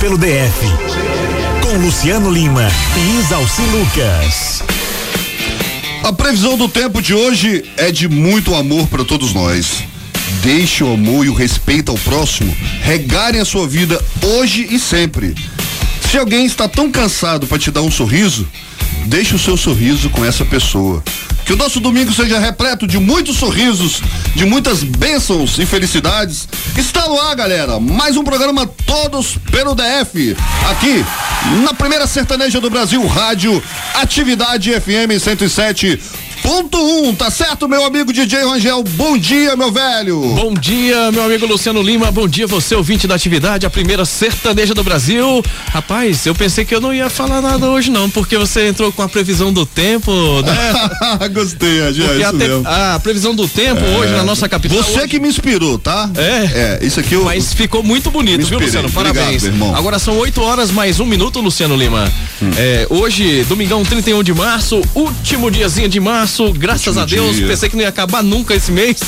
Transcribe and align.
Pelo 0.00 0.18
DF. 0.18 0.66
Com 1.62 1.78
Luciano 1.78 2.30
Lima 2.30 2.68
e 2.96 3.20
Isalci 3.20 3.62
Lucas. 3.62 4.62
A 6.04 6.12
previsão 6.12 6.56
do 6.56 6.68
tempo 6.68 7.00
de 7.00 7.14
hoje 7.14 7.64
é 7.78 7.90
de 7.90 8.06
muito 8.06 8.54
amor 8.54 8.86
para 8.88 9.04
todos 9.04 9.32
nós. 9.32 9.84
Deixe 10.42 10.84
o 10.84 10.92
amor 10.92 11.24
e 11.24 11.30
o 11.30 11.34
respeito 11.34 11.90
ao 11.90 11.98
próximo 11.98 12.54
regarem 12.82 13.40
a 13.40 13.44
sua 13.44 13.66
vida 13.66 14.02
hoje 14.22 14.66
e 14.70 14.78
sempre. 14.78 15.34
Se 16.10 16.18
alguém 16.18 16.44
está 16.44 16.68
tão 16.68 16.90
cansado 16.90 17.46
para 17.46 17.58
te 17.58 17.70
dar 17.70 17.82
um 17.82 17.90
sorriso, 17.90 18.46
deixe 19.06 19.34
o 19.34 19.38
seu 19.38 19.56
sorriso 19.56 20.10
com 20.10 20.24
essa 20.24 20.44
pessoa. 20.44 21.02
Que 21.46 21.52
o 21.52 21.56
nosso 21.56 21.78
domingo 21.78 22.12
seja 22.12 22.40
repleto 22.40 22.88
de 22.88 22.98
muitos 22.98 23.36
sorrisos, 23.36 24.02
de 24.34 24.44
muitas 24.44 24.82
bênçãos 24.82 25.56
e 25.60 25.64
felicidades. 25.64 26.48
Está 26.76 27.06
no 27.06 27.20
ar, 27.20 27.36
galera. 27.36 27.78
Mais 27.78 28.16
um 28.16 28.24
programa 28.24 28.66
Todos 28.66 29.38
pelo 29.52 29.72
DF. 29.72 30.36
Aqui, 30.68 31.04
na 31.62 31.72
primeira 31.72 32.04
sertaneja 32.08 32.60
do 32.60 32.68
Brasil, 32.68 33.06
Rádio 33.06 33.62
Atividade 33.94 34.72
FM 34.72 35.22
107 35.22 36.00
Ponto 36.46 36.78
1, 36.78 37.08
um, 37.08 37.12
tá 37.12 37.28
certo, 37.28 37.68
meu 37.68 37.84
amigo 37.84 38.12
DJ 38.12 38.44
Rangel? 38.44 38.80
Bom 38.84 39.18
dia, 39.18 39.56
meu 39.56 39.72
velho. 39.72 40.20
Bom 40.36 40.54
dia, 40.54 41.10
meu 41.10 41.24
amigo 41.24 41.44
Luciano 41.44 41.82
Lima. 41.82 42.12
Bom 42.12 42.28
dia, 42.28 42.46
você 42.46 42.76
ouvinte 42.76 43.04
da 43.08 43.16
atividade, 43.16 43.66
a 43.66 43.70
primeira 43.70 44.04
sertaneja 44.04 44.72
do 44.72 44.84
Brasil. 44.84 45.42
Rapaz, 45.72 46.24
eu 46.24 46.36
pensei 46.36 46.64
que 46.64 46.72
eu 46.72 46.80
não 46.80 46.94
ia 46.94 47.10
falar 47.10 47.42
nada 47.42 47.66
hoje, 47.66 47.90
não, 47.90 48.08
porque 48.08 48.38
você 48.38 48.68
entrou 48.68 48.92
com 48.92 49.02
a 49.02 49.08
previsão 49.08 49.52
do 49.52 49.66
tempo, 49.66 50.12
né? 50.42 51.28
Gostei, 51.34 51.80
é, 51.80 51.88
é 51.88 51.92
te, 51.92 52.22
a, 52.64 53.00
previsão 53.00 53.34
do 53.34 53.48
tempo 53.48 53.84
é. 53.84 53.98
hoje 53.98 54.12
na 54.12 54.22
nossa 54.22 54.48
capital. 54.48 54.78
Você 54.84 55.00
hoje... 55.00 55.08
que 55.08 55.18
me 55.18 55.26
inspirou, 55.28 55.80
tá? 55.80 56.08
É. 56.16 56.76
É, 56.76 56.86
isso 56.86 57.00
aqui 57.00 57.14
eu. 57.14 57.24
Mas 57.24 57.54
ficou 57.54 57.82
muito 57.82 58.08
bonito, 58.08 58.46
viu, 58.46 58.60
Luciano? 58.60 58.88
Parabéns. 58.92 59.42
Obrigado, 59.42 59.74
Agora 59.74 59.98
são 59.98 60.16
8 60.16 60.40
horas 60.40 60.70
mais 60.70 61.00
um 61.00 61.06
minuto, 61.06 61.40
Luciano 61.40 61.74
Lima. 61.74 62.08
Hum. 62.40 62.50
É, 62.56 62.86
hoje, 62.88 63.42
domingão 63.48 63.84
31 63.84 64.22
de 64.22 64.32
março, 64.32 64.80
último 64.94 65.50
diazinho 65.50 65.88
de 65.88 65.98
março, 65.98 66.35
graças 66.52 66.96
último 66.96 67.02
a 67.02 67.04
Deus 67.04 67.36
dia. 67.36 67.46
pensei 67.46 67.68
que 67.68 67.76
não 67.76 67.82
ia 67.82 67.88
acabar 67.88 68.22
nunca 68.22 68.54
esse 68.54 68.70
mês. 68.70 68.98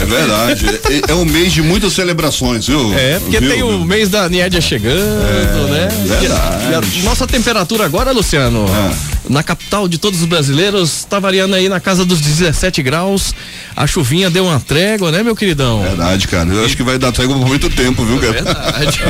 É 0.00 0.04
verdade. 0.04 0.66
é, 0.66 1.12
é 1.12 1.14
um 1.14 1.24
mês 1.24 1.52
de 1.52 1.62
muitas 1.62 1.92
celebrações, 1.92 2.66
viu? 2.66 2.92
É, 2.94 3.18
porque 3.18 3.40
viu, 3.40 3.50
tem 3.50 3.62
o 3.62 3.84
mês 3.84 4.08
da 4.08 4.28
Niédia 4.28 4.60
chegando, 4.60 4.98
é, 4.98 5.70
né? 5.70 5.88
Verdade. 6.04 6.24
E 6.24 6.28
a, 6.28 6.70
e 6.70 6.74
a 6.74 7.02
nossa 7.04 7.26
temperatura 7.26 7.84
agora, 7.84 8.12
Luciano, 8.12 8.66
é. 8.66 9.32
na 9.32 9.42
capital 9.42 9.88
de 9.88 9.98
todos 9.98 10.20
os 10.20 10.26
brasileiros, 10.26 11.04
tá 11.04 11.18
variando 11.18 11.54
aí 11.54 11.68
na 11.68 11.80
casa 11.80 12.04
dos 12.04 12.20
17 12.20 12.82
graus. 12.82 13.34
A 13.76 13.86
chuvinha 13.86 14.30
deu 14.30 14.44
uma 14.44 14.60
trégua, 14.60 15.12
né, 15.12 15.22
meu 15.22 15.36
queridão? 15.36 15.82
Verdade, 15.82 16.26
cara. 16.26 16.48
Eu 16.48 16.64
acho 16.64 16.76
que 16.76 16.82
vai 16.82 16.98
dar 16.98 17.12
trégua 17.12 17.36
por 17.36 17.46
muito 17.46 17.70
tempo, 17.70 18.04
viu, 18.04 18.18
cara? 18.18 18.32
Verdade. 18.32 19.00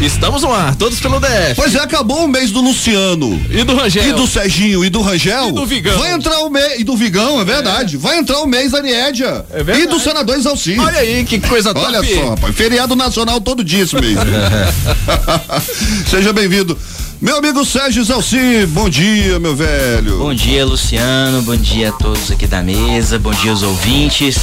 Estamos 0.00 0.42
no 0.42 0.52
ar, 0.52 0.74
todos 0.74 1.00
pelo 1.00 1.20
DF. 1.20 1.54
Pois 1.56 1.74
é, 1.74 1.80
acabou 1.80 2.24
o 2.24 2.28
mês 2.28 2.50
do 2.50 2.60
Luciano. 2.60 3.40
E 3.50 3.64
do 3.64 3.74
Rangel. 3.74 4.08
E 4.08 4.12
do 4.12 4.26
Serginho 4.26 4.84
e 4.84 4.90
do 4.90 5.00
Rangel. 5.00 5.48
E 5.48 5.52
do 5.52 5.66
Vigão. 5.66 5.98
Vai 5.98 6.12
entrar 6.12 6.40
o 6.40 6.50
mês. 6.50 6.75
E 6.78 6.84
do 6.84 6.96
Vigão, 6.96 7.40
é 7.40 7.44
verdade. 7.44 7.96
É. 7.96 7.98
Vai 7.98 8.18
entrar 8.18 8.40
o 8.40 8.46
mês 8.46 8.72
da 8.72 8.82
Niédia. 8.82 9.44
É 9.50 9.62
verdade. 9.62 9.82
E 9.82 9.86
do 9.86 9.98
senador 9.98 10.36
Exalci. 10.36 10.78
Olha 10.78 10.98
aí, 10.98 11.24
que 11.24 11.40
coisa 11.40 11.72
top. 11.72 11.86
Olha 11.86 12.02
só, 12.02 12.30
rapaz. 12.30 12.54
Feriado 12.54 12.94
nacional 12.94 13.40
todo 13.40 13.64
dia 13.64 13.82
esse 13.84 13.94
mês. 13.94 14.16
Seja 16.10 16.32
bem-vindo. 16.32 16.76
Meu 17.20 17.38
amigo 17.38 17.64
Sérgio 17.64 18.04
Zalci, 18.04 18.66
bom 18.68 18.90
dia, 18.90 19.38
meu 19.38 19.56
velho. 19.56 20.18
Bom 20.18 20.34
dia, 20.34 20.66
Luciano. 20.66 21.40
Bom 21.42 21.56
dia 21.56 21.88
a 21.88 21.92
todos 21.92 22.30
aqui 22.30 22.46
da 22.46 22.62
mesa. 22.62 23.18
Bom 23.18 23.32
dia 23.32 23.52
aos 23.52 23.62
ouvintes. 23.62 24.36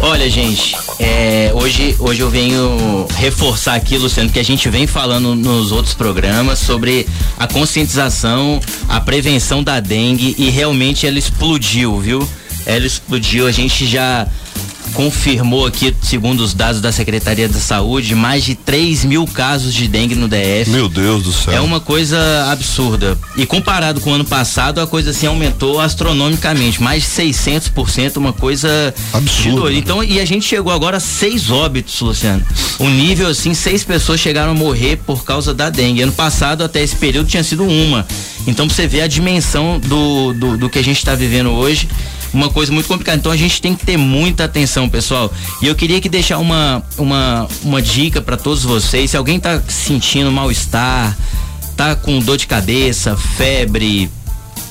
Olha, 0.00 0.28
gente, 0.28 0.76
é, 0.98 1.52
hoje, 1.54 1.94
hoje 1.98 2.20
eu 2.20 2.28
venho 2.28 3.06
reforçar 3.16 3.74
aqui, 3.74 3.96
Luciano, 3.96 4.30
que 4.30 4.38
a 4.38 4.44
gente 4.44 4.68
vem 4.68 4.86
falando 4.86 5.34
nos 5.34 5.70
outros 5.70 5.94
programas 5.94 6.58
sobre 6.58 7.06
a 7.38 7.46
conscientização, 7.46 8.60
a 8.88 9.00
prevenção 9.00 9.62
da 9.62 9.78
dengue 9.78 10.34
e 10.36 10.50
realmente 10.50 11.06
ela 11.06 11.18
explodiu, 11.18 12.00
viu? 12.00 12.28
Ela 12.66 12.86
explodiu, 12.86 13.46
a 13.46 13.52
gente 13.52 13.86
já 13.86 14.26
confirmou 14.94 15.66
aqui, 15.66 15.94
segundo 16.02 16.40
os 16.40 16.54
dados 16.54 16.80
da 16.80 16.92
Secretaria 16.92 17.48
da 17.48 17.58
Saúde, 17.58 18.14
mais 18.14 18.44
de 18.44 18.54
3 18.54 19.04
mil 19.04 19.26
casos 19.26 19.72
de 19.72 19.88
dengue 19.88 20.14
no 20.14 20.28
DF. 20.28 20.70
Meu 20.70 20.88
Deus 20.88 21.22
do 21.22 21.32
céu. 21.32 21.54
É 21.54 21.60
uma 21.60 21.80
coisa 21.80 22.18
absurda. 22.50 23.18
E 23.36 23.46
comparado 23.46 24.00
com 24.00 24.10
o 24.10 24.14
ano 24.14 24.24
passado, 24.24 24.80
a 24.80 24.86
coisa 24.86 25.10
assim 25.10 25.26
aumentou 25.26 25.80
astronomicamente, 25.80 26.82
mais 26.82 27.02
de 27.02 27.08
600%, 27.08 28.16
uma 28.16 28.32
coisa 28.32 28.94
absurda. 29.12 29.72
Então, 29.72 30.02
e 30.02 30.20
a 30.20 30.24
gente 30.24 30.46
chegou 30.46 30.72
agora 30.72 30.98
a 30.98 31.00
seis 31.00 31.50
óbitos, 31.50 32.00
Luciano. 32.00 32.44
O 32.78 32.88
nível 32.88 33.28
assim, 33.28 33.54
seis 33.54 33.84
pessoas 33.84 34.20
chegaram 34.20 34.52
a 34.52 34.54
morrer 34.54 34.96
por 34.96 35.24
causa 35.24 35.54
da 35.54 35.70
dengue. 35.70 36.02
Ano 36.02 36.12
passado, 36.12 36.64
até 36.64 36.82
esse 36.82 36.96
período, 36.96 37.28
tinha 37.28 37.42
sido 37.42 37.64
uma. 37.64 38.06
Então, 38.46 38.66
pra 38.66 38.74
você 38.74 38.86
ver 38.86 39.02
a 39.02 39.06
dimensão 39.06 39.78
do, 39.78 40.32
do, 40.32 40.56
do 40.56 40.70
que 40.70 40.78
a 40.78 40.84
gente 40.84 40.98
está 40.98 41.14
vivendo 41.14 41.50
hoje 41.50 41.88
uma 42.32 42.48
coisa 42.48 42.72
muito 42.72 42.88
complicada. 42.88 43.18
Então 43.18 43.30
a 43.30 43.36
gente 43.36 43.60
tem 43.60 43.74
que 43.74 43.84
ter 43.84 43.96
muita 43.96 44.44
atenção, 44.44 44.88
pessoal. 44.88 45.32
E 45.60 45.66
eu 45.66 45.74
queria 45.74 46.00
que 46.00 46.08
deixar 46.08 46.38
uma, 46.38 46.82
uma, 46.96 47.46
uma 47.62 47.82
dica 47.82 48.20
para 48.20 48.36
todos 48.36 48.62
vocês. 48.62 49.10
Se 49.10 49.16
alguém 49.16 49.38
tá 49.38 49.62
sentindo 49.68 50.32
mal-estar, 50.32 51.16
tá 51.76 51.94
com 51.94 52.18
dor 52.20 52.36
de 52.36 52.46
cabeça, 52.46 53.16
febre, 53.16 54.10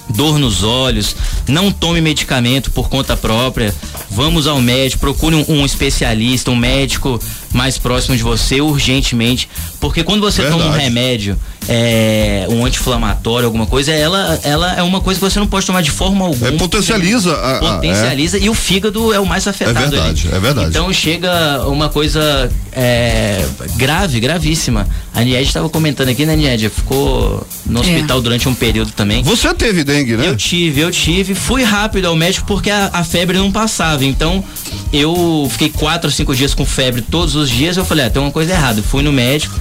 dor 0.10 0.40
nos 0.40 0.64
olhos, 0.64 1.16
não 1.48 1.72
tome 1.72 2.02
medicamento 2.02 2.72
por 2.72 2.90
conta 2.90 3.16
própria. 3.16 3.74
Vamos 4.10 4.48
ao 4.48 4.60
médico, 4.60 5.00
procure 5.00 5.36
um, 5.36 5.46
um 5.48 5.66
especialista, 5.66 6.52
um 6.52 6.56
médico 6.56 7.20
mais 7.54 7.78
próximo 7.78 8.16
de 8.16 8.24
você 8.24 8.62
urgentemente, 8.62 9.50
porque 9.80 10.04
quando 10.04 10.22
você 10.22 10.42
Verdade. 10.42 10.64
toma 10.64 10.76
um 10.76 10.78
remédio 10.78 11.38
é, 11.68 12.46
um 12.50 12.66
anti-inflamatório, 12.66 13.46
alguma 13.46 13.66
coisa, 13.66 13.92
ela, 13.92 14.40
ela 14.44 14.74
é 14.76 14.82
uma 14.82 15.00
coisa 15.00 15.20
que 15.20 15.30
você 15.30 15.40
não 15.40 15.48
pode 15.48 15.66
tomar 15.66 15.82
de 15.82 15.92
forma 15.92 16.26
alguma. 16.26 16.48
É, 16.48 16.52
potencializa. 16.52 17.34
A, 17.34 17.60
potencializa 17.60 18.38
é. 18.38 18.42
e 18.42 18.50
o 18.50 18.54
fígado 18.54 19.14
é 19.14 19.20
o 19.20 19.26
mais 19.26 19.48
afetado. 19.48 19.78
É 19.78 19.82
verdade, 19.82 20.28
ali. 20.28 20.36
é 20.36 20.40
verdade. 20.40 20.70
Então 20.70 20.92
chega 20.92 21.68
uma 21.68 21.90
coisa 21.90 22.52
é, 22.72 23.46
grave, 23.76 24.20
gravíssima. 24.20 24.88
A 25.14 25.22
Nied 25.22 25.48
estava 25.48 25.70
comentando 25.70 26.10
aqui, 26.10 26.26
né, 26.26 26.36
Nied? 26.36 26.70
Ficou 26.70 27.46
no 27.66 27.80
é. 27.80 27.82
hospital 27.82 28.22
durante 28.22 28.50
um 28.50 28.56
período 28.56 28.92
também. 28.92 29.24
Você 29.24 29.54
teve 29.54 29.84
dengue, 29.84 30.18
né? 30.18 30.28
Eu 30.28 30.36
tive, 30.36 30.82
eu 30.82 30.92
tive. 30.92 31.36
Fui 31.36 31.64
rápido 31.64 32.08
ao 32.08 32.16
médico 32.16 32.48
porque 32.48 32.72
a, 32.72 32.90
a 32.92 33.04
febre 33.04 33.38
não 33.38 33.52
passava. 33.52 34.04
Então 34.04 34.44
eu 34.92 35.48
fiquei 35.52 35.70
quatro 35.70 36.08
ou 36.10 36.12
cinco 36.12 36.36
dias 36.36 36.54
com 36.54 36.66
febre 36.66 37.02
todos 37.02 37.36
os 37.36 37.41
dias. 37.50 37.78
Eu 37.78 37.86
falei, 37.86 38.06
ah, 38.06 38.10
tem 38.10 38.22
uma 38.22 38.32
coisa 38.32 38.52
errada. 38.52 38.82
Fui 38.82 39.02
no 39.02 39.12
médico 39.12 39.60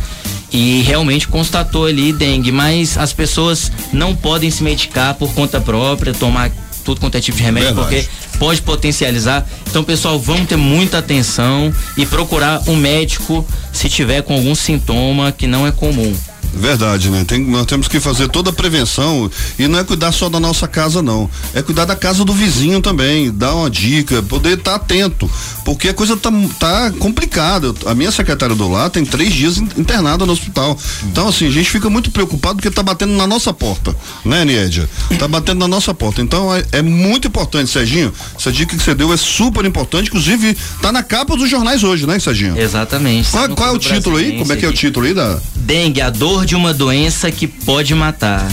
e 0.53 0.83
realmente 0.83 1.29
constatou 1.29 1.87
ali 1.87 2.13
dengue, 2.13 2.51
mas 2.51 2.99
as 2.99 3.13
pessoas 3.13 3.71
não 3.93 4.15
podem 4.15 4.51
se 4.51 4.63
medicar 4.63 5.15
por 5.15 5.33
conta 5.33 5.61
própria, 5.61 6.13
tomar 6.13 6.51
tudo 6.85 7.01
quanto 7.01 7.17
é 7.17 7.21
tipo 7.21 7.37
de 7.37 7.43
remédio, 7.43 7.75
Verdade. 7.75 8.07
porque 8.07 8.39
pode 8.39 8.63
potencializar. 8.63 9.47
Então, 9.69 9.85
pessoal, 9.85 10.19
vamos 10.19 10.49
ter 10.49 10.57
muita 10.57 10.99
atenção 10.99 11.73
e 11.97 12.05
procurar 12.05 12.63
um 12.67 12.75
médico 12.75 13.47
se 13.73 13.89
tiver 13.89 14.23
com 14.23 14.35
algum 14.35 14.55
sintoma 14.55 15.31
que 15.31 15.47
não 15.47 15.67
é 15.67 15.73
comum. 15.73 16.13
Verdade, 16.53 17.11
né? 17.11 17.25
Tem, 17.27 17.39
nós 17.41 17.67
temos 17.67 17.89
que 17.89 18.01
fazer 18.01 18.29
toda 18.29 18.51
a 18.51 18.53
prevenção 18.53 19.31
e 19.59 19.69
não 19.69 19.79
é 19.79 19.85
cuidar 19.85 20.13
só 20.13 20.29
da 20.29 20.41
nossa 20.41 20.67
casa, 20.67 21.03
não. 21.03 21.31
É 21.55 21.63
cuidar 21.63 21.85
da 21.85 21.97
casa 21.97 22.25
do 22.25 22.33
vizinho 22.33 22.81
também, 22.81 23.31
dar 23.31 23.55
uma 23.55 23.71
dica, 23.71 24.23
poder 24.23 24.59
estar 24.59 24.73
tá 24.73 24.77
atento, 24.77 25.31
porque 25.65 25.89
a 25.89 25.95
coisa 25.95 26.17
tá, 26.17 26.31
tá 26.59 26.93
complicada. 26.99 27.73
A 27.87 27.95
minha 27.95 28.11
secretária 28.11 28.55
do 28.55 28.69
lar 28.69 28.91
tem 28.91 29.05
três 29.05 29.33
dias 29.33 29.59
internada 29.59 30.27
no 30.27 30.33
hospital. 30.33 30.77
Então, 31.05 31.29
assim, 31.29 31.47
a 31.47 31.51
gente 31.51 31.71
fica 31.71 31.89
muito 31.89 32.11
preocupado 32.11 32.57
porque 32.57 32.71
tá 32.71 32.83
batendo 32.83 33.13
na 33.13 33.27
nossa 33.27 33.53
porta, 33.53 33.95
né, 34.25 34.45
Niedia? 34.45 34.89
Tá 35.19 35.29
batendo 35.29 35.61
na 35.61 35.69
nossa 35.69 35.95
porta. 35.95 36.21
Então, 36.21 36.55
é, 36.55 36.65
é 36.73 36.83
muito 36.83 37.29
importante, 37.29 37.71
Serginho. 37.71 38.13
Essa 38.37 38.51
dica 38.51 38.77
que 38.77 38.83
você 38.83 38.95
deu 38.95 39.13
é 39.13 39.17
super 39.17 39.65
importante, 39.65 40.09
inclusive 40.09 40.57
tá 40.83 40.91
na 40.91 41.03
capa 41.03 41.37
dos 41.37 41.49
jornais 41.49 41.85
hoje, 41.85 42.07
né, 42.07 42.19
Serginho? 42.19 42.59
Exatamente. 42.59 43.31
Qual, 43.31 43.49
qual 43.51 43.69
é 43.71 43.73
o 43.73 43.79
título 43.79 44.17
aí? 44.17 44.39
Como 44.39 44.53
é 44.53 44.57
que 44.57 44.65
é 44.65 44.69
o 44.69 44.73
título 44.73 45.07
aí 45.07 45.15
da? 45.15 45.39
Dengue, 45.55 46.01
a 46.01 46.11
dor 46.11 46.40
de 46.45 46.55
uma 46.55 46.73
doença 46.73 47.31
que 47.31 47.47
pode 47.47 47.95
matar. 47.95 48.51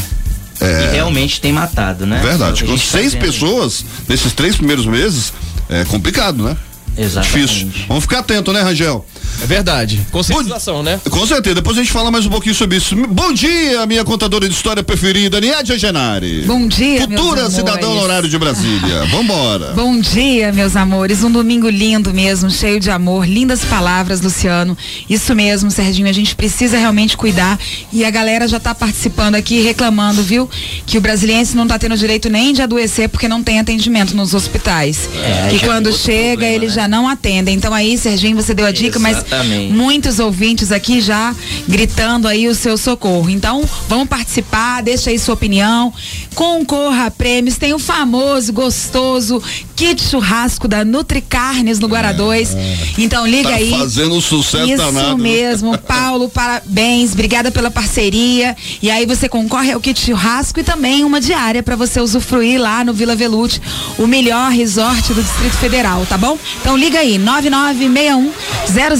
É... 0.59 0.85
E 0.85 0.95
realmente 0.95 1.39
tem 1.39 1.51
matado, 1.53 2.05
né? 2.05 2.19
Verdade. 2.21 2.63
Com 2.63 2.77
seis 2.77 3.13
tá 3.13 3.19
pessoas 3.19 3.85
nesses 4.07 4.33
três 4.33 4.55
primeiros 4.55 4.85
meses, 4.85 5.33
é 5.69 5.85
complicado, 5.85 6.43
né? 6.43 6.57
Exatamente. 6.97 7.47
Difícil. 7.47 7.85
Vamos 7.87 8.03
ficar 8.03 8.19
atento, 8.19 8.51
né, 8.51 8.61
Rangel? 8.61 9.05
É 9.41 9.45
verdade. 9.45 10.05
Conscientização, 10.11 10.81
né? 10.81 10.99
Com 11.09 11.25
certeza. 11.25 11.55
Depois 11.55 11.77
a 11.77 11.81
gente 11.81 11.91
fala 11.91 12.09
mais 12.09 12.25
um 12.25 12.29
pouquinho 12.29 12.55
sobre 12.55 12.77
isso. 12.77 12.95
Bom 13.07 13.31
dia, 13.33 13.85
minha 13.85 14.03
contadora 14.03 14.47
de 14.47 14.53
história 14.53 14.83
preferida, 14.83 15.39
Niadia 15.39 15.77
Genari. 15.77 16.43
Bom 16.45 16.67
dia, 16.67 17.01
Futura 17.01 17.49
cidadã 17.49 17.87
honorário 17.87 18.29
de 18.29 18.37
Brasília. 18.37 19.05
Vambora. 19.11 19.73
Bom 19.73 19.99
dia, 19.99 20.51
meus 20.51 20.75
amores. 20.75 21.23
Um 21.23 21.31
domingo 21.31 21.69
lindo 21.69 22.13
mesmo, 22.13 22.49
cheio 22.49 22.79
de 22.79 22.89
amor. 22.89 23.27
Lindas 23.27 23.63
palavras, 23.65 24.21
Luciano. 24.21 24.77
Isso 25.09 25.33
mesmo, 25.35 25.69
Serginho. 25.69 26.09
A 26.09 26.13
gente 26.13 26.35
precisa 26.35 26.77
realmente 26.77 27.15
cuidar. 27.15 27.59
E 27.91 28.03
a 28.03 28.09
galera 28.09 28.47
já 28.47 28.59
tá 28.59 28.73
participando 28.73 29.35
aqui, 29.35 29.61
reclamando, 29.61 30.21
viu? 30.23 30.49
Que 30.85 30.97
o 30.97 31.01
brasiliense 31.01 31.55
não 31.55 31.67
tá 31.67 31.77
tendo 31.77 31.95
direito 31.95 32.29
nem 32.29 32.53
de 32.53 32.61
adoecer 32.61 33.09
porque 33.09 33.27
não 33.27 33.43
tem 33.43 33.59
atendimento 33.59 34.15
nos 34.15 34.33
hospítais. 34.33 35.09
É, 35.15 35.49
que 35.49 35.59
quando 35.59 35.91
chega, 35.91 36.31
problema, 36.31 36.55
eles 36.55 36.75
né? 36.75 36.81
já 36.81 36.87
não 36.87 37.07
atendem. 37.07 37.55
Então 37.55 37.73
aí, 37.73 37.97
Serginho, 37.97 38.35
você 38.35 38.53
deu 38.53 38.65
a 38.65 38.71
dica, 38.71 38.97
Exatamente. 38.97 39.15
mas 39.15 39.16
Exatamente. 39.17 39.73
Muitos 39.73 40.19
ouvintes 40.19 40.71
aqui 40.71 41.01
já 41.01 41.35
gritando 41.67 42.27
aí 42.27 42.47
o 42.47 42.55
seu 42.55 42.77
socorro. 42.77 43.29
Então, 43.29 43.63
vamos 43.87 44.07
participar, 44.07 44.81
deixa 44.81 45.09
aí 45.09 45.19
sua 45.19 45.33
opinião. 45.33 45.93
Concorra 46.35 47.07
a 47.07 47.11
prêmios. 47.11 47.57
Tem 47.57 47.73
o 47.73 47.79
famoso, 47.79 48.53
gostoso 48.53 49.41
kit 49.75 50.01
churrasco 50.01 50.67
da 50.67 50.83
Nutri 50.83 51.21
Carnes 51.21 51.79
no 51.79 51.87
Guará 51.87 52.11
2. 52.11 52.55
É. 52.55 52.77
Então, 52.97 53.27
liga 53.27 53.49
tá 53.49 53.55
aí. 53.55 53.69
Fazendo 53.69 54.19
sucesso 54.19 54.65
Isso 54.65 54.77
danado. 54.77 55.17
mesmo. 55.17 55.77
Paulo, 55.87 56.29
parabéns. 56.29 57.13
Obrigada 57.13 57.51
pela 57.51 57.69
parceria. 57.69 58.55
E 58.81 58.89
aí 58.89 59.05
você 59.05 59.29
concorre 59.29 59.71
ao 59.71 59.79
kit 59.79 59.99
churrasco 59.99 60.59
e 60.59 60.63
também 60.63 61.03
uma 61.03 61.21
diária 61.21 61.61
para 61.61 61.75
você 61.75 62.01
usufruir 62.01 62.59
lá 62.59 62.83
no 62.83 62.93
Vila 62.93 63.15
Velute, 63.15 63.61
o 63.97 64.07
melhor 64.07 64.51
resort 64.51 65.13
do 65.13 65.21
Distrito 65.21 65.57
Federal, 65.57 66.05
tá 66.07 66.17
bom? 66.17 66.37
Então 66.61 66.75
liga 66.75 66.99
aí, 66.99 67.17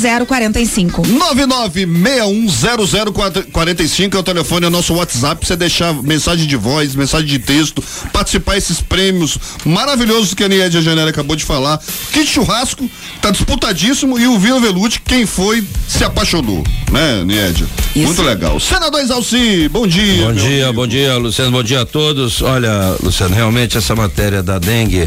99610045. 0.08 1.06
99610045 2.48 4.16
é 4.16 4.18
o 4.18 4.24
telefone, 4.24 4.66
é 4.66 4.68
o 4.68 4.72
nosso 4.72 4.94
WhatsApp, 4.94 5.46
você 5.46 5.56
deixar 5.56 5.94
mensagem 6.02 6.48
de 6.48 6.56
voz, 6.56 6.96
mensagem 6.96 7.28
de 7.28 7.40
texto, 7.40 7.84
participar 8.14 8.56
desses 8.56 8.82
prêmios 8.82 9.38
maravilhosos 9.66 10.34
que 10.34 10.44
a 10.44 10.48
Niede 10.48 10.82
Janela 10.82 11.10
acabou 11.10 11.36
de 11.36 11.44
falar. 11.44 11.80
Kit 12.12 12.26
churrasco, 12.26 12.90
tá 13.22 13.30
disputadíssimo 13.32 14.18
e 14.18 14.26
o 14.28 14.40
Vila 14.40 14.60
Velute, 14.60 15.02
quem 15.02 15.26
foi, 15.26 15.64
se 15.88 16.04
apaixonou, 16.04 16.64
né, 16.92 17.24
Niede? 17.26 17.66
Muito 17.96 18.22
legal. 18.22 18.60
Senador 18.60 19.02
Exalci, 19.02 19.68
bom 19.70 19.88
dia. 19.88 20.26
Bom 20.26 20.34
dia, 20.34 20.66
amigo. 20.66 20.82
bom 20.82 20.88
dia, 20.88 21.18
Luciano, 21.18 21.52
bom 21.52 21.64
dia 21.64 21.82
a 21.82 21.86
todos. 21.86 22.42
Olha, 22.42 22.96
Luciano, 23.02 23.36
realmente 23.36 23.78
essa 23.78 23.96
matéria 23.96 24.44
da 24.44 24.60
dengue, 24.60 25.06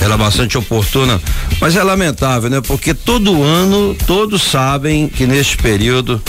ela 0.00 0.14
é 0.14 0.18
bastante 0.18 0.58
oportuna, 0.58 1.20
mas 1.60 1.76
é 1.76 1.82
lamentável, 1.82 2.50
né? 2.50 2.60
Porque 2.60 2.92
todo 2.92 3.42
ano, 3.42 3.94
todos 4.34 4.50
sabem 4.50 5.06
que 5.08 5.28
neste 5.28 5.56
período 5.56 6.20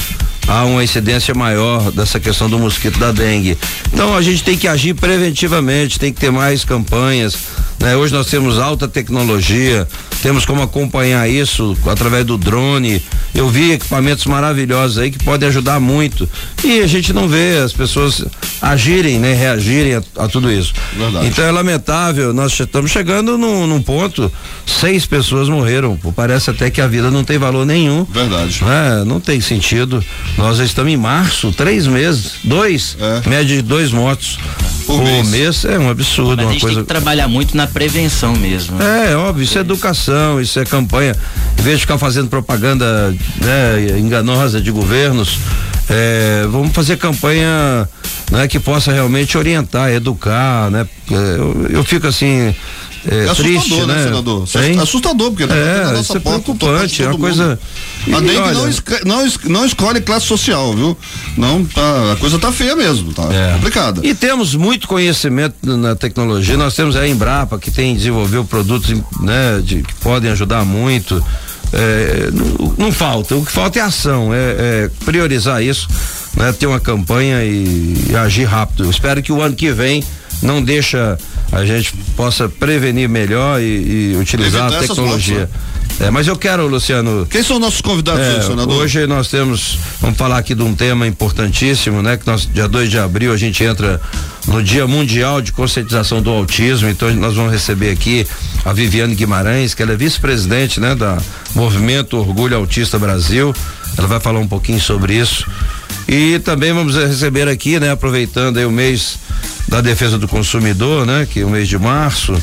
há 0.48 0.64
uma 0.64 0.84
incidência 0.84 1.34
maior 1.34 1.92
dessa 1.92 2.20
questão 2.20 2.48
do 2.48 2.60
mosquito 2.60 3.00
da 3.00 3.12
dengue. 3.12 3.58
Então 3.92 4.16
a 4.16 4.22
gente 4.22 4.44
tem 4.44 4.56
que 4.56 4.68
agir 4.68 4.94
preventivamente, 4.94 5.98
tem 5.98 6.14
que 6.14 6.20
ter 6.20 6.32
mais 6.32 6.64
campanhas. 6.64 7.36
Né? 7.86 7.96
Hoje 7.96 8.12
nós 8.12 8.26
temos 8.26 8.58
alta 8.58 8.88
tecnologia, 8.88 9.88
temos 10.24 10.44
como 10.44 10.60
acompanhar 10.64 11.30
isso 11.30 11.78
através 11.86 12.26
do 12.26 12.36
drone. 12.36 13.00
Eu 13.32 13.48
vi 13.48 13.74
equipamentos 13.74 14.26
maravilhosos 14.26 14.98
aí 14.98 15.12
que 15.12 15.24
podem 15.24 15.48
ajudar 15.50 15.80
muito. 15.80 16.28
E 16.64 16.80
a 16.80 16.88
gente 16.88 17.14
não 17.14 17.28
vê 17.28 17.60
as 17.64 17.72
pessoas 17.72 18.26
agirem, 18.60 19.20
né? 19.20 19.36
Reagirem 19.36 19.94
a, 19.94 20.04
a 20.18 20.28
tudo 20.28 20.52
isso. 20.52 20.74
Verdade. 20.98 21.28
Então 21.28 21.46
é 21.46 21.52
lamentável, 21.52 22.34
nós 22.34 22.60
estamos 22.60 22.90
chegando 22.90 23.38
num, 23.38 23.68
num, 23.68 23.84
ponto, 23.84 24.32
seis 24.66 25.06
pessoas 25.06 25.48
morreram. 25.48 25.96
Parece 26.16 26.50
até 26.50 26.72
que 26.72 26.82
a 26.82 26.88
vida 26.88 27.12
não 27.12 27.24
tem 27.24 27.38
valor 27.38 27.68
nenhum. 27.68 28.04
Verdade. 28.06 28.64
É, 28.64 29.06
não 29.06 29.20
tem 29.20 29.40
sentido. 29.40 30.04
Nós 30.40 30.58
estamos 30.58 30.92
em 30.92 30.98
março, 30.98 31.52
três 31.52 31.86
meses, 31.86 32.38
dois, 32.44 32.98
é. 33.00 33.30
média 33.30 33.56
de 33.56 33.62
dois 33.62 33.92
mortos 33.92 34.40
por, 34.88 35.04
mês. 35.04 35.28
mês. 35.30 35.66
é 35.66 35.78
um 35.78 35.90
absurdo. 35.90 36.38
Mas 36.38 36.46
uma 36.46 36.50
a 36.50 36.54
gente 36.54 36.62
coisa... 36.62 36.76
tem 36.78 36.84
que 36.84 36.88
trabalhar 36.88 37.28
muito 37.28 37.56
na 37.56 37.68
prevenção 37.76 38.34
mesmo. 38.38 38.78
Né? 38.78 39.12
É, 39.12 39.16
óbvio, 39.18 39.44
isso 39.44 39.58
é 39.58 39.62
educação, 39.62 40.40
isso 40.40 40.58
é 40.58 40.64
campanha. 40.64 41.14
Em 41.60 41.62
vez 41.62 41.76
de 41.76 41.82
ficar 41.82 41.98
fazendo 41.98 42.30
propaganda 42.30 43.14
né, 43.42 44.00
enganosa 44.00 44.62
de 44.62 44.72
governos, 44.72 45.38
é, 45.90 46.48
vamos 46.50 46.74
fazer 46.74 46.98
campanha 46.98 47.88
né, 48.32 48.48
que 48.48 48.62
possa 48.62 48.94
realmente 48.94 49.38
orientar, 49.38 49.92
educar, 49.92 50.72
né? 50.72 50.88
Eu, 51.12 51.68
eu 51.70 51.84
fico 51.84 52.08
assim 52.08 52.56
é, 53.10 53.28
é 53.28 53.34
triste, 53.34 53.74
né, 53.82 53.86
né, 53.86 54.04
senador? 54.06 54.48
Hein? 54.56 54.80
Assustador, 54.80 55.32
porque 55.32 55.46
tá 55.46 55.56
é, 55.56 55.84
nossa 55.86 56.02
isso 56.02 56.18
é 56.18 56.20
porta, 56.20 56.40
preocupante, 56.40 57.04
é 57.04 57.08
uma 57.08 57.18
coisa. 57.18 57.60
A 58.08 58.20
dengue 58.20 59.04
não, 59.06 59.24
não, 59.24 59.32
não 59.46 59.66
escolhe 59.66 60.02
classe 60.02 60.26
social, 60.26 60.74
viu? 60.74 60.98
Não, 61.38 61.64
tá, 61.66 62.14
a 62.14 62.16
coisa 62.16 62.40
tá 62.40 62.52
feia 62.52 62.76
mesmo, 62.76 63.14
tá 63.14 63.28
é. 63.32 63.54
complicada. 63.54 64.02
E 64.06 64.14
temos 64.16 64.56
muito 64.56 64.88
conhecimento 64.88 65.56
na 65.64 65.96
tecnologia, 65.96 66.58
nós 66.58 66.76
temos 66.76 66.96
a 66.96 67.08
Embrapa 67.08 67.60
que 67.60 67.70
tem 67.70 67.96
desenvolveu 67.96 68.44
produtos, 68.44 68.90
né, 69.20 69.62
de, 69.64 69.84
que 69.84 69.94
podem 69.96 70.32
ajudar 70.32 70.66
muito. 70.66 71.24
É, 71.74 72.30
não, 72.32 72.76
não, 72.78 72.92
falta, 72.92 73.36
o 73.36 73.46
que 73.46 73.52
falta 73.52 73.80
é 73.80 73.82
ação, 73.82 74.34
é, 74.34 74.38
é 74.38 74.92
priorizar 75.04 75.62
isso, 75.62 75.88
né, 76.36 76.52
ter 76.54 76.68
uma 76.68 76.80
campanha 76.80 77.44
e, 77.44 77.96
e 78.10 78.16
agir 78.16 78.46
rápido. 78.46 78.86
Eu 78.86 78.90
espero 78.90 79.22
que 79.22 79.32
o 79.32 79.42
ano 79.42 79.56
que 79.56 79.72
vem 79.72 80.04
não 80.42 80.62
deixa 80.62 81.18
a 81.52 81.66
gente 81.66 81.94
possa 82.16 82.50
prevenir 82.50 83.08
melhor 83.08 83.62
e, 83.62 84.12
e 84.14 84.18
utilizar 84.18 84.74
a 84.74 84.80
tecnologia. 84.80 85.50
É, 86.00 86.12
mas 86.12 86.28
eu 86.28 86.36
quero, 86.36 86.68
Luciano. 86.68 87.26
Quem 87.26 87.42
são 87.42 87.58
nossos 87.58 87.80
convidados, 87.80 88.22
é, 88.22 88.42
senador? 88.42 88.82
Hoje 88.82 89.08
nós 89.08 89.30
temos, 89.30 89.78
vamos 90.02 90.18
falar 90.18 90.40
aqui 90.40 90.54
de 90.54 90.62
um 90.62 90.76
tema 90.76 91.08
importantíssimo, 91.08 92.02
né? 92.02 92.18
Que 92.18 92.28
nós, 92.28 92.50
dia 92.52 92.68
2 92.68 92.90
de 92.90 93.00
abril, 93.00 93.32
a 93.32 93.38
gente 93.38 93.64
entra 93.64 94.02
no 94.48 94.62
Dia 94.62 94.86
Mundial 94.86 95.42
de 95.42 95.54
Conscientização 95.54 96.22
do 96.22 96.30
Autismo. 96.30 96.90
Então 96.90 97.14
nós 97.14 97.36
vamos 97.36 97.54
receber 97.54 97.92
aqui 97.92 98.28
a 98.66 98.74
Viviane 98.74 99.16
Guimarães, 99.16 99.74
que 99.74 99.82
ela 99.82 99.94
é 99.94 99.96
vice-presidente, 99.96 100.82
né? 100.82 100.96
Da 100.96 101.18
Movimento 101.54 102.18
Orgulho 102.18 102.58
Autista 102.58 103.00
Brasil. 103.00 103.56
Ela 103.98 104.08
vai 104.08 104.20
falar 104.20 104.40
um 104.40 104.48
pouquinho 104.48 104.82
sobre 104.82 105.16
isso. 105.16 105.50
E 106.08 106.40
também 106.40 106.74
vamos 106.74 106.98
receber 106.98 107.48
aqui, 107.48 107.80
né? 107.80 107.92
Aproveitando 107.92 108.58
aí 108.58 108.66
o 108.66 108.72
mês 108.72 109.18
da 109.68 109.82
defesa 109.82 110.18
do 110.18 110.28
consumidor, 110.28 111.06
né? 111.06 111.28
Que 111.30 111.42
é 111.42 111.46
o 111.46 111.50
mês 111.50 111.68
de 111.68 111.78
março, 111.78 112.34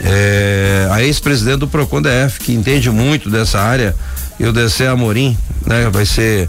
é, 0.00 0.88
a 0.90 1.02
ex-presidente 1.02 1.58
do 1.58 1.68
Procon 1.68 2.02
DF, 2.02 2.40
que 2.40 2.52
entende 2.52 2.90
muito 2.90 3.30
dessa 3.30 3.60
área, 3.60 3.94
e 4.38 4.44
o 4.44 4.52
DC 4.52 4.86
Amorim, 4.86 5.36
né? 5.66 5.88
Vai 5.90 6.04
ser 6.04 6.48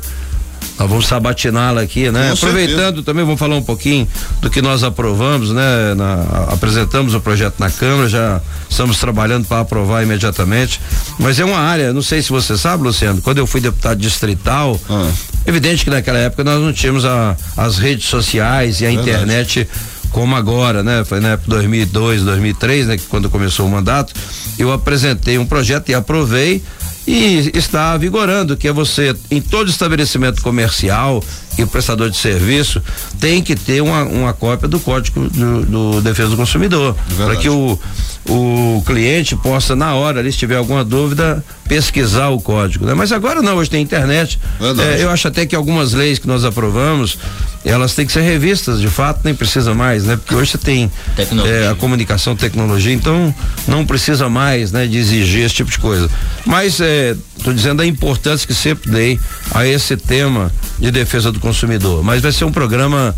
nós 0.77 0.89
vamos 0.89 1.07
sabatiná-la 1.07 1.81
aqui, 1.81 2.11
né? 2.11 2.27
Com 2.27 2.33
Aproveitando 2.33 2.77
certeza. 2.77 3.03
também, 3.03 3.23
vamos 3.23 3.39
falar 3.39 3.55
um 3.55 3.63
pouquinho 3.63 4.07
do 4.41 4.49
que 4.49 4.61
nós 4.61 4.83
aprovamos, 4.83 5.51
né? 5.51 5.93
Na, 5.95 6.47
apresentamos 6.51 7.13
o 7.13 7.21
projeto 7.21 7.55
na 7.59 7.69
Câmara, 7.69 8.09
já 8.09 8.41
estamos 8.69 8.97
trabalhando 8.97 9.45
para 9.47 9.61
aprovar 9.61 10.03
imediatamente. 10.03 10.81
Mas 11.17 11.39
é 11.39 11.45
uma 11.45 11.59
área, 11.59 11.93
não 11.93 12.01
sei 12.01 12.21
se 12.21 12.29
você 12.29 12.57
sabe, 12.57 12.83
Luciano, 12.83 13.21
quando 13.21 13.37
eu 13.37 13.47
fui 13.47 13.61
deputado 13.61 13.97
distrital, 13.97 14.77
ah. 14.89 15.09
evidente 15.45 15.85
que 15.85 15.89
naquela 15.89 16.19
época 16.19 16.43
nós 16.43 16.61
não 16.61 16.73
tínhamos 16.73 17.05
a, 17.05 17.37
as 17.55 17.77
redes 17.77 18.07
sociais 18.07 18.81
e 18.81 18.85
a 18.85 18.89
Verdade. 18.89 19.09
internet 19.09 19.69
como 20.15 20.33
agora, 20.33 20.81
né? 20.81 21.03
Foi 21.03 21.19
na 21.19 21.31
época 21.31 21.49
2002, 21.49 22.23
2003, 22.23 22.87
né? 22.87 22.97
Quando 23.09 23.29
começou 23.29 23.67
o 23.67 23.69
mandato, 23.69 24.13
eu 24.57 24.71
apresentei 24.71 25.37
um 25.37 25.45
projeto 25.45 25.89
e 25.89 25.93
aprovei 25.93 26.63
e 27.05 27.51
está 27.53 27.97
vigorando, 27.97 28.55
que 28.55 28.65
é 28.65 28.71
você, 28.71 29.13
em 29.29 29.41
todo 29.41 29.69
estabelecimento 29.69 30.41
comercial 30.41 31.21
e 31.57 31.63
o 31.63 31.67
prestador 31.67 32.09
de 32.09 32.17
serviço, 32.17 32.81
tem 33.19 33.41
que 33.41 33.55
ter 33.55 33.81
uma, 33.81 34.03
uma 34.03 34.33
cópia 34.33 34.67
do 34.67 34.79
Código 34.79 35.29
do, 35.29 35.65
do 35.65 36.01
Defesa 36.01 36.29
do 36.29 36.37
Consumidor. 36.37 36.95
Para 37.15 37.35
que 37.35 37.49
o, 37.49 37.79
o 38.27 38.83
cliente 38.85 39.35
possa, 39.35 39.75
na 39.75 39.93
hora, 39.93 40.19
ali, 40.19 40.31
se 40.31 40.37
tiver 40.37 40.57
alguma 40.57 40.83
dúvida, 40.83 41.43
pesquisar 41.67 42.29
o 42.29 42.39
código. 42.39 42.85
Né? 42.85 42.93
Mas 42.93 43.11
agora 43.11 43.41
não, 43.41 43.55
hoje 43.57 43.69
tem 43.69 43.81
internet. 43.81 44.39
É, 44.59 45.03
eu 45.03 45.09
acho 45.09 45.27
até 45.27 45.45
que 45.45 45.55
algumas 45.55 45.93
leis 45.93 46.19
que 46.19 46.27
nós 46.27 46.43
aprovamos, 46.43 47.17
elas 47.63 47.93
têm 47.93 48.05
que 48.05 48.11
ser 48.11 48.21
revistas, 48.21 48.79
de 48.79 48.87
fato, 48.87 49.21
nem 49.23 49.33
precisa 49.33 49.73
mais, 49.73 50.05
né? 50.05 50.15
Porque 50.15 50.35
hoje 50.35 50.51
você 50.51 50.57
tem 50.57 50.91
é, 51.17 51.67
a 51.67 51.75
comunicação, 51.75 52.35
tecnologia, 52.35 52.93
então 52.93 53.33
não 53.67 53.85
precisa 53.85 54.29
mais, 54.29 54.71
né, 54.71 54.85
de 54.85 54.97
exigir 54.97 55.45
esse 55.45 55.55
tipo 55.55 55.71
de 55.71 55.79
coisa. 55.79 56.09
Mas 56.45 56.79
estou 56.79 57.51
é, 57.51 57.55
dizendo 57.55 57.81
a 57.81 57.85
importância 57.85 58.45
que 58.45 58.53
sempre 58.53 58.91
dei 58.91 59.19
a 59.51 59.65
esse 59.65 59.97
tema 59.97 60.51
de 60.77 60.91
defesa 60.91 61.31
do 61.31 61.39
consumidor. 61.45 62.03
Mas 62.03 62.23
vai 62.23 62.31
ser 62.31 62.43
um 62.43 62.51
programa 62.51 63.15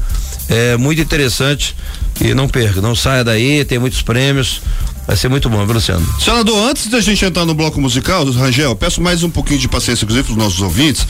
é, 0.49 0.75
muito 0.75 1.01
interessante 1.01 1.73
e 2.19 2.33
não 2.33 2.49
perca, 2.49 2.81
não 2.81 2.93
saia 2.93 3.23
daí, 3.23 3.63
tem 3.63 3.79
muitos 3.79 4.01
prêmios. 4.01 4.61
Vai 5.07 5.15
ser 5.15 5.29
muito 5.29 5.49
bom, 5.49 5.63
Luciano? 5.63 6.05
Senador, 6.19 6.69
antes 6.69 6.87
da 6.87 6.99
gente 6.99 7.23
entrar 7.23 7.45
no 7.45 7.53
bloco 7.53 7.79
musical, 7.79 8.29
Rangel, 8.29 8.75
peço 8.75 9.01
mais 9.01 9.23
um 9.23 9.29
pouquinho 9.29 9.57
de 9.57 9.69
paciência, 9.69 10.03
inclusive, 10.03 10.25
para 10.25 10.33
os 10.33 10.37
nossos 10.37 10.61
ouvintes. 10.61 11.07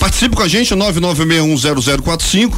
Participe 0.00 0.34
com 0.34 0.42
a 0.42 0.48
gente, 0.48 0.74
99610045. 0.74 2.54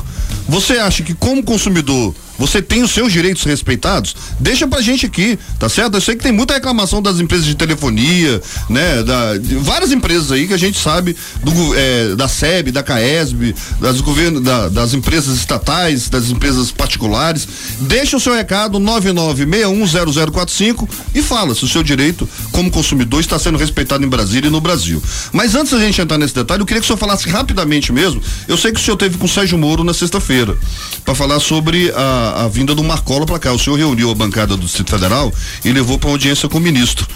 Você 0.48 0.78
acha 0.78 1.02
que, 1.02 1.12
como 1.12 1.42
consumidor, 1.42 2.14
você 2.38 2.62
tem 2.62 2.82
os 2.82 2.92
seus 2.92 3.12
direitos 3.12 3.42
respeitados? 3.42 4.14
Deixa 4.38 4.66
pra 4.66 4.80
gente 4.80 5.04
aqui, 5.04 5.38
tá 5.58 5.68
certo? 5.68 5.94
Eu 5.94 6.00
sei 6.00 6.14
que 6.14 6.22
tem 6.22 6.32
muita 6.32 6.54
reclamação 6.54 7.02
das 7.02 7.18
empresas 7.18 7.44
de 7.44 7.56
telefonia, 7.56 8.40
né? 8.68 9.02
Da, 9.02 9.32
várias 9.60 9.90
empresas 9.90 10.30
aí 10.30 10.46
que 10.46 10.54
a 10.54 10.58
gente 10.58 10.78
sabe 10.78 11.16
do, 11.42 11.74
é, 11.74 12.14
da 12.14 12.28
SEB, 12.28 12.70
da 12.70 12.82
CAESB, 12.82 13.54
das 13.80 14.00
governo, 14.00 14.40
da, 14.40 14.68
das 14.68 14.94
empresas 14.94 15.36
estatais, 15.36 16.08
das 16.08 16.30
empresas 16.30 16.70
particulares. 16.70 17.48
Deixa 17.80 18.16
o 18.16 18.20
seu 18.20 18.32
recado 18.32 18.78
99610045 18.78 20.88
e 21.14 21.22
fala 21.22 21.54
se 21.54 21.64
o 21.64 21.68
seu 21.68 21.82
direito 21.82 22.28
como 22.52 22.70
consumidor 22.70 23.20
está 23.20 23.38
sendo 23.38 23.58
respeitado 23.58 24.04
em 24.04 24.08
Brasília 24.08 24.48
e 24.48 24.50
no 24.50 24.60
Brasil. 24.60 25.02
Mas 25.32 25.54
antes 25.54 25.72
da 25.72 25.78
gente 25.78 26.00
entrar 26.00 26.18
nesse 26.18 26.34
detalhe, 26.34 26.62
eu 26.62 26.66
queria 26.66 26.80
que 26.80 26.84
o 26.84 26.86
senhor 26.86 26.98
falasse 26.98 27.28
rapidamente 27.28 27.92
mesmo. 27.92 28.22
Eu 28.46 28.56
sei 28.56 28.72
que 28.72 28.80
o 28.80 28.82
senhor 28.82 28.96
teve 28.96 29.18
com 29.18 29.26
o 29.26 29.28
Sérgio 29.28 29.58
Moro 29.58 29.82
na 29.82 29.92
sexta-feira 29.92 30.56
para 31.04 31.14
falar 31.14 31.40
sobre 31.40 31.90
a 31.90 32.27
a, 32.30 32.48
vinda 32.48 32.74
do 32.74 32.82
Marcola 32.84 33.26
para 33.26 33.38
cá. 33.38 33.52
O 33.52 33.58
senhor 33.58 33.76
reuniu 33.76 34.10
a 34.10 34.14
bancada 34.14 34.56
do 34.56 34.62
Distrito 34.62 34.90
Federal 34.90 35.32
e 35.64 35.72
levou 35.72 35.98
para 35.98 36.10
audiência 36.10 36.48
com 36.48 36.58
o 36.58 36.60
ministro. 36.60 37.06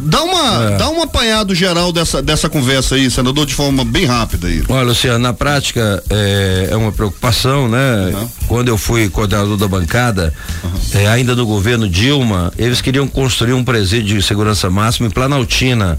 Dá 0.00 0.22
uma, 0.22 0.64
é. 0.64 0.76
dá 0.76 0.88
um 0.90 1.02
apanhado 1.02 1.54
geral 1.54 1.92
dessa, 1.92 2.22
dessa 2.22 2.48
conversa 2.48 2.94
aí, 2.94 3.10
senador, 3.10 3.44
de 3.44 3.54
forma 3.54 3.84
bem 3.84 4.04
rápida 4.04 4.46
aí. 4.46 4.62
Olha, 4.68 4.84
Luciano, 4.84 5.18
na 5.18 5.32
prática 5.32 6.02
é, 6.08 6.68
é 6.70 6.76
uma 6.76 6.92
preocupação, 6.92 7.68
né? 7.68 8.12
Uhum. 8.14 8.28
Quando 8.46 8.68
eu 8.68 8.78
fui 8.78 9.08
coordenador 9.08 9.56
da 9.56 9.66
bancada, 9.66 10.32
uhum. 10.62 10.70
é, 11.00 11.08
ainda 11.08 11.34
no 11.34 11.44
governo 11.44 11.88
Dilma, 11.88 12.52
eles 12.56 12.80
queriam 12.80 13.08
construir 13.08 13.54
um 13.54 13.64
presídio 13.64 14.16
de 14.16 14.22
segurança 14.22 14.70
máxima 14.70 15.08
em 15.08 15.10
Planaltina. 15.10 15.98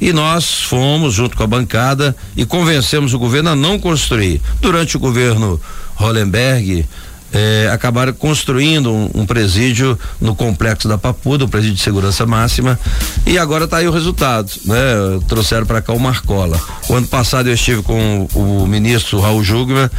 E 0.00 0.12
nós 0.12 0.62
fomos 0.62 1.14
junto 1.14 1.36
com 1.36 1.42
a 1.42 1.46
bancada 1.46 2.14
e 2.36 2.44
convencemos 2.44 3.14
o 3.14 3.18
governo 3.18 3.50
a 3.50 3.56
não 3.56 3.78
construir. 3.78 4.40
Durante 4.60 4.96
o 4.96 5.00
governo 5.00 5.60
Hollenberg, 5.96 6.86
é, 7.32 7.68
acabaram 7.72 8.12
construindo 8.12 8.92
um, 8.92 9.10
um, 9.14 9.26
presídio 9.26 9.98
no 10.20 10.34
complexo 10.34 10.88
da 10.88 10.96
Papuda, 10.96 11.44
um 11.44 11.48
presídio 11.48 11.76
de 11.76 11.82
segurança 11.82 12.24
máxima, 12.24 12.78
e 13.26 13.38
agora 13.38 13.64
está 13.64 13.78
aí 13.78 13.88
o 13.88 13.92
resultado, 13.92 14.50
né? 14.64 14.78
Trouxeram 15.26 15.66
para 15.66 15.82
cá 15.82 15.92
o 15.92 16.00
Marcola. 16.00 16.58
O 16.88 16.94
ano 16.94 17.06
passado 17.06 17.48
eu 17.48 17.54
estive 17.54 17.82
com 17.82 18.26
o, 18.34 18.62
o 18.62 18.66
ministro 18.66 19.20
Raul 19.20 19.42
Jugman, 19.44 19.90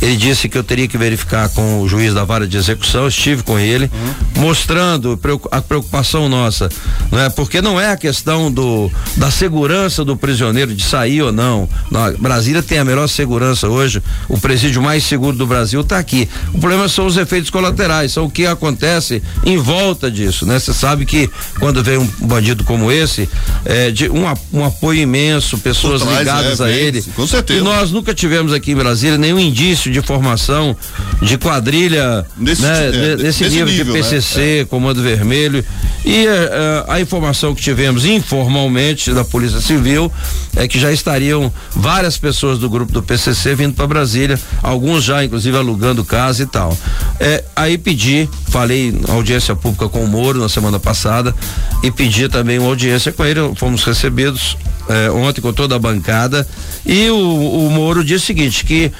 ele 0.00 0.16
disse 0.16 0.48
que 0.48 0.56
eu 0.56 0.62
teria 0.64 0.86
que 0.86 0.96
verificar 0.96 1.48
com 1.48 1.80
o 1.80 1.88
juiz 1.88 2.14
da 2.14 2.24
vara 2.24 2.46
de 2.46 2.56
execução, 2.56 3.08
estive 3.08 3.42
com 3.42 3.58
ele, 3.58 3.90
uhum. 3.92 4.42
mostrando 4.42 5.18
a 5.50 5.60
preocupação 5.60 6.28
nossa, 6.28 6.68
não 7.10 7.18
é? 7.18 7.28
Porque 7.30 7.60
não 7.60 7.80
é 7.80 7.90
a 7.90 7.96
questão 7.96 8.50
do 8.50 8.90
da 9.16 9.30
segurança 9.30 10.04
do 10.04 10.16
prisioneiro 10.16 10.74
de 10.74 10.84
sair 10.84 11.22
ou 11.22 11.32
não. 11.32 11.68
Na, 11.90 12.12
Brasília 12.12 12.62
tem 12.62 12.78
a 12.78 12.84
melhor 12.84 13.08
segurança 13.08 13.68
hoje, 13.68 14.02
o 14.28 14.38
presídio 14.38 14.82
mais 14.82 15.04
seguro 15.04 15.36
do 15.36 15.46
Brasil 15.46 15.80
está 15.80 15.98
aqui. 15.98 16.28
O 16.52 16.58
problema 16.58 16.75
problema 16.76 16.88
são 16.88 17.06
os 17.06 17.16
efeitos 17.16 17.50
colaterais, 17.50 18.12
são 18.12 18.26
o 18.26 18.30
que 18.30 18.46
acontece 18.46 19.22
em 19.44 19.56
volta 19.56 20.10
disso, 20.10 20.44
né? 20.44 20.58
Você 20.58 20.72
sabe 20.72 21.06
que 21.06 21.28
quando 21.58 21.82
vem 21.82 21.96
um 21.96 22.06
bandido 22.20 22.64
como 22.64 22.92
esse, 22.92 23.28
é, 23.64 23.90
de 23.90 24.08
um, 24.10 24.24
um 24.52 24.64
apoio 24.64 25.00
imenso, 25.00 25.58
pessoas 25.58 26.02
trás, 26.02 26.18
ligadas 26.18 26.60
é, 26.60 26.64
a 26.64 26.70
ele. 26.70 27.02
Com 27.14 27.26
certeza. 27.26 27.60
E 27.60 27.62
nós 27.62 27.90
nunca 27.90 28.14
tivemos 28.14 28.52
aqui 28.52 28.72
em 28.72 28.76
Brasília 28.76 29.16
nenhum 29.16 29.40
indício 29.40 29.90
de 29.90 30.02
formação 30.02 30.76
de 31.22 31.38
quadrilha 31.38 32.26
nesse, 32.36 32.62
né, 32.62 32.90
é, 33.12 33.16
nesse 33.16 33.44
nível, 33.44 33.66
nível, 33.66 33.84
de 33.86 33.92
PCC, 33.92 34.38
né? 34.38 34.58
É. 34.60 34.64
Comando 34.64 35.02
Vermelho. 35.02 35.64
E 36.04 36.26
é, 36.26 36.84
a 36.88 37.00
informação 37.00 37.54
que 37.54 37.62
tivemos 37.62 38.04
informalmente 38.04 39.12
da 39.12 39.24
Polícia 39.24 39.60
Civil 39.60 40.12
é 40.54 40.68
que 40.68 40.78
já 40.78 40.92
estariam 40.92 41.52
várias 41.74 42.16
pessoas 42.16 42.58
do 42.58 42.68
grupo 42.68 42.92
do 42.92 43.02
PCC 43.02 43.54
vindo 43.54 43.74
para 43.74 43.86
Brasília, 43.86 44.38
alguns 44.62 45.04
já 45.04 45.24
inclusive 45.24 45.56
alugando 45.56 46.04
casa 46.04 46.42
e 46.42 46.46
tal. 46.46 46.65
É, 47.20 47.44
aí 47.54 47.76
pedi, 47.76 48.28
falei 48.48 48.94
audiência 49.08 49.54
pública 49.54 49.88
com 49.88 50.04
o 50.04 50.08
Moro 50.08 50.40
na 50.40 50.48
semana 50.48 50.78
passada 50.78 51.34
e 51.82 51.90
pedi 51.90 52.28
também 52.28 52.58
uma 52.58 52.68
audiência 52.68 53.12
com 53.12 53.24
ele, 53.24 53.40
fomos 53.56 53.84
recebidos 53.84 54.56
é, 54.88 55.10
ontem 55.10 55.40
com 55.40 55.52
toda 55.52 55.76
a 55.76 55.78
bancada. 55.78 56.46
E 56.84 57.10
o, 57.10 57.66
o 57.66 57.70
Moro 57.70 58.04
disse 58.04 58.24
o 58.24 58.26
seguinte, 58.26 58.64
que 58.64 58.92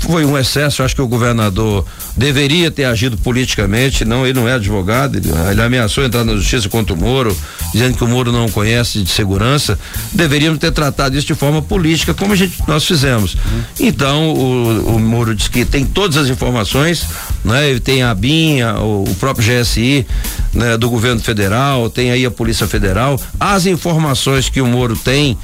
foi 0.00 0.24
um 0.24 0.36
excesso, 0.38 0.82
acho 0.82 0.94
que 0.94 1.02
o 1.02 1.08
governador 1.08 1.84
deveria 2.16 2.70
ter 2.70 2.84
agido 2.84 3.16
politicamente, 3.16 4.04
não, 4.04 4.26
ele 4.26 4.38
não 4.38 4.48
é 4.48 4.54
advogado, 4.54 5.16
ele, 5.16 5.28
ele 5.50 5.62
ameaçou 5.62 6.04
entrar 6.04 6.24
na 6.24 6.34
justiça 6.34 6.68
contra 6.68 6.94
o 6.94 6.96
Moro, 6.96 7.36
dizendo 7.72 7.96
que 7.96 8.04
o 8.04 8.08
Moro 8.08 8.30
não 8.30 8.48
conhece 8.48 9.02
de 9.02 9.10
segurança, 9.10 9.78
deveríamos 10.12 10.58
ter 10.58 10.72
tratado 10.72 11.16
isso 11.16 11.26
de 11.26 11.34
forma 11.34 11.62
política, 11.62 12.12
como 12.14 12.32
a 12.32 12.36
gente, 12.36 12.56
nós 12.66 12.84
fizemos. 12.84 13.36
Então, 13.80 14.34
o, 14.34 14.96
o 14.96 15.00
Moro 15.00 15.34
disse 15.34 15.50
que 15.50 15.64
tem 15.64 15.84
todas 15.84 16.16
as 16.16 16.28
informações, 16.28 17.06
né? 17.44 17.68
Ele 17.68 17.80
tem 17.80 18.02
a 18.02 18.14
BIM, 18.14 18.62
o, 18.62 19.04
o 19.08 19.14
próprio 19.16 19.46
GSI, 19.46 20.06
né, 20.52 20.76
do 20.76 20.88
governo 20.88 21.20
federal, 21.20 21.90
tem 21.90 22.10
aí 22.10 22.24
a 22.24 22.30
Polícia 22.30 22.66
Federal, 22.66 23.20
as 23.38 23.66
informações 23.66 24.48
que 24.48 24.60
o 24.60 24.66
Moro 24.66 24.96
tem 24.96 25.36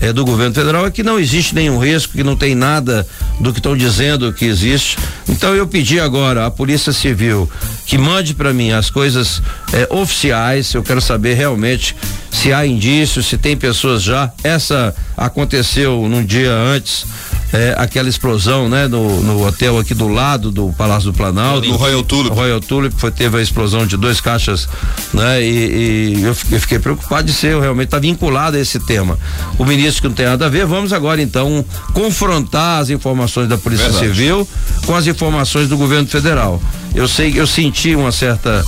é, 0.00 0.12
do 0.12 0.24
governo 0.24 0.54
federal 0.54 0.86
é 0.86 0.90
que 0.90 1.02
não 1.02 1.18
existe 1.18 1.54
nenhum 1.54 1.78
risco, 1.78 2.12
que 2.12 2.24
não 2.24 2.36
tem 2.36 2.54
nada 2.54 3.06
do 3.40 3.52
que 3.52 3.58
estão 3.58 3.76
dizendo 3.76 4.32
que 4.32 4.44
existe. 4.44 4.98
Então 5.28 5.54
eu 5.54 5.66
pedi 5.66 5.98
agora 5.98 6.46
à 6.46 6.50
Polícia 6.50 6.92
Civil 6.92 7.50
que 7.86 7.98
mande 7.98 8.34
para 8.34 8.52
mim 8.52 8.70
as 8.70 8.90
coisas 8.90 9.42
é, 9.72 9.86
oficiais. 9.90 10.72
Eu 10.74 10.82
quero 10.82 11.00
saber 11.00 11.34
realmente 11.34 11.96
se 12.30 12.52
há 12.52 12.66
indícios, 12.66 13.26
se 13.26 13.38
tem 13.38 13.56
pessoas 13.56 14.02
já. 14.02 14.30
Essa 14.44 14.94
aconteceu 15.16 16.08
num 16.08 16.24
dia 16.24 16.52
antes 16.52 17.06
é, 17.52 17.74
aquela 17.78 18.08
explosão, 18.08 18.68
né, 18.68 18.86
no, 18.86 19.22
no, 19.22 19.46
hotel 19.46 19.78
aqui 19.78 19.94
do 19.94 20.08
lado 20.08 20.50
do 20.50 20.72
Palácio 20.72 21.10
do 21.10 21.16
Planalto. 21.16 21.66
No 21.66 21.76
Royal 21.76 22.02
Tulip. 22.02 22.34
Royal 22.34 22.60
Tulip 22.60 22.94
foi, 22.98 23.10
teve 23.10 23.38
a 23.38 23.42
explosão 23.42 23.86
de 23.86 23.96
dois 23.96 24.20
caixas, 24.20 24.68
né, 25.12 25.42
e, 25.42 26.16
e 26.16 26.22
eu, 26.22 26.36
eu, 26.50 26.60
fiquei 26.60 26.78
preocupado 26.78 27.26
de 27.26 27.32
ser, 27.32 27.52
eu 27.52 27.60
realmente 27.60 27.88
tá 27.88 27.98
vinculado 27.98 28.56
a 28.56 28.60
esse 28.60 28.78
tema. 28.80 29.18
O 29.58 29.64
ministro 29.64 30.02
que 30.02 30.08
não 30.08 30.14
tem 30.14 30.26
nada 30.26 30.46
a 30.46 30.48
ver, 30.48 30.66
vamos 30.66 30.92
agora 30.92 31.22
então 31.22 31.64
confrontar 31.92 32.82
as 32.82 32.90
informações 32.90 33.48
da 33.48 33.56
Polícia 33.56 33.90
Verdade. 33.90 34.08
Civil 34.08 34.48
com 34.84 34.94
as 34.94 35.06
informações 35.06 35.68
do 35.68 35.76
governo 35.76 36.06
federal. 36.06 36.60
Eu 36.94 37.08
sei, 37.08 37.32
eu 37.34 37.46
senti 37.46 37.94
uma 37.94 38.12
certa 38.12 38.64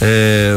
é, 0.00 0.56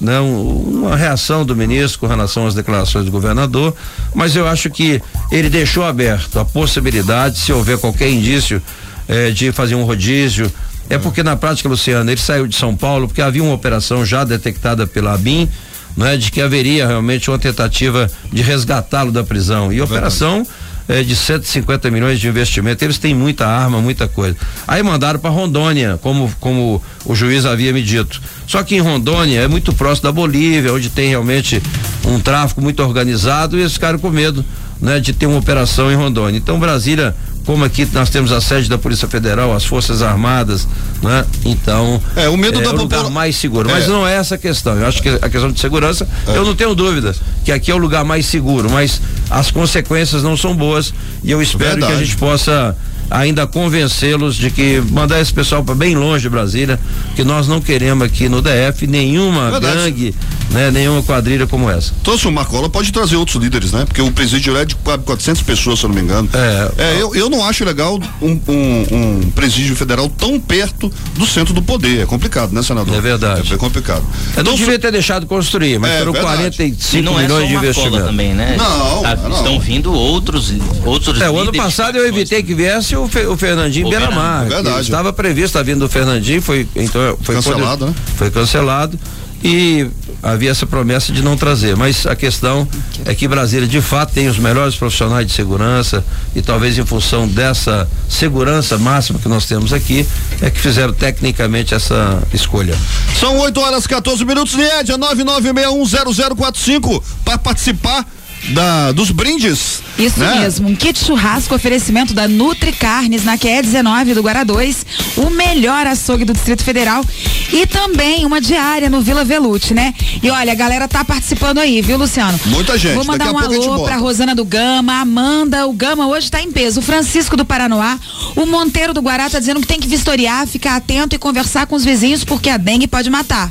não 0.00 0.30
uma 0.46 0.96
reação 0.96 1.44
do 1.44 1.56
ministro 1.56 2.00
com 2.00 2.06
relação 2.06 2.46
às 2.46 2.54
declarações 2.54 3.04
do 3.04 3.10
governador, 3.10 3.74
mas 4.14 4.36
eu 4.36 4.46
acho 4.46 4.70
que 4.70 5.00
ele 5.30 5.48
deixou 5.48 5.84
aberto 5.84 6.38
a 6.38 6.44
possibilidade, 6.44 7.38
se 7.38 7.52
houver 7.52 7.78
qualquer 7.78 8.10
indício 8.10 8.62
eh, 9.08 9.30
de 9.30 9.52
fazer 9.52 9.74
um 9.74 9.84
rodízio. 9.84 10.52
É 10.88 10.98
porque 10.98 11.22
na 11.22 11.36
prática, 11.36 11.68
Luciano, 11.68 12.10
ele 12.10 12.20
saiu 12.20 12.46
de 12.46 12.54
São 12.54 12.76
Paulo 12.76 13.08
porque 13.08 13.22
havia 13.22 13.42
uma 13.42 13.54
operação 13.54 14.04
já 14.04 14.22
detectada 14.22 14.86
pela 14.86 15.14
ABIN, 15.14 15.48
não 15.96 16.06
é, 16.06 16.16
de 16.16 16.30
que 16.30 16.40
haveria 16.40 16.86
realmente 16.86 17.30
uma 17.30 17.38
tentativa 17.38 18.10
de 18.32 18.42
resgatá-lo 18.42 19.10
da 19.10 19.24
prisão. 19.24 19.72
E 19.72 19.80
a 19.80 19.84
operação 19.84 20.46
é, 20.88 21.02
de 21.02 21.14
150 21.14 21.90
milhões 21.90 22.20
de 22.20 22.28
investimento. 22.28 22.84
Eles 22.84 22.98
têm 22.98 23.14
muita 23.14 23.46
arma, 23.46 23.80
muita 23.80 24.06
coisa. 24.06 24.36
Aí 24.66 24.82
mandaram 24.82 25.18
para 25.18 25.30
Rondônia, 25.30 25.98
como, 26.02 26.32
como 26.40 26.82
o 27.04 27.14
juiz 27.14 27.44
havia 27.44 27.72
me 27.72 27.82
dito. 27.82 28.20
Só 28.46 28.62
que 28.62 28.76
em 28.76 28.80
Rondônia 28.80 29.40
é 29.40 29.48
muito 29.48 29.72
próximo 29.72 30.04
da 30.04 30.12
Bolívia, 30.12 30.72
onde 30.72 30.90
tem 30.90 31.08
realmente 31.08 31.62
um 32.04 32.20
tráfico 32.20 32.60
muito 32.60 32.82
organizado 32.82 33.56
e 33.56 33.60
eles 33.60 33.72
ficaram 33.72 33.98
com 33.98 34.10
medo 34.10 34.44
né, 34.80 35.00
de 35.00 35.12
ter 35.12 35.26
uma 35.26 35.38
operação 35.38 35.90
em 35.90 35.94
Rondônia. 35.94 36.38
Então 36.38 36.58
Brasília 36.58 37.14
como 37.46 37.64
aqui 37.64 37.88
nós 37.92 38.10
temos 38.10 38.32
a 38.32 38.40
sede 38.40 38.68
da 38.68 38.76
Polícia 38.76 39.06
Federal, 39.06 39.54
as 39.54 39.64
Forças 39.64 40.02
Armadas, 40.02 40.66
né? 41.00 41.24
Então, 41.44 42.02
é 42.16 42.28
o 42.28 42.36
medo 42.36 42.58
é, 42.58 42.62
da 42.62 42.70
o 42.70 42.76
lugar 42.76 43.08
mais 43.08 43.36
seguro, 43.36 43.70
é. 43.70 43.72
mas 43.72 43.86
não 43.86 44.06
é 44.06 44.16
essa 44.16 44.34
a 44.34 44.38
questão. 44.38 44.76
Eu 44.76 44.86
acho 44.86 45.00
que 45.00 45.08
a 45.08 45.28
questão 45.28 45.52
de 45.52 45.60
segurança, 45.60 46.06
é. 46.26 46.36
eu 46.36 46.44
não 46.44 46.56
tenho 46.56 46.74
dúvida 46.74 47.14
que 47.44 47.52
aqui 47.52 47.70
é 47.70 47.74
o 47.74 47.78
lugar 47.78 48.04
mais 48.04 48.26
seguro, 48.26 48.68
mas 48.68 49.00
as 49.30 49.52
consequências 49.52 50.24
não 50.24 50.36
são 50.36 50.56
boas 50.56 50.92
e 51.22 51.30
eu 51.30 51.40
espero 51.40 51.70
Verdade. 51.70 51.92
que 51.92 51.98
a 51.98 52.04
gente 52.04 52.16
possa 52.16 52.76
ainda 53.10 53.46
convencê-los 53.46 54.36
de 54.36 54.50
que 54.50 54.80
mandar 54.90 55.20
esse 55.20 55.32
pessoal 55.32 55.62
para 55.62 55.74
bem 55.74 55.94
longe 55.94 56.22
de 56.22 56.28
Brasília, 56.28 56.78
que 57.14 57.24
nós 57.24 57.48
não 57.48 57.60
queremos 57.60 58.06
aqui 58.06 58.28
no 58.28 58.42
DF 58.42 58.86
nenhuma 58.86 59.50
Verdade. 59.50 59.76
gangue, 59.76 60.14
né, 60.50 60.70
nenhuma 60.70 61.02
quadrilha 61.02 61.46
como 61.46 61.70
essa. 61.70 61.92
Então, 62.00 62.18
se 62.18 62.26
o 62.26 62.32
Marcola 62.32 62.68
pode 62.68 62.92
trazer 62.92 63.16
outros 63.16 63.42
líderes, 63.42 63.72
né? 63.72 63.84
Porque 63.84 64.02
o 64.02 64.10
presídio 64.10 64.56
é 64.56 64.64
de 64.64 64.74
400 64.74 65.42
pessoas, 65.42 65.78
se 65.78 65.84
eu 65.84 65.88
não 65.88 65.94
me 65.94 66.02
engano. 66.02 66.28
É, 66.32 66.72
é 66.78 67.02
eu, 67.02 67.14
eu 67.14 67.30
não 67.30 67.44
acho 67.44 67.64
legal 67.64 68.00
um, 68.20 68.40
um, 68.48 68.86
um, 68.92 69.30
presídio 69.34 69.76
federal 69.76 70.08
tão 70.08 70.40
perto 70.40 70.92
do 71.14 71.26
centro 71.26 71.54
do 71.54 71.62
poder. 71.62 72.02
É 72.02 72.06
complicado, 72.06 72.52
né, 72.52 72.62
senador? 72.62 72.94
É 72.94 73.00
verdade. 73.00 73.52
É, 73.52 73.56
complicado. 73.56 74.04
Eu 74.34 74.42
então, 74.42 74.44
não 74.44 74.54
devia 74.54 74.78
ter 74.78 74.92
deixado 74.92 75.26
construir, 75.26 75.78
mas 75.78 75.92
é, 75.92 75.98
foram 75.98 76.12
verdade. 76.12 76.36
45 76.36 77.04
não 77.04 77.18
milhões 77.18 77.42
é 77.42 77.44
só 77.44 77.46
de 77.46 77.54
investimento. 77.54 78.06
também, 78.06 78.34
né? 78.34 78.56
Não, 78.58 79.02
tá, 79.02 79.16
não. 79.16 79.36
Estão 79.36 79.60
vindo 79.60 79.92
outros 79.92 80.52
outros 80.84 81.20
É, 81.20 81.30
o 81.30 81.38
ano 81.38 81.52
passado 81.52 81.96
eu 81.96 82.06
evitei 82.06 82.42
que 82.42 82.54
viesse 82.54 82.95
o, 82.96 83.08
Fe, 83.08 83.26
o 83.26 83.36
Fernandinho 83.36 83.88
Beiramar. 83.88 84.46
Verdade. 84.46 84.82
Estava 84.82 85.12
previsto 85.12 85.58
a 85.58 85.62
vinda 85.62 85.80
do 85.80 85.88
Fernandinho, 85.88 86.42
foi 86.42 86.66
então 86.74 87.16
foi 87.22 87.34
cancelado, 87.34 87.78
poder, 87.78 87.90
né? 87.90 87.96
Foi 88.16 88.30
cancelado 88.30 88.98
e 89.44 89.86
havia 90.22 90.50
essa 90.50 90.66
promessa 90.66 91.12
de 91.12 91.22
não 91.22 91.36
trazer, 91.36 91.76
mas 91.76 92.06
a 92.06 92.16
questão 92.16 92.66
é 93.04 93.14
que 93.14 93.28
Brasília 93.28 93.68
de 93.68 93.80
fato 93.80 94.12
tem 94.12 94.28
os 94.28 94.38
melhores 94.38 94.74
profissionais 94.74 95.26
de 95.26 95.32
segurança 95.32 96.04
e 96.34 96.42
talvez 96.42 96.78
em 96.78 96.84
função 96.84 97.28
dessa 97.28 97.88
segurança 98.08 98.78
máxima 98.78 99.18
que 99.18 99.28
nós 99.28 99.46
temos 99.46 99.72
aqui 99.72 100.06
é 100.40 100.50
que 100.50 100.58
fizeram 100.58 100.92
tecnicamente 100.92 101.74
essa 101.74 102.22
escolha. 102.32 102.76
São 103.18 103.38
8 103.38 103.60
horas 103.60 103.86
14 103.86 104.24
minutos, 104.24 104.54
Niedia, 104.54 104.98
996610045 104.98 107.02
para 107.24 107.38
participar 107.38 108.04
da, 108.50 108.92
dos 108.92 109.10
brindes. 109.10 109.82
Isso 109.98 110.20
né? 110.20 110.40
mesmo, 110.40 110.68
um 110.68 110.76
kit 110.76 111.02
churrasco 111.02 111.54
oferecimento 111.54 112.12
da 112.12 112.28
Nutri 112.28 112.72
Carnes 112.72 113.24
na 113.24 113.38
QE 113.38 113.62
19 113.62 114.14
do 114.14 114.22
Guará 114.22 114.44
2, 114.44 114.86
o 115.16 115.30
melhor 115.30 115.86
açougue 115.86 116.24
do 116.24 116.32
Distrito 116.32 116.62
Federal 116.62 117.04
e 117.52 117.66
também 117.66 118.24
uma 118.24 118.40
diária 118.40 118.90
no 118.90 119.00
Vila 119.00 119.24
Velute, 119.24 119.72
né? 119.72 119.94
E 120.22 120.30
olha, 120.30 120.52
a 120.52 120.54
galera 120.54 120.86
tá 120.86 121.04
participando 121.04 121.58
aí, 121.58 121.80
viu, 121.80 121.96
Luciano? 121.96 122.38
Muita 122.46 122.76
gente. 122.76 122.94
Vou 122.94 123.04
mandar 123.04 123.32
um 123.32 123.38
alô 123.38 123.84
pra 123.84 123.96
Rosana 123.96 124.34
do 124.34 124.44
Gama, 124.44 125.00
Amanda, 125.00 125.66
o 125.66 125.72
Gama 125.72 126.06
hoje 126.06 126.30
tá 126.30 126.40
em 126.40 126.52
peso, 126.52 126.80
o 126.80 126.82
Francisco 126.82 127.36
do 127.36 127.44
Paranoá, 127.44 127.98
o 128.34 128.46
Monteiro 128.46 128.92
do 128.92 129.00
Guará 129.00 129.30
tá 129.30 129.38
dizendo 129.38 129.60
que 129.60 129.66
tem 129.66 129.80
que 129.80 129.88
vistoriar, 129.88 130.46
ficar 130.46 130.76
atento 130.76 131.14
e 131.14 131.18
conversar 131.18 131.66
com 131.66 131.74
os 131.74 131.84
vizinhos 131.84 132.24
porque 132.24 132.50
a 132.50 132.56
dengue 132.56 132.86
pode 132.86 133.08
matar. 133.10 133.50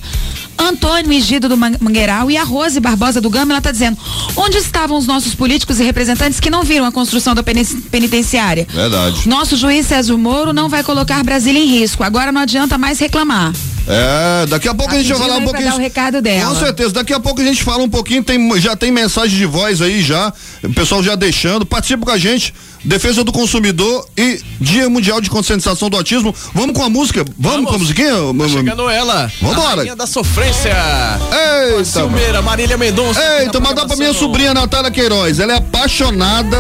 Antônio 0.58 1.12
Igido 1.12 1.50
do 1.50 1.58
Mangueiral 1.58 2.30
e 2.32 2.38
a 2.38 2.44
Rose 2.44 2.80
Barbosa 2.80 3.20
do 3.20 3.30
Gama, 3.30 3.52
ela 3.52 3.60
está 3.60 3.72
dizendo: 3.72 3.98
onde 4.36 4.58
estavam 4.58 4.98
os 4.98 5.06
nossos 5.06 5.36
políticos 5.36 5.80
e 5.80 5.84
representantes 5.84 6.40
que 6.40 6.50
não 6.50 6.64
viram 6.64 6.86
a 6.86 6.92
construção 6.92 7.36
da 7.36 7.44
penitenciária? 7.44 8.68
Verdade. 8.70 9.28
Nosso 9.28 9.56
juiz 9.56 9.86
César 9.86 10.18
Moro 10.18 10.54
não 10.54 10.70
vai 10.70 10.84
colocar 10.84 11.24
Brasília 11.24 11.62
em 11.62 11.68
risco. 11.68 12.04
Agora 12.04 12.32
não 12.32 12.42
adianta 12.42 12.78
mais 12.78 13.00
reclamar. 13.00 13.54
É, 13.88 14.46
daqui 14.48 14.68
a 14.68 14.74
pouco 14.74 14.94
a, 14.94 14.98
a 14.98 15.02
gente 15.02 15.14
vai 15.14 15.28
falar 15.28 15.38
um 15.38 15.44
pouquinho. 15.44 15.70
Dar 15.70 15.76
o 15.76 15.80
recado 15.80 16.22
dela. 16.22 16.50
Com 16.50 16.60
certeza, 16.60 16.94
daqui 16.94 17.14
a 17.14 17.20
pouco 17.20 17.42
a 17.42 17.44
gente 17.44 17.64
fala 17.64 17.84
um 17.84 17.90
pouquinho, 17.90 18.24
tem, 18.24 18.60
já 18.60 18.76
tem 18.76 18.92
mensagem 18.92 19.38
de 19.38 19.46
voz 19.46 19.82
aí 19.82 20.02
já, 20.02 20.34
o 20.64 20.74
pessoal 20.74 21.04
já 21.04 21.16
deixando, 21.16 21.66
participa 21.66 22.06
com 22.06 22.12
a 22.12 22.18
gente, 22.18 22.54
defesa 22.84 23.24
do 23.24 23.32
consumidor 23.32 24.08
e 24.18 24.42
Dia 24.60 24.90
Mundial 24.90 25.22
de 25.22 25.30
Conscientização 25.30 25.90
do 25.90 25.98
Autismo. 25.98 26.34
Vamos 26.54 26.76
com 26.76 26.84
a 26.84 26.90
música? 26.90 27.24
Vamos, 27.38 27.56
Vamos. 27.58 27.70
com 27.70 27.76
a 27.76 27.80
musiquinha? 27.80 28.14
Tá 28.38 28.50
chegando 28.50 28.90
ela. 28.90 29.32
Vambora. 29.42 29.92
A 29.92 29.96
da 29.96 30.08
sofrência. 30.08 30.76
Eita. 31.70 31.86
Silmeira, 31.86 32.42
Marília 32.42 32.78
Mendonça. 32.78 33.20
Eita, 33.40 33.60
mandar 33.60 33.86
pra 33.86 33.96
minha 33.96 34.14
sobrinha 34.14 34.54
Natália 34.54 34.90
Queiroz, 34.90 35.40
ela 35.40 35.54
é 35.54 35.58
apaixonada 35.58 36.58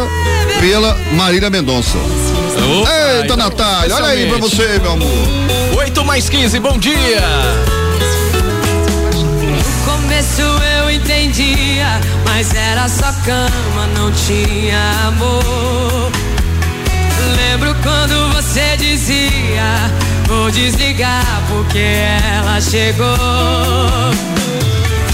pela 0.60 0.96
Marília 1.13 1.50
Mendonça. 1.50 1.98
Opa, 1.98 2.89
Eita, 3.22 3.36
Natália, 3.36 3.96
olha 3.96 4.05
aí 4.05 4.29
pra 4.29 4.38
você, 4.38 4.79
meu 4.79 4.94
amor. 4.94 5.44
8 5.95 6.03
mais 6.03 6.27
15, 6.27 6.59
bom 6.59 6.77
dia. 6.77 7.21
No 9.13 9.93
começo 9.93 10.41
eu 10.41 10.91
entendia, 10.91 12.01
mas 12.25 12.53
era 12.53 12.89
só 12.89 13.13
cama, 13.23 13.87
não 13.95 14.11
tinha 14.11 14.77
amor. 15.07 16.11
Lembro 17.37 17.73
quando 17.81 18.33
você 18.33 18.75
dizia: 18.77 19.89
Vou 20.27 20.51
desligar 20.51 21.41
porque 21.47 21.79
ela 21.79 22.59
chegou. 22.59 23.15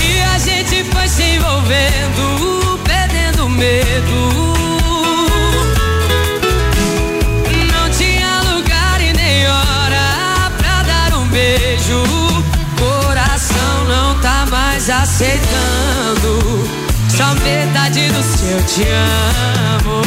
E 0.04 0.20
a 0.34 0.40
gente 0.40 0.84
foi 0.86 1.08
se 1.08 1.24
envolvendo, 1.36 2.80
perdendo 2.84 3.48
medo. 3.48 4.61
Beijo, 11.32 12.04
coração 12.78 13.86
não 13.88 14.20
tá 14.20 14.46
mais 14.50 14.90
aceitando. 14.90 16.70
Só 17.10 17.34
metade 17.44 18.10
do 18.10 18.22
seu 18.22 18.62
te 18.66 18.84
amo. 18.84 20.02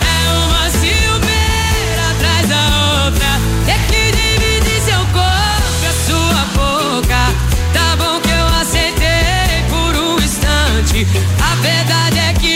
É 0.00 0.30
uma 0.32 0.70
ciumeira 0.70 2.10
atrás 2.10 2.48
da 2.48 3.04
outra. 3.04 3.40
Ter 3.66 3.80
que 3.88 4.12
dividir 4.12 4.80
seu 4.80 5.00
corpo 5.12 5.82
e 5.82 5.86
a 5.86 5.92
sua 6.06 6.42
boca. 6.54 7.22
Tá 7.72 7.96
bom 7.96 8.20
que 8.20 8.30
eu 8.30 8.46
aceitei 8.60 9.64
por 9.68 9.96
um 9.96 10.16
instante. 10.18 11.06
A 11.40 11.54
verdade 11.56 12.18
é 12.18 12.32
que 12.34 12.53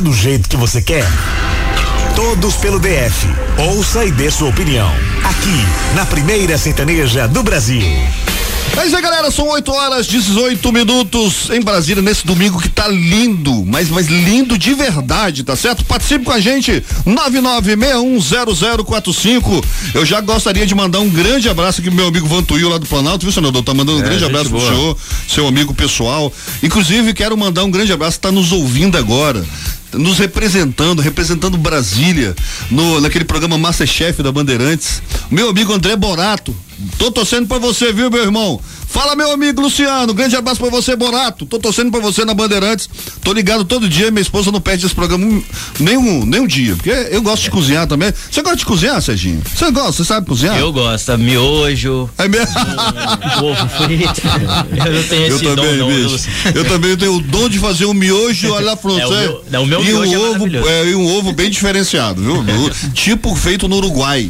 tá 0.00 0.02
do 0.04 0.12
jeito 0.14 0.48
que 0.48 0.56
você 0.56 0.80
quer? 0.80 1.06
Todos 2.16 2.54
pelo 2.56 2.78
DF. 2.80 3.26
Ouça 3.58 4.02
e 4.04 4.10
dê 4.10 4.30
sua 4.30 4.48
opinião. 4.48 4.90
Aqui, 5.24 5.64
na 5.94 6.06
primeira 6.06 6.56
sertaneja 6.56 7.28
do 7.28 7.42
Brasil. 7.42 7.82
É 8.76 8.86
isso 8.86 8.94
aí, 8.96 9.02
galera. 9.02 9.30
São 9.32 9.48
8 9.48 9.70
horas 9.72 10.06
18 10.06 10.72
minutos 10.72 11.50
em 11.50 11.60
Brasília 11.60 12.00
nesse 12.02 12.24
domingo 12.24 12.58
que 12.60 12.68
tá 12.68 12.86
lindo, 12.88 13.64
mas, 13.66 13.90
mas 13.90 14.06
lindo 14.06 14.56
de 14.56 14.72
verdade, 14.74 15.42
tá 15.42 15.56
certo? 15.56 15.84
Participe 15.84 16.24
com 16.24 16.30
a 16.32 16.38
gente, 16.40 16.82
99610045. 17.04 19.64
Eu 19.92 20.06
já 20.06 20.20
gostaria 20.20 20.64
de 20.64 20.72
mandar 20.74 21.00
um 21.00 21.10
grande 21.10 21.48
abraço 21.48 21.80
aqui 21.80 21.90
pro 21.90 21.96
meu 21.96 22.06
amigo 22.08 22.28
Vantuil 22.28 22.68
lá 22.68 22.78
do 22.78 22.86
Planalto, 22.86 23.24
viu, 23.26 23.32
senador? 23.32 23.62
Tá 23.64 23.74
mandando 23.74 23.98
um 23.98 24.02
É, 24.02 24.04
grande 24.08 24.24
abraço 24.24 24.48
pro 24.50 24.58
boa. 24.58 24.70
senhor, 24.70 24.96
seu 25.28 25.48
amigo 25.48 25.74
pessoal. 25.74 26.32
Inclusive, 26.62 27.12
quero 27.12 27.36
mandar 27.36 27.64
um 27.64 27.70
grande 27.70 27.92
abraço, 27.92 28.20
tá 28.20 28.30
nos 28.30 28.52
ouvindo 28.52 28.96
agora. 28.96 29.44
Nos 29.92 30.18
representando, 30.18 31.02
representando 31.02 31.58
Brasília, 31.58 32.34
no, 32.70 33.00
naquele 33.00 33.24
programa 33.24 33.58
Masterchef 33.58 34.22
da 34.22 34.30
Bandeirantes. 34.30 35.02
Meu 35.30 35.50
amigo 35.50 35.72
André 35.72 35.96
Borato, 35.96 36.54
tô 36.98 37.10
torcendo 37.10 37.46
pra 37.48 37.58
você, 37.58 37.92
viu, 37.92 38.10
meu 38.10 38.22
irmão? 38.22 38.60
Fala, 38.92 39.14
meu 39.14 39.30
amigo 39.30 39.62
Luciano, 39.62 40.12
grande 40.12 40.34
abraço 40.34 40.60
pra 40.60 40.68
você, 40.68 40.96
Borato. 40.96 41.46
Tô 41.46 41.60
torcendo 41.60 41.92
pra 41.92 42.00
você 42.00 42.24
na 42.24 42.34
Bandeirantes. 42.34 42.88
Tô 43.22 43.32
ligado 43.32 43.64
todo 43.64 43.88
dia, 43.88 44.10
minha 44.10 44.20
esposa 44.20 44.50
não 44.50 44.60
perde 44.60 44.84
esse 44.84 44.94
programa 44.94 45.24
um- 45.24 45.42
nem 45.78 45.96
um, 45.96 46.26
nem 46.26 46.40
um 46.40 46.46
dia, 46.46 46.74
porque 46.74 46.90
eu 46.90 47.22
gosto 47.22 47.44
de 47.44 47.50
cozinhar 47.52 47.86
também. 47.86 48.12
Você 48.30 48.42
gosta 48.42 48.56
de 48.58 48.64
cozinhar, 48.66 49.00
Serginho? 49.00 49.42
Você 49.54 49.70
gosta, 49.70 49.92
você 49.92 50.04
sabe 50.04 50.26
cozinhar? 50.26 50.58
Eu 50.58 50.72
gosto, 50.72 51.16
miojo, 51.16 52.10
É 52.18 52.26
mesmo? 52.26 52.54
ovo 53.42 53.68
frito. 53.68 54.20
Eu 54.84 54.92
não 54.92 55.02
tenho 55.04 55.26
Eu 55.26 55.36
esse 55.36 55.44
dom, 55.44 55.54
também, 55.56 55.76
não. 55.76 55.86
viu, 55.88 55.96
bicho. 55.96 56.10
Luciano? 56.10 56.56
Eu 56.58 56.64
também 56.64 56.96
tenho 56.96 57.14
o 57.16 57.20
dom 57.20 57.48
de 57.48 57.58
fazer 57.60 57.84
um 57.86 57.94
miojo 57.94 58.54
à 58.54 58.60
la 58.60 58.76
francesa. 58.76 59.14
É, 59.14 59.28
o 59.28 59.32
meu- 59.32 59.44
não, 59.50 59.62
o 59.62 59.66
meu 59.66 59.80
e 59.82 59.84
miojo 59.84 60.12
é 60.14 60.18
um 60.18 60.22
ovo, 60.22 60.32
maravilhoso. 60.32 60.68
é, 60.68 60.84
e 60.90 60.94
um 60.96 61.06
ovo 61.16 61.32
bem 61.32 61.48
diferenciado, 61.48 62.20
viu? 62.20 62.44
Tipo 62.92 63.36
feito 63.36 63.68
no 63.68 63.76
Uruguai. 63.76 64.28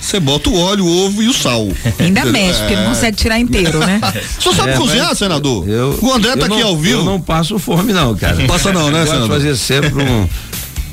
Você 0.00 0.18
bota 0.18 0.50
o 0.50 0.58
óleo, 0.58 0.84
o 0.84 1.06
ovo 1.06 1.22
e 1.22 1.28
o 1.28 1.32
sal. 1.32 1.68
Ainda 2.00 2.24
mexe, 2.24 2.58
porque 2.60 2.74
não 2.74 2.82
É. 2.82 2.86
consegue 2.86 3.16
tirar 3.16 3.38
inteiro, 3.38 3.78
né? 3.78 3.95
O 4.38 4.42
senhor 4.42 4.54
sabe 4.54 4.70
É, 4.72 4.76
cozinhar, 4.76 5.14
senador? 5.16 5.68
Eu, 5.68 5.98
o 6.02 6.12
André 6.12 6.36
tá 6.36 6.46
eu 6.46 6.52
aqui 6.54 6.60
não- 6.62 6.68
ao 6.68 6.76
vivo. 6.78 7.00
Eu 7.00 7.04
não 7.04 7.20
passo 7.20 7.58
fome, 7.58 7.92
não, 7.92 8.14
cara. 8.16 8.36
Passa 8.46 8.72
não, 8.72 8.90
né, 8.90 9.02
Eu 9.02 9.06
senador? 9.06 9.28
fazer 9.28 9.56
sempre 9.56 10.02
um. 10.02 10.28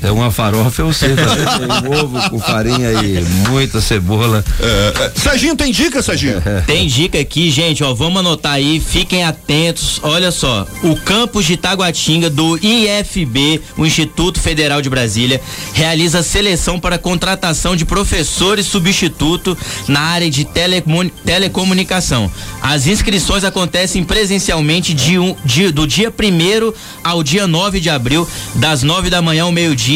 É 0.04 0.12
uma 0.12 0.30
farofa, 0.30 0.82
eu 0.82 0.92
sei 0.92 1.16
fazer 1.16 1.46
ovo 1.98 2.28
com 2.28 2.38
farinha 2.38 2.92
e 3.02 3.24
muita 3.48 3.80
cebola. 3.80 4.44
É, 4.60 5.04
é. 5.04 5.12
Serginho, 5.18 5.56
tem 5.56 5.72
dica, 5.72 6.02
Serginho? 6.02 6.42
Tem 6.66 6.86
dica 6.86 7.18
aqui, 7.18 7.50
gente, 7.50 7.82
ó, 7.82 7.94
vamos 7.94 8.20
anotar 8.20 8.52
aí, 8.52 8.80
fiquem 8.80 9.24
atentos. 9.24 9.98
Olha 10.02 10.30
só, 10.30 10.66
o 10.82 10.94
campus 10.94 11.46
de 11.46 11.56
Taguatinga 11.56 12.28
do 12.28 12.58
IFB, 12.58 13.62
o 13.78 13.86
Instituto 13.86 14.40
Federal 14.40 14.82
de 14.82 14.90
Brasília, 14.90 15.40
realiza 15.72 16.22
seleção 16.22 16.78
para 16.78 16.98
contratação 16.98 17.74
de 17.74 17.86
professores 17.86 18.66
substituto 18.66 19.56
na 19.88 20.00
área 20.00 20.30
de 20.30 20.46
telecomunicação. 21.24 22.30
As 22.60 22.86
inscrições 22.86 23.42
acontecem 23.42 24.04
presencialmente 24.04 24.92
de 24.92 25.18
um, 25.18 25.34
de, 25.44 25.70
do 25.70 25.86
dia 25.86 26.10
1 26.10 26.72
ao 27.02 27.22
dia 27.22 27.46
9 27.46 27.80
de 27.80 27.88
abril, 27.88 28.28
das 28.54 28.82
9 28.82 29.08
da 29.08 29.22
manhã 29.22 29.44
ao 29.44 29.52
meio-dia, 29.52 29.93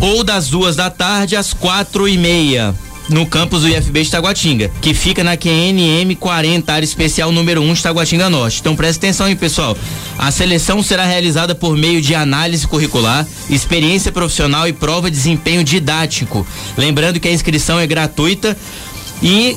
ou 0.00 0.24
das 0.24 0.48
duas 0.48 0.76
da 0.76 0.90
tarde 0.90 1.36
às 1.36 1.52
quatro 1.52 2.08
e 2.08 2.16
meia 2.16 2.74
no 3.10 3.26
campus 3.26 3.62
do 3.62 3.68
IFB 3.68 4.04
de 4.04 4.10
Taguatinga, 4.10 4.70
que 4.80 4.94
fica 4.94 5.24
na 5.24 5.36
QNM 5.36 6.14
40, 6.14 6.72
área 6.72 6.84
especial 6.84 7.32
número 7.32 7.60
1 7.60 7.74
de 7.74 7.82
Taguatinga 7.82 8.30
Norte. 8.30 8.60
Então 8.60 8.76
presta 8.76 9.04
atenção 9.04 9.26
aí, 9.26 9.34
pessoal. 9.34 9.76
A 10.16 10.30
seleção 10.30 10.82
será 10.82 11.04
realizada 11.04 11.54
por 11.54 11.76
meio 11.76 12.00
de 12.00 12.14
análise 12.14 12.66
curricular, 12.66 13.26
experiência 13.48 14.12
profissional 14.12 14.68
e 14.68 14.72
prova 14.72 15.10
de 15.10 15.16
desempenho 15.16 15.64
didático. 15.64 16.46
Lembrando 16.76 17.18
que 17.18 17.28
a 17.28 17.32
inscrição 17.32 17.80
é 17.80 17.86
gratuita 17.86 18.56
e 19.22 19.56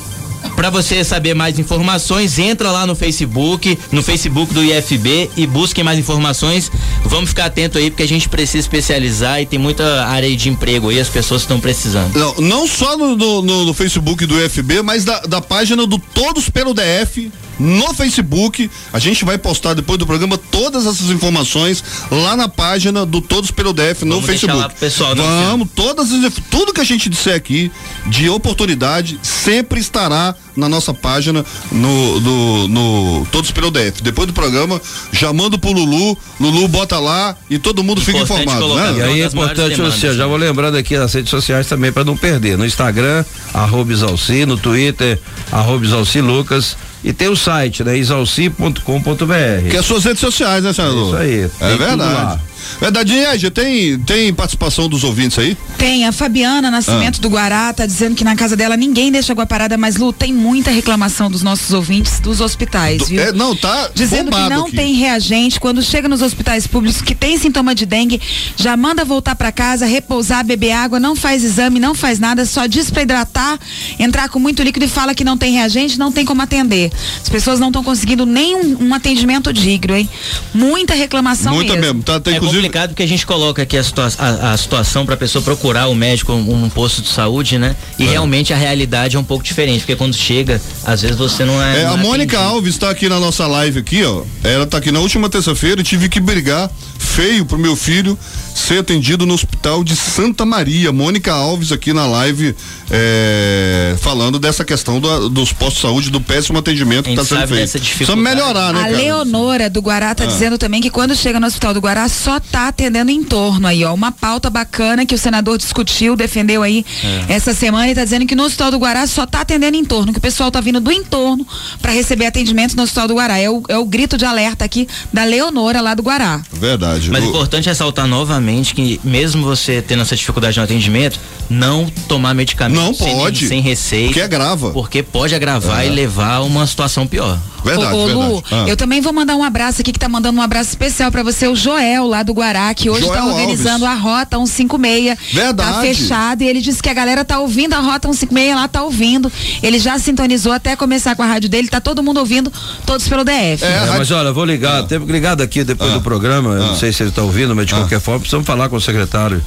para 0.56 0.70
você 0.70 1.02
saber 1.04 1.34
mais 1.34 1.58
informações, 1.58 2.38
entra 2.38 2.70
lá 2.70 2.86
no 2.86 2.94
Facebook, 2.94 3.78
no 3.90 4.02
Facebook 4.02 4.52
do 4.54 4.62
IFB 4.64 5.30
e 5.36 5.46
busquem 5.46 5.84
mais 5.84 5.98
informações. 5.98 6.70
Vamos 7.04 7.30
ficar 7.30 7.46
atento 7.46 7.78
aí 7.78 7.90
porque 7.90 8.02
a 8.02 8.08
gente 8.08 8.28
precisa 8.28 8.58
especializar 8.58 9.40
e 9.40 9.46
tem 9.46 9.58
muita 9.58 10.04
área 10.06 10.34
de 10.34 10.48
emprego 10.48 10.90
aí, 10.90 11.00
as 11.00 11.08
pessoas 11.08 11.42
estão 11.42 11.60
precisando. 11.60 12.14
Não, 12.16 12.34
não 12.36 12.66
só 12.66 12.96
no, 12.96 13.16
no, 13.16 13.64
no, 13.64 13.74
Facebook 13.74 14.26
do 14.26 14.40
IFB, 14.40 14.82
mas 14.82 15.04
da, 15.04 15.20
da 15.20 15.40
página 15.40 15.86
do 15.86 15.98
Todos 15.98 16.48
pelo 16.48 16.74
DF 16.74 17.30
no 17.58 17.94
Facebook. 17.94 18.70
A 18.92 18.98
gente 18.98 19.24
vai 19.24 19.38
postar 19.38 19.74
depois 19.74 19.98
do 19.98 20.06
programa 20.06 20.38
todas 20.38 20.86
essas 20.86 21.10
informações 21.10 21.82
lá 22.10 22.36
na 22.36 22.48
página 22.48 23.04
do 23.04 23.20
Todos 23.20 23.50
pelo 23.50 23.72
DF 23.72 24.04
no 24.04 24.16
Vamos 24.16 24.26
Facebook. 24.26 24.58
Lá 24.58 24.68
pro 24.68 24.78
pessoal, 24.78 25.14
Vamos, 25.14 25.68
todas 25.74 26.12
as, 26.12 26.32
tudo 26.50 26.72
que 26.72 26.80
a 26.80 26.84
gente 26.84 27.08
disser 27.08 27.34
aqui 27.34 27.70
de 28.06 28.28
oportunidade 28.28 29.18
sempre 29.22 29.80
estará 29.80 30.34
na 30.56 30.68
nossa 30.68 30.94
página 30.94 31.44
no, 31.70 32.20
no, 32.20 32.68
no 32.68 33.26
Todos 33.30 33.50
pelo 33.50 33.70
DF. 33.70 34.02
Depois 34.02 34.26
do 34.26 34.32
programa, 34.32 34.80
já 35.12 35.32
mando 35.32 35.58
pro 35.58 35.72
Lulu, 35.72 36.16
Lulu 36.40 36.68
bota 36.68 36.98
lá 36.98 37.36
e 37.50 37.58
todo 37.58 37.82
mundo 37.82 38.00
fica 38.00 38.18
informado, 38.18 38.74
né? 38.74 38.94
E 38.96 39.02
aí 39.02 39.22
é 39.22 39.26
importante, 39.26 39.80
você, 39.80 40.14
já 40.14 40.26
vou 40.26 40.36
lembrando 40.36 40.76
aqui 40.76 40.96
nas 40.96 41.12
redes 41.12 41.30
sociais 41.30 41.66
também 41.66 41.92
para 41.92 42.04
não 42.04 42.16
perder. 42.16 42.56
No 42.56 42.64
Instagram, 42.64 43.24
arroba 43.52 43.92
Isalci, 43.92 44.46
no 44.46 44.56
Twitter, 44.56 45.20
arroba 45.50 45.84
Isalci 45.84 46.20
Lucas 46.20 46.76
e 47.04 47.12
tem 47.12 47.28
o 47.28 47.36
site, 47.36 47.84
né? 47.84 47.96
Isalci.com.br. 47.98 49.70
Que 49.70 49.76
é 49.76 49.82
suas 49.82 50.04
redes 50.04 50.20
sociais, 50.20 50.64
né, 50.64 50.72
senador? 50.72 51.20
É 51.20 51.26
isso 51.26 51.52
aí. 51.60 51.72
É 51.72 51.76
verdade. 51.76 52.40
Verdade, 52.80 53.14
Ege, 53.14 53.50
tem, 53.50 53.98
tem 54.00 54.32
participação 54.32 54.88
dos 54.88 55.04
ouvintes 55.04 55.38
aí? 55.38 55.56
Tem, 55.78 56.04
a 56.06 56.12
Fabiana 56.12 56.70
Nascimento 56.70 57.18
ah. 57.18 57.22
do 57.22 57.28
Guará 57.28 57.72
tá 57.72 57.86
dizendo 57.86 58.14
que 58.14 58.24
na 58.24 58.36
casa 58.36 58.56
dela 58.56 58.76
ninguém 58.76 59.10
deixa 59.10 59.32
água 59.32 59.46
parada, 59.46 59.76
mas 59.76 59.96
Lu, 59.96 60.12
tem 60.12 60.32
muita 60.32 60.70
reclamação 60.70 61.30
dos 61.30 61.42
nossos 61.42 61.72
ouvintes 61.72 62.20
dos 62.20 62.40
hospitais, 62.40 62.98
do, 62.98 63.06
viu? 63.06 63.22
É, 63.22 63.32
não, 63.32 63.54
tá 63.54 63.90
Dizendo 63.94 64.30
que 64.30 64.48
não 64.48 64.66
aqui. 64.66 64.76
tem 64.76 64.94
reagente, 64.94 65.60
quando 65.60 65.82
chega 65.82 66.08
nos 66.08 66.22
hospitais 66.22 66.66
públicos 66.66 67.00
que 67.00 67.14
tem 67.14 67.38
sintoma 67.38 67.74
de 67.74 67.86
dengue, 67.86 68.20
já 68.56 68.76
manda 68.76 69.04
voltar 69.04 69.34
para 69.36 69.52
casa, 69.52 69.86
repousar, 69.86 70.44
beber 70.44 70.72
água, 70.72 70.98
não 70.98 71.14
faz 71.14 71.44
exame, 71.44 71.78
não 71.78 71.94
faz 71.94 72.18
nada, 72.18 72.44
só 72.44 72.66
diz 72.66 72.90
pra 72.90 73.02
hidratar, 73.02 73.58
entrar 73.98 74.28
com 74.28 74.38
muito 74.38 74.62
líquido 74.62 74.84
e 74.84 74.88
fala 74.88 75.14
que 75.14 75.24
não 75.24 75.36
tem 75.36 75.52
reagente, 75.52 75.98
não 75.98 76.10
tem 76.10 76.24
como 76.24 76.42
atender. 76.42 76.90
As 77.22 77.28
pessoas 77.28 77.60
não 77.60 77.68
estão 77.68 77.82
conseguindo 77.84 78.26
nem 78.26 78.56
um, 78.56 78.88
um, 78.88 78.94
atendimento 78.94 79.52
digno, 79.52 79.96
hein? 79.96 80.08
Muita 80.52 80.94
reclamação 80.94 81.54
Muita 81.54 81.74
mesmo. 81.74 81.86
mesmo. 81.86 82.02
Tá, 82.02 82.20
tá, 82.20 82.30
é 82.30 82.36
inclusive... 82.36 82.53
complicado 82.56 82.90
porque 82.90 83.02
a 83.02 83.08
gente 83.08 83.26
coloca 83.26 83.62
aqui 83.62 83.76
a, 83.76 83.82
situa 83.82 84.08
a, 84.18 84.52
a 84.52 84.56
situação 84.56 85.04
para 85.04 85.14
a 85.14 85.18
pessoa 85.18 85.42
procurar 85.42 85.88
o 85.88 85.94
médico 85.94 86.32
um, 86.32 86.64
um, 86.64 86.70
posto 86.70 87.02
de 87.02 87.08
saúde, 87.08 87.58
né? 87.58 87.76
E 87.98 88.04
é. 88.04 88.10
realmente 88.10 88.52
a 88.52 88.56
realidade 88.56 89.16
é 89.16 89.18
um 89.18 89.24
pouco 89.24 89.44
diferente, 89.44 89.80
porque 89.80 89.96
quando 89.96 90.14
chega, 90.14 90.60
às 90.84 91.02
vezes 91.02 91.16
você 91.16 91.44
não 91.44 91.62
é. 91.62 91.80
é 91.80 91.84
não 91.84 91.94
a 91.94 91.98
é 91.98 92.02
Mônica 92.02 92.36
atendido. 92.36 92.54
Alves 92.56 92.74
está 92.74 92.90
aqui 92.90 93.08
na 93.08 93.20
nossa 93.20 93.46
live 93.46 93.78
aqui, 93.78 94.04
ó. 94.04 94.22
Ela 94.42 94.64
está 94.64 94.78
aqui 94.78 94.90
na 94.90 95.00
última 95.00 95.28
terça-feira 95.28 95.80
e 95.80 95.84
tive 95.84 96.08
que 96.08 96.20
brigar 96.20 96.70
feio 96.98 97.44
pro 97.44 97.58
meu 97.58 97.76
filho 97.76 98.18
ser 98.54 98.78
atendido 98.78 99.26
no 99.26 99.34
hospital 99.34 99.84
de 99.84 99.94
Santa 99.94 100.44
Maria. 100.44 100.90
Mônica 100.92 101.32
Alves 101.32 101.70
aqui 101.70 101.92
na 101.92 102.06
live 102.06 102.54
é, 102.90 103.96
falando 104.00 104.38
dessa 104.38 104.64
questão 104.64 105.00
do, 105.00 105.28
dos 105.28 105.52
postos 105.52 105.76
de 105.76 105.80
saúde, 105.82 106.10
do 106.10 106.20
péssimo 106.20 106.58
atendimento 106.58 107.04
que 107.04 107.10
está 107.10 107.24
sendo 107.24 107.48
feito. 107.48 107.72
Precisa 107.72 108.16
melhorar, 108.16 108.72
né? 108.72 108.80
A 108.80 108.84
cara? 108.84 108.96
Leonora 108.96 109.70
do 109.70 109.80
Guará 109.80 110.14
tá 110.14 110.24
ah. 110.24 110.26
dizendo 110.26 110.58
também 110.58 110.80
que 110.80 110.90
quando 110.90 111.14
chega 111.14 111.40
no 111.40 111.46
hospital 111.46 111.74
do 111.74 111.80
Guará 111.80 112.08
só 112.08 112.38
tá 112.38 112.68
atendendo 112.68 113.10
em 113.10 113.22
torno 113.22 113.66
aí, 113.66 113.84
ó. 113.84 113.94
Uma 113.94 114.12
pauta 114.12 114.50
bacana 114.50 115.06
que 115.06 115.14
o 115.14 115.18
senador 115.18 115.56
discutiu, 115.56 116.16
defendeu 116.16 116.62
aí 116.62 116.84
é. 117.28 117.34
essa 117.34 117.54
semana 117.54 117.88
e 117.90 117.94
tá 117.94 118.04
dizendo 118.04 118.26
que 118.26 118.34
no 118.34 118.44
hospital 118.44 118.70
do 118.70 118.78
Guará 118.78 119.06
só 119.06 119.26
tá 119.26 119.40
atendendo 119.40 119.76
em 119.76 119.84
torno, 119.84 120.12
que 120.12 120.18
o 120.18 120.22
pessoal 120.22 120.50
tá 120.50 120.60
vindo 120.60 120.80
do 120.80 120.92
entorno 120.92 121.46
para 121.80 121.92
receber 121.92 122.26
atendimento 122.26 122.76
no 122.76 122.82
hospital 122.82 123.08
do 123.08 123.14
Guará. 123.14 123.38
É 123.38 123.48
o, 123.48 123.62
é 123.68 123.78
o 123.78 123.84
grito 123.84 124.16
de 124.16 124.24
alerta 124.24 124.64
aqui 124.64 124.86
da 125.12 125.24
Leonora 125.24 125.80
lá 125.80 125.94
do 125.94 126.02
Guará. 126.02 126.42
Verdade. 126.52 127.10
Mas 127.10 127.24
é 127.24 127.26
importante 127.26 127.68
ressaltar 127.68 128.06
novamente 128.06 128.74
que 128.74 129.00
mesmo 129.02 129.42
você 129.42 129.80
tendo 129.80 130.02
essa 130.02 130.16
dificuldade 130.16 130.56
no 130.58 130.64
atendimento, 130.64 131.18
não 131.48 131.86
tomar 132.08 132.34
medicamento 132.34 132.73
não 132.74 132.94
pode, 132.94 133.40
sem, 133.40 133.48
sem 133.48 133.60
receita. 133.60 134.06
Porque 134.06 134.20
agrava. 134.20 134.70
Porque 134.70 135.02
pode 135.02 135.34
agravar 135.34 135.84
é. 135.84 135.86
e 135.86 135.90
levar 135.90 136.36
a 136.36 136.42
uma 136.42 136.66
situação 136.66 137.06
pior. 137.06 137.38
Verdade, 137.64 137.94
ô, 137.94 137.98
ô, 137.98 138.06
Lu, 138.06 138.32
verdade. 138.42 138.44
Ah. 138.52 138.68
eu 138.68 138.76
também 138.76 139.00
vou 139.00 139.12
mandar 139.12 139.34
um 139.36 139.42
abraço 139.42 139.80
aqui 139.80 139.90
que 139.90 139.98
tá 139.98 140.08
mandando 140.08 140.38
um 140.38 140.42
abraço 140.42 140.68
especial 140.68 141.10
para 141.10 141.22
você, 141.22 141.48
o 141.48 141.56
Joel 141.56 142.06
lá 142.06 142.22
do 142.22 142.34
Guará, 142.34 142.72
que 142.74 142.90
hoje 142.90 143.06
Joel 143.06 143.14
tá 143.14 143.24
organizando 143.24 143.86
Alves. 143.86 144.04
a 144.04 144.08
Rota 144.08 144.36
156. 144.36 145.18
Verdade. 145.32 145.72
Tá 145.72 145.80
fechado 145.80 146.42
e 146.42 146.48
ele 146.48 146.60
disse 146.60 146.82
que 146.82 146.90
a 146.90 146.94
galera 146.94 147.24
tá 147.24 147.38
ouvindo 147.40 147.72
a 147.72 147.78
Rota 147.78 148.08
156 148.08 148.54
lá, 148.54 148.68
tá 148.68 148.82
ouvindo. 148.82 149.32
Ele 149.62 149.78
já 149.78 149.98
sintonizou 149.98 150.52
até 150.52 150.76
começar 150.76 151.16
com 151.16 151.22
a 151.22 151.26
rádio 151.26 151.48
dele, 151.48 151.68
tá 151.68 151.80
todo 151.80 152.02
mundo 152.02 152.18
ouvindo, 152.18 152.52
todos 152.84 153.08
pelo 153.08 153.24
DF. 153.24 153.64
É, 153.64 153.66
é, 153.66 153.86
mas 153.96 154.10
olha, 154.10 154.30
vou 154.30 154.44
ligar, 154.44 154.80
ah. 154.80 154.86
tempo 154.86 155.10
ligado 155.10 155.42
aqui 155.42 155.64
depois 155.64 155.90
ah. 155.90 155.94
do 155.94 156.02
programa, 156.02 156.50
eu 156.50 156.62
não 156.64 156.72
ah. 156.72 156.76
sei 156.76 156.92
se 156.92 157.02
ele 157.02 157.12
tá 157.12 157.22
ouvindo, 157.22 157.56
mas 157.56 157.66
de 157.66 157.74
ah. 157.74 157.78
qualquer 157.78 158.00
forma 158.00 158.20
precisamos 158.20 158.46
falar 158.46 158.68
com 158.68 158.76
o 158.76 158.80
secretário 158.80 159.42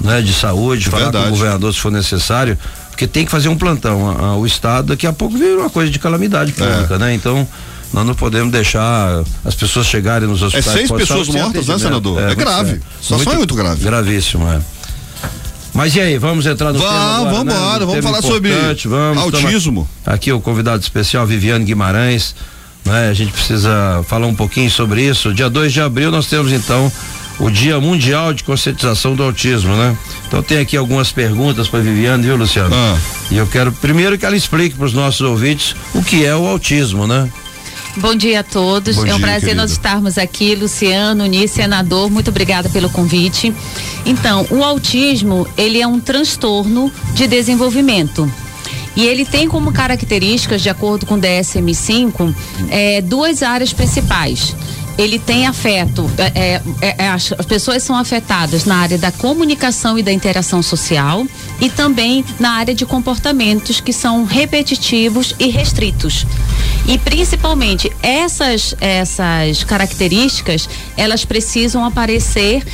né, 0.00 0.22
de 0.22 0.32
saúde, 0.32 0.88
falar 0.88 1.04
Verdade. 1.04 1.24
com 1.24 1.30
o 1.30 1.36
governador 1.36 1.72
se 1.72 1.80
for 1.80 1.92
necessário 1.92 2.58
porque 2.98 3.06
tem 3.06 3.24
que 3.24 3.30
fazer 3.30 3.48
um 3.48 3.56
plantão. 3.56 4.40
o 4.40 4.44
Estado 4.44 4.88
daqui 4.88 5.06
a 5.06 5.12
pouco 5.12 5.38
vira 5.38 5.60
uma 5.60 5.70
coisa 5.70 5.88
de 5.88 6.00
calamidade 6.00 6.50
pública, 6.50 6.96
é. 6.96 6.98
né? 6.98 7.14
Então, 7.14 7.46
nós 7.92 8.04
não 8.04 8.12
podemos 8.12 8.50
deixar 8.50 9.22
as 9.44 9.54
pessoas 9.54 9.86
chegarem 9.86 10.28
nos 10.28 10.42
hospitais. 10.42 10.66
É 10.66 10.78
seis 10.78 10.90
pessoas 10.90 11.28
mortas, 11.28 11.68
né, 11.68 11.78
senador? 11.78 12.20
É, 12.20 12.32
é 12.32 12.34
grave. 12.34 12.70
Sério. 12.70 12.82
Situação 13.00 13.32
é 13.34 13.36
muito 13.36 13.54
grave. 13.54 13.84
Gravíssimo, 13.84 14.48
é. 14.48 14.60
Mas 15.72 15.94
e 15.94 16.00
aí, 16.00 16.18
vamos 16.18 16.44
entrar 16.44 16.72
no 16.72 16.80
vamos, 16.80 16.92
tema 16.92 17.14
agora, 17.14 17.30
Vamos 17.30 17.54
né? 17.54 17.60
embora, 17.60 17.86
vamos 17.86 18.04
falar 18.04 18.22
sobre 18.22 18.50
vamos, 18.86 19.22
autismo. 19.22 19.88
Aqui 20.04 20.32
o 20.32 20.40
convidado 20.40 20.82
especial, 20.82 21.24
Viviane 21.24 21.64
Guimarães, 21.64 22.34
né? 22.84 23.10
A 23.10 23.14
gente 23.14 23.30
precisa 23.30 24.04
falar 24.08 24.26
um 24.26 24.34
pouquinho 24.34 24.70
sobre 24.72 25.02
isso. 25.02 25.32
Dia 25.32 25.48
2 25.48 25.72
de 25.72 25.80
abril 25.80 26.10
nós 26.10 26.26
temos 26.26 26.50
então 26.50 26.90
o 27.38 27.50
Dia 27.50 27.80
Mundial 27.80 28.32
de 28.32 28.42
Conscientização 28.42 29.14
do 29.14 29.22
Autismo, 29.22 29.74
né? 29.74 29.96
Então 30.26 30.42
tem 30.42 30.58
aqui 30.58 30.76
algumas 30.76 31.12
perguntas 31.12 31.68
para 31.68 31.80
Viviane, 31.80 32.24
viu, 32.24 32.36
Luciano? 32.36 32.74
Ah. 32.74 32.98
E 33.30 33.36
eu 33.36 33.46
quero 33.46 33.72
primeiro 33.72 34.18
que 34.18 34.26
ela 34.26 34.36
explique 34.36 34.76
para 34.76 34.86
os 34.86 34.92
nossos 34.92 35.20
ouvintes 35.20 35.74
o 35.94 36.02
que 36.02 36.24
é 36.24 36.34
o 36.34 36.46
autismo, 36.46 37.06
né? 37.06 37.30
Bom 37.96 38.14
dia 38.14 38.40
a 38.40 38.42
todos. 38.42 38.96
Bom 38.96 39.06
é 39.06 39.14
um 39.14 39.16
dia, 39.16 39.26
prazer 39.26 39.40
querido. 39.40 39.60
nós 39.60 39.72
estarmos 39.72 40.18
aqui, 40.18 40.54
Luciano, 40.54 41.26
Nis, 41.26 41.50
senador. 41.50 42.10
Muito 42.10 42.30
obrigada 42.30 42.68
pelo 42.68 42.88
convite. 42.88 43.52
Então, 44.06 44.46
o 44.50 44.62
autismo, 44.62 45.48
ele 45.56 45.80
é 45.80 45.86
um 45.86 45.98
transtorno 45.98 46.92
de 47.14 47.26
desenvolvimento. 47.26 48.30
E 48.94 49.04
ele 49.04 49.24
tem 49.24 49.48
como 49.48 49.72
características, 49.72 50.62
de 50.62 50.68
acordo 50.68 51.06
com 51.06 51.14
o 51.14 51.20
DSM-5, 51.20 52.34
é, 52.70 53.00
duas 53.00 53.42
áreas 53.42 53.72
principais 53.72 54.54
ele 54.98 55.18
tem 55.18 55.46
afeto, 55.46 56.10
é, 56.18 56.24
é, 56.34 56.62
é, 56.82 57.04
é 57.04 57.08
as, 57.08 57.28
pessoas 57.46 57.84
são 57.84 57.96
afetadas 57.96 58.64
na 58.64 58.78
área 58.78 58.98
da 58.98 59.12
comunicação 59.12 59.96
e 59.96 60.02
da 60.02 60.12
interação 60.12 60.60
social 60.60 61.24
e 61.60 61.70
também 61.70 62.24
na 62.40 62.50
área 62.50 62.74
de 62.74 62.84
comportamentos 62.84 63.80
que 63.80 63.92
são 63.92 64.24
repetitivos 64.24 65.36
e 65.38 65.46
restritos. 65.46 66.26
E 66.86 66.98
principalmente 66.98 67.92
essas 68.02 68.74
essas 68.80 69.62
características, 69.62 70.68
elas 70.96 71.24
precisam 71.24 71.84
aparecer 71.84 72.64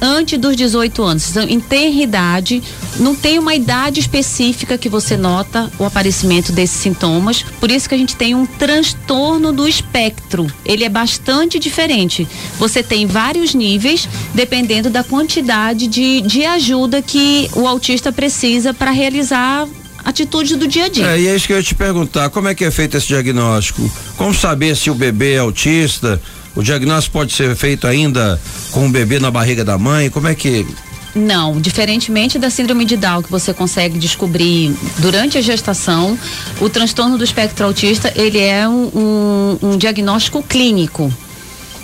antes 0.00 0.38
dos 0.38 0.56
18 0.56 1.02
anos. 1.02 1.30
Então, 1.30 1.42
em 1.48 1.60
ter 1.60 1.92
idade, 1.92 2.62
não 2.98 3.14
tem 3.14 3.38
uma 3.38 3.54
idade 3.54 4.00
específica 4.00 4.78
que 4.78 4.88
você 4.88 5.16
nota 5.16 5.70
o 5.78 5.84
aparecimento 5.84 6.52
desses 6.52 6.80
sintomas, 6.80 7.44
por 7.60 7.70
isso 7.70 7.88
que 7.88 7.94
a 7.94 7.98
gente 7.98 8.16
tem 8.16 8.34
um 8.34 8.46
transtorno 8.46 9.52
do 9.52 9.68
espectro. 9.68 10.46
Ele 10.64 10.84
é 10.84 10.88
bastante 10.88 11.58
diferente. 11.58 12.26
Você 12.58 12.82
tem 12.82 13.06
vários 13.06 13.54
níveis, 13.54 14.08
dependendo 14.34 14.90
da 14.90 15.04
quantidade 15.04 15.86
de, 15.86 16.20
de 16.22 16.44
ajuda 16.44 17.02
que 17.02 17.50
o 17.54 17.66
autista 17.66 18.10
precisa 18.10 18.72
para 18.72 18.90
realizar 18.90 19.68
atitudes 20.04 20.56
do 20.56 20.66
dia 20.66 20.86
a 20.86 20.88
dia. 20.88 21.06
É, 21.06 21.20
e 21.20 21.28
é 21.28 21.36
isso 21.36 21.46
que 21.46 21.52
eu 21.52 21.58
ia 21.58 21.62
te 21.62 21.74
perguntar, 21.74 22.30
como 22.30 22.48
é 22.48 22.54
que 22.54 22.64
é 22.64 22.70
feito 22.70 22.96
esse 22.96 23.06
diagnóstico? 23.06 23.90
Como 24.16 24.34
saber 24.34 24.76
se 24.76 24.90
o 24.90 24.94
bebê 24.94 25.34
é 25.34 25.38
autista? 25.38 26.20
O 26.54 26.62
diagnóstico 26.62 27.12
pode 27.12 27.32
ser 27.32 27.54
feito 27.54 27.86
ainda 27.86 28.40
com 28.72 28.86
o 28.86 28.90
bebê 28.90 29.18
na 29.18 29.30
barriga 29.30 29.64
da 29.64 29.78
mãe? 29.78 30.10
Como 30.10 30.28
é 30.28 30.34
que 30.34 30.66
não, 31.14 31.60
diferentemente 31.60 32.38
da 32.38 32.48
síndrome 32.50 32.84
de 32.84 32.96
Down 32.96 33.22
que 33.22 33.30
você 33.30 33.52
consegue 33.52 33.98
descobrir 33.98 34.74
durante 34.98 35.36
a 35.36 35.40
gestação, 35.40 36.16
o 36.60 36.68
transtorno 36.68 37.18
do 37.18 37.24
espectro 37.24 37.66
autista 37.66 38.12
ele 38.14 38.38
é 38.38 38.68
um, 38.68 38.90
um, 38.94 39.70
um 39.70 39.76
diagnóstico 39.76 40.42
clínico. 40.42 41.12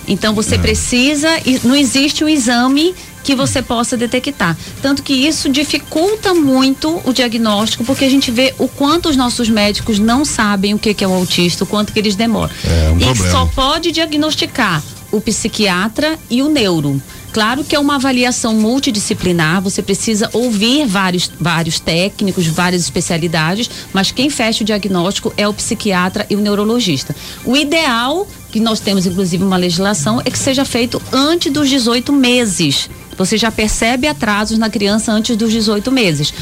Então 0.06 0.32
você 0.32 0.54
é. 0.54 0.58
precisa 0.58 1.28
e 1.44 1.60
não 1.64 1.74
existe 1.74 2.22
um 2.22 2.28
exame 2.28 2.94
que 3.26 3.34
você 3.34 3.60
possa 3.60 3.96
detectar. 3.96 4.56
Tanto 4.80 5.02
que 5.02 5.12
isso 5.12 5.48
dificulta 5.48 6.32
muito 6.32 7.02
o 7.04 7.12
diagnóstico, 7.12 7.84
porque 7.84 8.04
a 8.04 8.08
gente 8.08 8.30
vê 8.30 8.54
o 8.56 8.68
quanto 8.68 9.08
os 9.08 9.16
nossos 9.16 9.48
médicos 9.48 9.98
não 9.98 10.24
sabem 10.24 10.74
o 10.74 10.78
que, 10.78 10.94
que 10.94 11.02
é 11.02 11.08
o 11.08 11.12
autista, 11.12 11.64
o 11.64 11.66
quanto 11.66 11.92
que 11.92 11.98
eles 11.98 12.14
demoram. 12.14 12.54
É 12.64 12.90
um 12.90 12.96
e 12.98 13.04
problema. 13.04 13.30
só 13.32 13.46
pode 13.46 13.90
diagnosticar 13.90 14.80
o 15.10 15.20
psiquiatra 15.20 16.16
e 16.30 16.40
o 16.40 16.48
neuro. 16.48 17.02
Claro 17.32 17.64
que 17.64 17.74
é 17.74 17.80
uma 17.80 17.96
avaliação 17.96 18.54
multidisciplinar, 18.54 19.60
você 19.60 19.82
precisa 19.82 20.30
ouvir 20.32 20.86
vários, 20.86 21.30
vários 21.38 21.80
técnicos, 21.80 22.46
várias 22.46 22.82
especialidades, 22.82 23.68
mas 23.92 24.12
quem 24.12 24.30
fecha 24.30 24.62
o 24.62 24.66
diagnóstico 24.66 25.34
é 25.36 25.46
o 25.46 25.52
psiquiatra 25.52 26.24
e 26.30 26.36
o 26.36 26.40
neurologista. 26.40 27.14
O 27.44 27.56
ideal, 27.56 28.26
que 28.52 28.60
nós 28.60 28.78
temos 28.78 29.04
inclusive 29.04 29.42
uma 29.42 29.56
legislação, 29.56 30.22
é 30.24 30.30
que 30.30 30.38
seja 30.38 30.64
feito 30.64 31.02
antes 31.12 31.52
dos 31.52 31.68
18 31.68 32.12
meses. 32.12 32.88
Você 33.16 33.36
já 33.36 33.50
percebe 33.50 34.06
atrasos 34.06 34.58
na 34.58 34.68
criança 34.68 35.12
antes 35.12 35.36
dos 35.36 35.50
18 35.50 35.90
meses. 35.90 36.32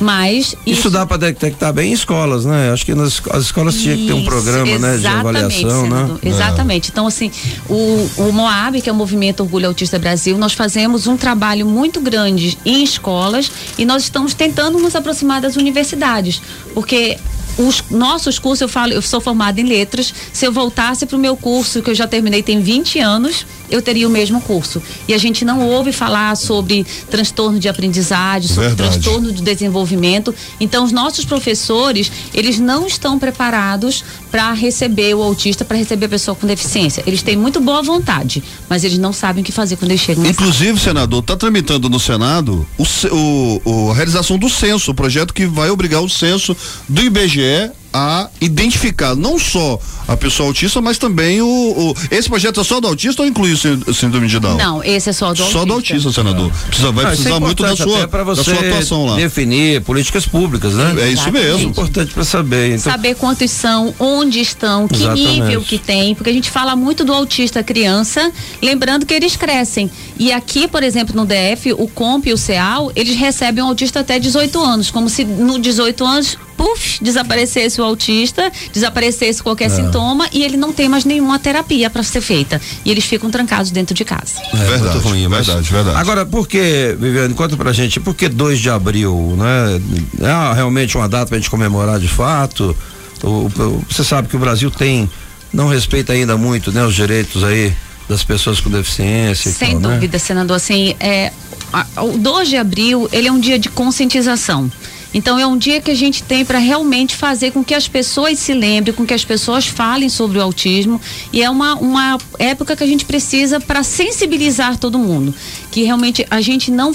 Mas. 0.00 0.56
Isso, 0.66 0.80
isso 0.80 0.90
dá 0.90 1.06
para 1.06 1.16
detectar 1.16 1.72
bem 1.72 1.90
em 1.90 1.92
escolas, 1.92 2.44
né? 2.44 2.70
Acho 2.72 2.84
que 2.84 2.94
nas 2.94 3.20
as 3.30 3.44
escolas 3.44 3.74
tinha 3.76 3.96
que 3.96 4.06
ter 4.06 4.12
um 4.12 4.24
programa, 4.24 4.78
né? 4.78 4.96
De 4.96 5.06
avaliação, 5.06 5.88
né? 5.88 6.16
Exatamente. 6.22 6.90
Então, 6.90 7.06
assim, 7.06 7.30
o, 7.68 8.08
o 8.16 8.32
MOAB, 8.32 8.80
que 8.80 8.88
é 8.88 8.92
o 8.92 8.96
Movimento 8.96 9.40
Orgulho 9.40 9.68
Autista 9.68 9.98
Brasil, 9.98 10.36
nós 10.38 10.52
fazemos 10.52 11.06
um 11.06 11.16
trabalho 11.16 11.66
muito 11.66 12.00
grande 12.00 12.58
em 12.64 12.82
escolas 12.82 13.50
e 13.78 13.84
nós 13.84 14.02
estamos 14.02 14.34
tentando 14.34 14.78
nos 14.78 14.94
aproximar 14.94 15.40
das 15.40 15.56
universidades. 15.56 16.42
Porque 16.74 17.18
os 17.58 17.84
nossos 17.90 18.38
cursos, 18.38 18.62
eu 18.62 18.68
falo, 18.68 18.92
eu 18.92 19.02
sou 19.02 19.20
formada 19.20 19.60
em 19.60 19.64
letras. 19.64 20.12
Se 20.32 20.46
eu 20.46 20.52
voltasse 20.52 21.06
para 21.06 21.16
o 21.16 21.20
meu 21.20 21.36
curso, 21.36 21.82
que 21.82 21.90
eu 21.90 21.94
já 21.94 22.06
terminei 22.06 22.42
tem 22.42 22.60
20 22.60 22.98
anos, 22.98 23.46
eu 23.72 23.80
teria 23.80 24.06
o 24.06 24.10
mesmo 24.10 24.40
curso. 24.40 24.82
E 25.08 25.14
a 25.14 25.18
gente 25.18 25.44
não 25.44 25.66
ouve 25.66 25.92
falar 25.92 26.36
sobre 26.36 26.86
transtorno 27.10 27.58
de 27.58 27.68
aprendizagem, 27.68 28.48
sobre 28.48 28.68
Verdade. 28.68 28.92
transtorno 28.92 29.32
de 29.32 29.42
desenvolvimento. 29.42 30.34
Então, 30.60 30.84
os 30.84 30.92
nossos 30.92 31.24
professores, 31.24 32.12
eles 32.34 32.58
não 32.58 32.86
estão 32.86 33.18
preparados 33.18 34.04
para 34.30 34.52
receber 34.52 35.14
o 35.14 35.22
autista, 35.22 35.64
para 35.64 35.78
receber 35.78 36.06
a 36.06 36.08
pessoa 36.10 36.34
com 36.34 36.46
deficiência. 36.46 37.02
Eles 37.06 37.22
têm 37.22 37.36
muito 37.36 37.60
boa 37.60 37.82
vontade, 37.82 38.44
mas 38.68 38.84
eles 38.84 38.98
não 38.98 39.12
sabem 39.12 39.42
o 39.42 39.44
que 39.44 39.52
fazer 39.52 39.76
quando 39.76 39.90
eles 39.90 40.02
chegam. 40.02 40.24
Inclusive, 40.26 40.78
sala. 40.78 40.98
senador, 40.98 41.20
está 41.20 41.36
tramitando 41.36 41.88
no 41.88 41.98
Senado 41.98 42.66
o, 42.76 42.84
o, 43.08 43.62
o, 43.64 43.90
a 43.90 43.94
realização 43.94 44.38
do 44.38 44.50
censo, 44.50 44.90
o 44.90 44.94
projeto 44.94 45.32
que 45.32 45.46
vai 45.46 45.70
obrigar 45.70 46.02
o 46.02 46.08
censo 46.08 46.54
do 46.88 47.00
IBGE 47.00 47.72
a 47.92 48.28
identificar 48.40 49.14
não 49.14 49.38
só 49.38 49.78
a 50.08 50.16
pessoa 50.16 50.48
autista, 50.48 50.80
mas 50.80 50.98
também 50.98 51.40
o, 51.40 51.46
o, 51.46 51.94
esse 52.10 52.28
projeto 52.28 52.60
é 52.60 52.64
só 52.64 52.80
do 52.80 52.88
autista 52.88 53.22
ou 53.22 53.28
inclui 53.28 53.52
o 53.52 53.94
síndrome 53.94 54.26
de 54.26 54.38
Down? 54.38 54.56
Não, 54.56 54.84
esse 54.84 55.10
é 55.10 55.12
só 55.12 55.26
do 55.26 55.42
autista. 55.42 55.52
Só 55.52 55.64
do 55.64 55.72
autista, 55.72 56.12
senador. 56.12 56.50
Precisa, 56.66 56.92
vai 56.92 57.04
Não, 57.04 57.10
precisar 57.10 57.36
é 57.36 57.40
muito 57.40 57.62
da 57.62 57.76
sua, 57.76 58.06
da 58.06 58.44
sua 58.44 58.54
atuação 58.54 59.06
lá. 59.06 59.16
Definir 59.16 59.80
políticas 59.82 60.26
públicas, 60.26 60.74
né? 60.74 60.94
É 60.98 61.10
isso 61.10 61.30
mesmo. 61.30 61.60
É 61.60 61.62
importante 61.62 62.12
para 62.12 62.24
saber. 62.24 62.68
Então... 62.68 62.92
Saber 62.92 63.14
quantos 63.14 63.50
são, 63.50 63.94
onde 63.98 64.40
estão, 64.40 64.88
que 64.88 64.96
Exatamente. 64.96 65.40
nível 65.40 65.62
que 65.62 65.78
tem, 65.78 66.14
porque 66.14 66.30
a 66.30 66.32
gente 66.32 66.50
fala 66.50 66.74
muito 66.74 67.04
do 67.04 67.12
autista 67.12 67.62
criança, 67.62 68.32
lembrando 68.60 69.06
que 69.06 69.14
eles 69.14 69.36
crescem. 69.36 69.90
E 70.18 70.32
aqui, 70.32 70.66
por 70.66 70.82
exemplo, 70.82 71.14
no 71.14 71.26
DF, 71.26 71.72
o 71.72 71.88
COMP 71.88 72.28
e 72.28 72.32
o 72.32 72.38
CEAL, 72.38 72.92
eles 72.94 73.16
recebem 73.16 73.62
um 73.62 73.68
autista 73.68 74.00
até 74.00 74.18
18 74.18 74.62
anos, 74.62 74.90
como 74.90 75.08
se 75.08 75.24
no 75.24 75.58
18 75.58 76.04
anos 76.04 76.38
puf, 76.56 77.02
desaparecesse 77.02 77.80
o 77.80 77.84
autista, 77.84 78.50
desaparecesse 78.72 79.42
qualquer 79.42 79.66
é. 79.66 79.68
sintoma 79.68 80.28
e 80.32 80.42
ele 80.42 80.56
não 80.56 80.72
tem 80.72 80.88
mais 80.88 81.04
nenhuma 81.04 81.38
terapia 81.38 81.90
para 81.90 82.02
ser 82.02 82.20
feita. 82.20 82.60
E 82.84 82.90
eles 82.90 83.04
ficam 83.04 83.30
trancados 83.30 83.70
dentro 83.70 83.94
de 83.94 84.04
casa. 84.04 84.40
É, 84.52 84.56
verdade, 84.56 84.82
muito 84.82 85.08
ruim, 85.08 85.28
mas... 85.28 85.46
verdade, 85.46 85.72
verdade. 85.72 85.96
Agora, 85.98 86.26
por 86.26 86.46
que, 86.46 86.96
Viviane, 86.98 87.34
conta 87.34 87.56
pra 87.56 87.72
gente, 87.72 88.00
por 88.00 88.14
que 88.14 88.28
2 88.28 88.60
de 88.60 88.70
abril, 88.70 89.34
né? 89.36 89.80
É 90.20 90.54
realmente 90.54 90.96
uma 90.96 91.08
data 91.08 91.26
pra 91.26 91.38
gente 91.38 91.50
comemorar 91.50 91.98
de 91.98 92.08
fato? 92.08 92.76
O, 93.22 93.28
o, 93.28 93.84
você 93.88 94.04
sabe 94.04 94.28
que 94.28 94.36
o 94.36 94.38
Brasil 94.38 94.70
tem, 94.70 95.10
não 95.52 95.68
respeita 95.68 96.12
ainda 96.12 96.36
muito, 96.36 96.72
né, 96.72 96.84
os 96.84 96.94
direitos 96.94 97.44
aí 97.44 97.72
das 98.08 98.24
pessoas 98.24 98.60
com 98.60 98.70
deficiência. 98.70 99.50
Sem 99.50 99.72
tal, 99.72 99.80
né? 99.80 99.94
dúvida, 99.94 100.12
né? 100.12 100.18
senador. 100.18 100.56
Assim, 100.56 100.94
é, 101.00 101.32
a, 101.72 102.02
o 102.02 102.18
2 102.18 102.48
de 102.48 102.56
abril, 102.56 103.08
ele 103.12 103.28
é 103.28 103.32
um 103.32 103.40
dia 103.40 103.58
de 103.58 103.68
conscientização. 103.68 104.70
Então 105.14 105.38
é 105.38 105.46
um 105.46 105.56
dia 105.56 105.80
que 105.80 105.90
a 105.90 105.94
gente 105.94 106.22
tem 106.22 106.44
para 106.44 106.58
realmente 106.58 107.14
fazer 107.16 107.50
com 107.50 107.62
que 107.62 107.74
as 107.74 107.86
pessoas 107.86 108.38
se 108.38 108.54
lembrem, 108.54 108.94
com 108.94 109.04
que 109.04 109.14
as 109.14 109.24
pessoas 109.24 109.66
falem 109.66 110.08
sobre 110.08 110.38
o 110.38 110.42
autismo. 110.42 111.00
E 111.32 111.42
é 111.42 111.50
uma, 111.50 111.74
uma 111.74 112.18
época 112.38 112.76
que 112.76 112.84
a 112.84 112.86
gente 112.86 113.04
precisa 113.04 113.60
para 113.60 113.82
sensibilizar 113.82 114.78
todo 114.78 114.98
mundo, 114.98 115.34
que 115.70 115.82
realmente 115.82 116.26
a 116.30 116.40
gente 116.40 116.70
não, 116.70 116.92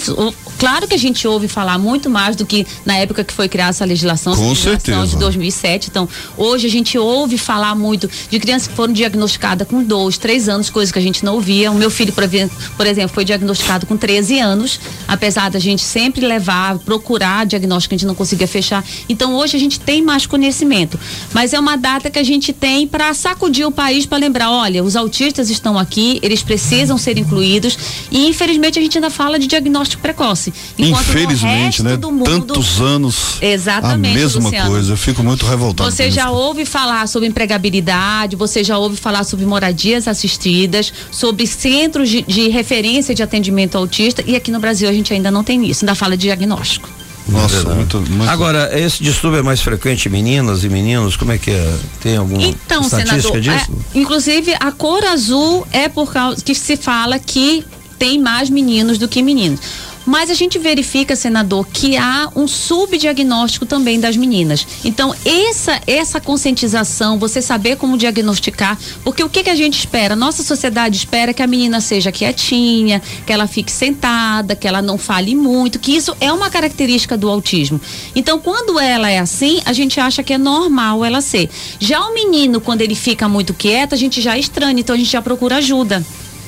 claro 0.57 0.87
que 0.87 0.93
a 0.93 0.97
gente 0.97 1.27
ouve 1.27 1.47
falar 1.47 1.77
muito 1.77 2.09
mais 2.09 2.35
do 2.35 2.45
que 2.45 2.65
na 2.85 2.97
época 2.97 3.23
que 3.23 3.33
foi 3.33 3.47
criada 3.47 3.71
essa 3.71 3.85
legislação, 3.85 4.33
com 4.33 4.39
essa 4.39 4.69
legislação 4.69 4.95
certeza. 4.95 5.07
de 5.07 5.17
2007. 5.17 5.89
Então 5.89 6.07
hoje 6.37 6.67
a 6.67 6.69
gente 6.69 6.97
ouve 6.97 7.37
falar 7.37 7.75
muito 7.75 8.09
de 8.29 8.39
crianças 8.39 8.67
que 8.67 8.73
foram 8.73 8.93
diagnosticadas 8.93 9.67
com 9.67 9.83
dois, 9.83 10.17
três 10.17 10.49
anos, 10.49 10.69
coisas 10.69 10.91
que 10.91 10.99
a 10.99 11.01
gente 11.01 11.23
não 11.23 11.35
ouvia. 11.35 11.71
O 11.71 11.75
meu 11.75 11.89
filho, 11.89 12.13
por 12.13 12.23
exemplo, 12.23 13.09
foi 13.13 13.25
diagnosticado 13.25 13.85
com 13.85 13.97
13 13.97 14.39
anos, 14.39 14.79
apesar 15.07 15.49
da 15.49 15.59
gente 15.59 15.81
sempre 15.81 16.25
levar, 16.25 16.77
procurar 16.79 17.45
diagnóstico, 17.45 17.93
a 17.93 17.97
gente 17.97 18.07
não 18.07 18.15
conseguia 18.15 18.47
fechar. 18.47 18.83
Então 19.07 19.35
hoje 19.35 19.55
a 19.57 19.59
gente 19.59 19.79
tem 19.79 20.01
mais 20.01 20.25
conhecimento, 20.25 20.99
mas 21.33 21.53
é 21.53 21.59
uma 21.59 21.75
data 21.75 22.09
que 22.09 22.19
a 22.19 22.23
gente 22.23 22.53
tem 22.53 22.87
para 22.87 23.13
sacudir 23.13 23.65
o 23.65 23.71
país 23.71 24.05
para 24.05 24.17
lembrar, 24.17 24.51
olha, 24.51 24.83
os 24.83 24.95
autistas 24.95 25.49
estão 25.49 25.77
aqui, 25.77 26.19
eles 26.21 26.43
precisam 26.43 26.97
ser 26.97 27.17
incluídos 27.17 27.77
e 28.11 28.27
infelizmente 28.27 28.79
a 28.79 28.81
gente 28.81 28.97
ainda 28.97 29.09
fala 29.09 29.39
de 29.39 29.47
diagnóstico 29.47 30.01
precoce. 30.01 30.46
Infelizmente, 30.77 31.83
né? 31.83 31.97
Mundo, 31.97 32.23
Tantos 32.23 32.79
anos. 32.79 33.37
Exatamente. 33.41 34.11
A 34.11 34.19
mesma 34.19 34.43
Luciano. 34.43 34.69
coisa. 34.71 34.93
Eu 34.93 34.97
fico 34.97 35.23
muito 35.23 35.45
revoltado. 35.45 35.89
Você 35.89 36.09
já 36.09 36.29
ouve 36.29 36.65
falar 36.65 37.07
sobre 37.07 37.27
empregabilidade, 37.27 38.35
você 38.35 38.63
já 38.63 38.77
ouve 38.77 38.97
falar 38.97 39.23
sobre 39.23 39.45
moradias 39.45 40.07
assistidas, 40.07 40.93
sobre 41.11 41.45
centros 41.47 42.09
de, 42.09 42.21
de 42.21 42.49
referência 42.49 43.13
de 43.13 43.23
atendimento 43.23 43.77
autista 43.77 44.23
e 44.25 44.35
aqui 44.35 44.51
no 44.51 44.59
Brasil 44.59 44.87
a 44.89 44.93
gente 44.93 45.13
ainda 45.13 45.31
não 45.31 45.43
tem 45.43 45.65
isso, 45.65 45.83
ainda 45.83 45.95
fala 45.95 46.15
de 46.15 46.23
diagnóstico. 46.23 46.89
Nossa, 47.27 47.75
muito, 47.75 47.99
muito, 47.99 48.29
Agora, 48.29 48.69
esse 48.79 49.03
distúrbio 49.03 49.39
é 49.39 49.43
mais 49.43 49.59
frequente 49.59 50.07
em 50.07 50.11
meninas 50.11 50.63
e 50.63 50.69
meninos? 50.69 51.17
Como 51.17 51.31
é 51.31 51.37
que 51.37 51.51
é? 51.51 51.75
Tem 52.01 52.15
alguma 52.15 52.41
então, 52.41 52.81
estatística 52.81 53.21
senador, 53.21 53.41
disso? 53.41 53.71
É, 53.93 53.99
inclusive, 53.99 54.55
a 54.57 54.71
cor 54.71 55.03
azul 55.03 55.67
é 55.71 55.89
por 55.89 56.11
causa 56.11 56.41
que 56.41 56.55
se 56.55 56.77
fala 56.77 57.19
que 57.19 57.65
tem 57.99 58.19
mais 58.19 58.49
meninos 58.49 58.97
do 58.97 59.07
que 59.07 59.21
meninos. 59.21 59.59
Mas 60.07 60.29
a 60.29 60.33
gente 60.33 60.57
verifica, 60.57 61.17
senador, 61.17 61.67
que 61.67 61.97
há 61.97 62.31
um 62.33 62.47
subdiagnóstico 62.47 63.65
também 63.65 63.99
das 63.99 64.15
meninas. 64.15 64.65
Então, 64.85 65.13
essa 65.25 65.81
essa 65.85 66.21
conscientização, 66.21 67.19
você 67.19 67.41
saber 67.41 67.75
como 67.75 67.97
diagnosticar, 67.97 68.79
porque 69.03 69.21
o 69.21 69.27
que, 69.27 69.43
que 69.43 69.49
a 69.49 69.55
gente 69.55 69.77
espera? 69.77 70.15
Nossa 70.15 70.43
sociedade 70.43 70.95
espera 70.95 71.33
que 71.33 71.43
a 71.43 71.47
menina 71.47 71.81
seja 71.81 72.09
quietinha, 72.09 73.01
que 73.25 73.33
ela 73.33 73.47
fique 73.47 73.69
sentada, 73.71 74.55
que 74.55 74.65
ela 74.65 74.81
não 74.81 74.97
fale 74.97 75.35
muito, 75.35 75.77
que 75.77 75.93
isso 75.93 76.15
é 76.21 76.31
uma 76.31 76.49
característica 76.49 77.17
do 77.17 77.29
autismo. 77.29 77.81
Então, 78.15 78.39
quando 78.39 78.79
ela 78.79 79.11
é 79.11 79.19
assim, 79.19 79.59
a 79.65 79.73
gente 79.73 79.99
acha 79.99 80.23
que 80.23 80.33
é 80.33 80.37
normal 80.37 81.03
ela 81.03 81.19
ser. 81.19 81.49
Já 81.81 81.99
o 82.07 82.13
menino, 82.13 82.61
quando 82.61 82.81
ele 82.81 82.95
fica 82.95 83.27
muito 83.27 83.53
quieto, 83.53 83.93
a 83.93 83.97
gente 83.97 84.21
já 84.21 84.37
estranha, 84.37 84.79
então 84.79 84.95
a 84.95 84.97
gente 84.97 85.11
já 85.11 85.21
procura 85.21 85.57
ajuda 85.57 86.01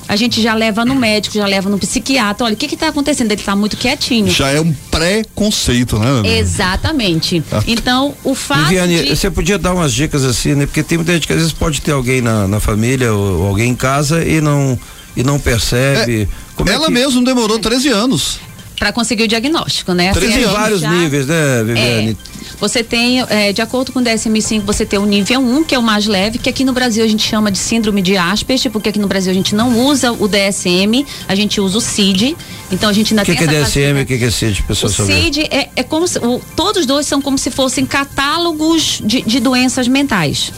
a 0.10 0.16
gente 0.16 0.42
já 0.42 0.56
leva 0.56 0.84
no 0.84 0.96
médico, 0.96 1.36
já 1.36 1.46
leva 1.46 1.70
no 1.70 1.78
psiquiatra. 1.78 2.44
Olha, 2.44 2.56
o 2.56 2.58
que 2.58 2.68
que 2.68 2.76
tá 2.76 2.88
acontecendo? 2.88 3.32
Ele 3.32 3.40
está 3.40 3.56
muito 3.56 3.78
quietinho. 3.78 4.32
Já 4.32 4.50
é 4.50 4.60
um 4.60 4.74
preconceito, 4.90 6.00
né? 6.00 6.38
Exatamente. 6.40 7.44
Ah. 7.52 7.64
Então, 7.68 8.16
o 8.24 8.34
fato 8.34 8.64
Viviane, 8.64 9.04
de... 9.04 9.16
você 9.16 9.30
podia 9.30 9.60
dar 9.60 9.72
umas 9.72 9.94
dicas 9.94 10.26
assim, 10.26 10.56
né? 10.56 10.66
Porque 10.66 10.82
tem 10.82 10.98
muita 10.98 11.14
gente 11.14 11.28
que 11.28 11.34
às 11.34 11.38
vezes 11.38 11.54
pode 11.54 11.80
ter 11.82 11.92
alguém 11.92 12.22
na, 12.22 12.48
na 12.48 12.60
família 12.60 13.14
ou, 13.14 13.42
ou 13.42 13.48
alguém 13.50 13.70
em 13.70 13.76
casa 13.76 14.26
e 14.26 14.42
não 14.42 14.80
e 15.16 15.22
não 15.22 15.40
percebe. 15.40 16.28
É, 16.58 16.72
ela 16.72 16.86
é 16.86 16.88
que... 16.88 16.92
mesmo 16.92 17.24
demorou 17.24 17.60
13 17.60 17.90
anos. 17.90 18.40
para 18.80 18.92
conseguir 18.92 19.24
o 19.24 19.28
diagnóstico, 19.28 19.94
né? 19.94 20.10
Assim, 20.10 20.22
Tem 20.22 20.46
vários 20.46 20.82
já, 20.82 20.92
níveis, 20.92 21.28
né, 21.28 21.64
Viviane? 21.64 22.12
É, 22.12 22.39
você 22.60 22.84
tem, 22.84 23.22
é, 23.22 23.52
de 23.52 23.62
acordo 23.62 23.92
com 23.92 24.00
o 24.00 24.04
DSM-5, 24.04 24.62
você 24.62 24.86
tem 24.86 25.00
o 25.00 25.06
nível 25.06 25.42
1, 25.42 25.64
que 25.64 25.76
é 25.76 25.80
o 25.80 25.84
mais 25.84 26.06
leve, 26.08 26.38
que 26.38 26.50
aqui 26.50 26.64
no 26.64 26.74
Brasil 26.74 27.04
a 27.04 27.08
gente 27.08 27.26
chama 27.28 27.52
de 27.52 27.58
síndrome 27.58 28.02
de 28.02 28.18
Asperger, 28.18 28.72
porque 28.72 28.90
aqui 28.90 29.00
no 29.00 29.08
Brasil 29.08 29.32
a 29.32 29.36
gente 29.36 29.54
não 29.56 29.80
usa 29.86 30.12
o 30.12 30.28
DSM, 30.28 31.06
a 31.28 31.36
gente 31.36 31.60
usa 31.60 31.78
o 31.78 31.82
CID. 31.82 32.36
Então 32.72 32.90
a 32.90 32.94
gente 32.94 33.14
ainda 33.14 33.24
que 33.26 33.36
tem 33.36 33.48
que 33.48 33.56
é 33.56 33.64
DSM, 33.64 34.02
o 34.02 34.06
que, 34.06 34.18
que 34.18 34.26
é 34.26 34.32
CID, 34.32 34.64
pessoal? 34.64 34.92
O 34.92 34.96
CID 34.96 35.42
é, 35.52 35.70
é 35.76 35.84
como 35.84 36.08
se, 36.08 36.20
o, 36.20 36.42
todos 36.56 36.86
dois 36.86 37.06
são 37.06 37.22
como 37.22 37.38
se 37.38 37.52
fossem 37.52 37.86
catálogos 37.86 39.02
de, 39.04 39.22
de 39.22 39.40
doenças 39.40 39.88
mentais. 39.88 40.52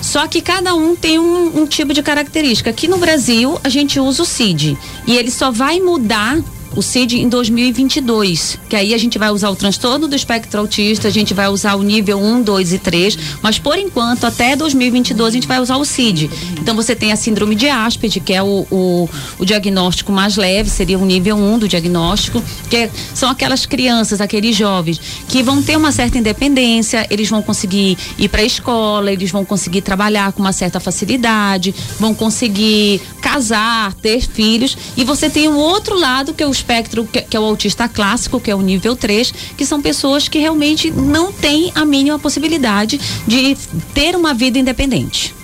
Só 0.00 0.26
que 0.26 0.40
cada 0.40 0.74
um 0.74 0.96
tem 0.96 1.18
um, 1.18 1.62
um, 1.62 1.66
tipo 1.66 1.94
de 1.94 2.02
característica. 2.02 2.70
Aqui 2.70 2.88
no 2.88 2.98
Brasil, 2.98 3.58
a 3.62 3.68
gente 3.68 4.00
usa 4.00 4.24
o 4.24 4.26
CID. 4.26 4.76
E 5.06 5.16
ele 5.16 5.30
só 5.30 5.52
vai 5.52 5.78
mudar 5.78 6.38
o 6.74 6.82
CID 6.82 7.20
em 7.20 7.28
2022, 7.28 8.58
que 8.68 8.76
aí 8.76 8.94
a 8.94 8.98
gente 8.98 9.18
vai 9.18 9.30
usar 9.30 9.50
o 9.50 9.56
transtorno 9.56 10.08
do 10.08 10.16
espectro 10.16 10.60
autista, 10.60 11.08
a 11.08 11.10
gente 11.10 11.34
vai 11.34 11.48
usar 11.48 11.74
o 11.74 11.82
nível 11.82 12.18
1, 12.18 12.42
2 12.42 12.72
e 12.72 12.78
3, 12.78 13.18
mas 13.42 13.58
por 13.58 13.78
enquanto, 13.78 14.24
até 14.24 14.56
2022, 14.56 15.28
a 15.28 15.34
gente 15.34 15.48
vai 15.48 15.60
usar 15.60 15.76
o 15.76 15.84
CID. 15.84 16.30
Então 16.60 16.74
você 16.74 16.94
tem 16.94 17.12
a 17.12 17.16
síndrome 17.16 17.54
de 17.54 17.68
Asperger, 17.68 18.22
que 18.22 18.32
é 18.32 18.42
o, 18.42 18.66
o, 18.70 19.08
o 19.38 19.44
diagnóstico 19.44 20.12
mais 20.12 20.36
leve, 20.36 20.70
seria 20.70 20.98
o 20.98 21.04
nível 21.04 21.36
1 21.36 21.58
do 21.60 21.68
diagnóstico, 21.68 22.42
que 22.70 22.76
é, 22.76 22.90
são 23.14 23.28
aquelas 23.28 23.66
crianças, 23.66 24.20
aqueles 24.20 24.56
jovens 24.56 25.00
que 25.28 25.42
vão 25.42 25.62
ter 25.62 25.76
uma 25.76 25.92
certa 25.92 26.18
independência, 26.18 27.06
eles 27.10 27.28
vão 27.28 27.42
conseguir 27.42 27.98
ir 28.18 28.28
para 28.28 28.42
a 28.42 28.44
escola, 28.44 29.12
eles 29.12 29.30
vão 29.30 29.44
conseguir 29.44 29.82
trabalhar 29.82 30.32
com 30.32 30.40
uma 30.40 30.52
certa 30.52 30.80
facilidade, 30.80 31.74
vão 31.98 32.14
conseguir 32.14 33.00
casar, 33.20 33.92
ter 33.94 34.20
filhos, 34.20 34.76
e 34.96 35.04
você 35.04 35.28
tem 35.28 35.48
o 35.48 35.56
outro 35.56 35.98
lado 35.98 36.32
que 36.32 36.42
é 36.42 36.46
o 36.46 36.50
espectro 36.62 37.04
que, 37.04 37.20
que, 37.20 37.36
é 37.36 37.40
o 37.40 37.44
autista 37.44 37.88
clássico, 37.88 38.40
que 38.40 38.50
é 38.50 38.54
o 38.54 38.62
nível 38.62 38.94
3, 38.94 39.32
que 39.56 39.66
são 39.66 39.82
pessoas 39.82 40.28
que 40.28 40.38
realmente 40.38 40.90
não 40.90 41.32
têm 41.32 41.72
a 41.74 41.84
mínima 41.84 42.18
possibilidade 42.18 43.00
de 43.26 43.56
ter 43.92 44.14
uma 44.14 44.32
vida 44.32 44.58
independente. 44.58 45.34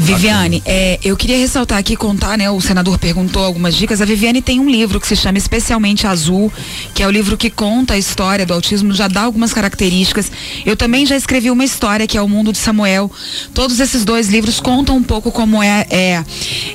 Viviane, 0.00 0.62
é, 0.64 0.98
eu 1.04 1.14
queria 1.14 1.36
ressaltar 1.36 1.76
aqui, 1.76 1.94
contar, 1.94 2.38
né? 2.38 2.50
O 2.50 2.58
senador 2.58 2.98
perguntou 2.98 3.44
algumas 3.44 3.74
dicas. 3.74 4.00
A 4.00 4.06
Viviane 4.06 4.40
tem 4.40 4.58
um 4.58 4.68
livro 4.68 4.98
que 4.98 5.06
se 5.06 5.14
chama 5.14 5.36
Especialmente 5.36 6.06
Azul, 6.06 6.50
que 6.94 7.02
é 7.02 7.06
o 7.06 7.10
livro 7.10 7.36
que 7.36 7.50
conta 7.50 7.92
a 7.92 7.98
história 7.98 8.46
do 8.46 8.54
autismo, 8.54 8.94
já 8.94 9.06
dá 9.08 9.20
algumas 9.20 9.52
características. 9.52 10.32
Eu 10.64 10.74
também 10.74 11.04
já 11.04 11.16
escrevi 11.16 11.50
uma 11.50 11.64
história 11.64 12.06
que 12.06 12.16
é 12.16 12.22
O 12.22 12.26
Mundo 12.26 12.50
de 12.50 12.56
Samuel. 12.56 13.10
Todos 13.52 13.78
esses 13.78 14.02
dois 14.02 14.28
livros 14.28 14.58
contam 14.58 14.96
um 14.96 15.02
pouco 15.02 15.30
como 15.30 15.62
é, 15.62 15.86
é 15.90 16.24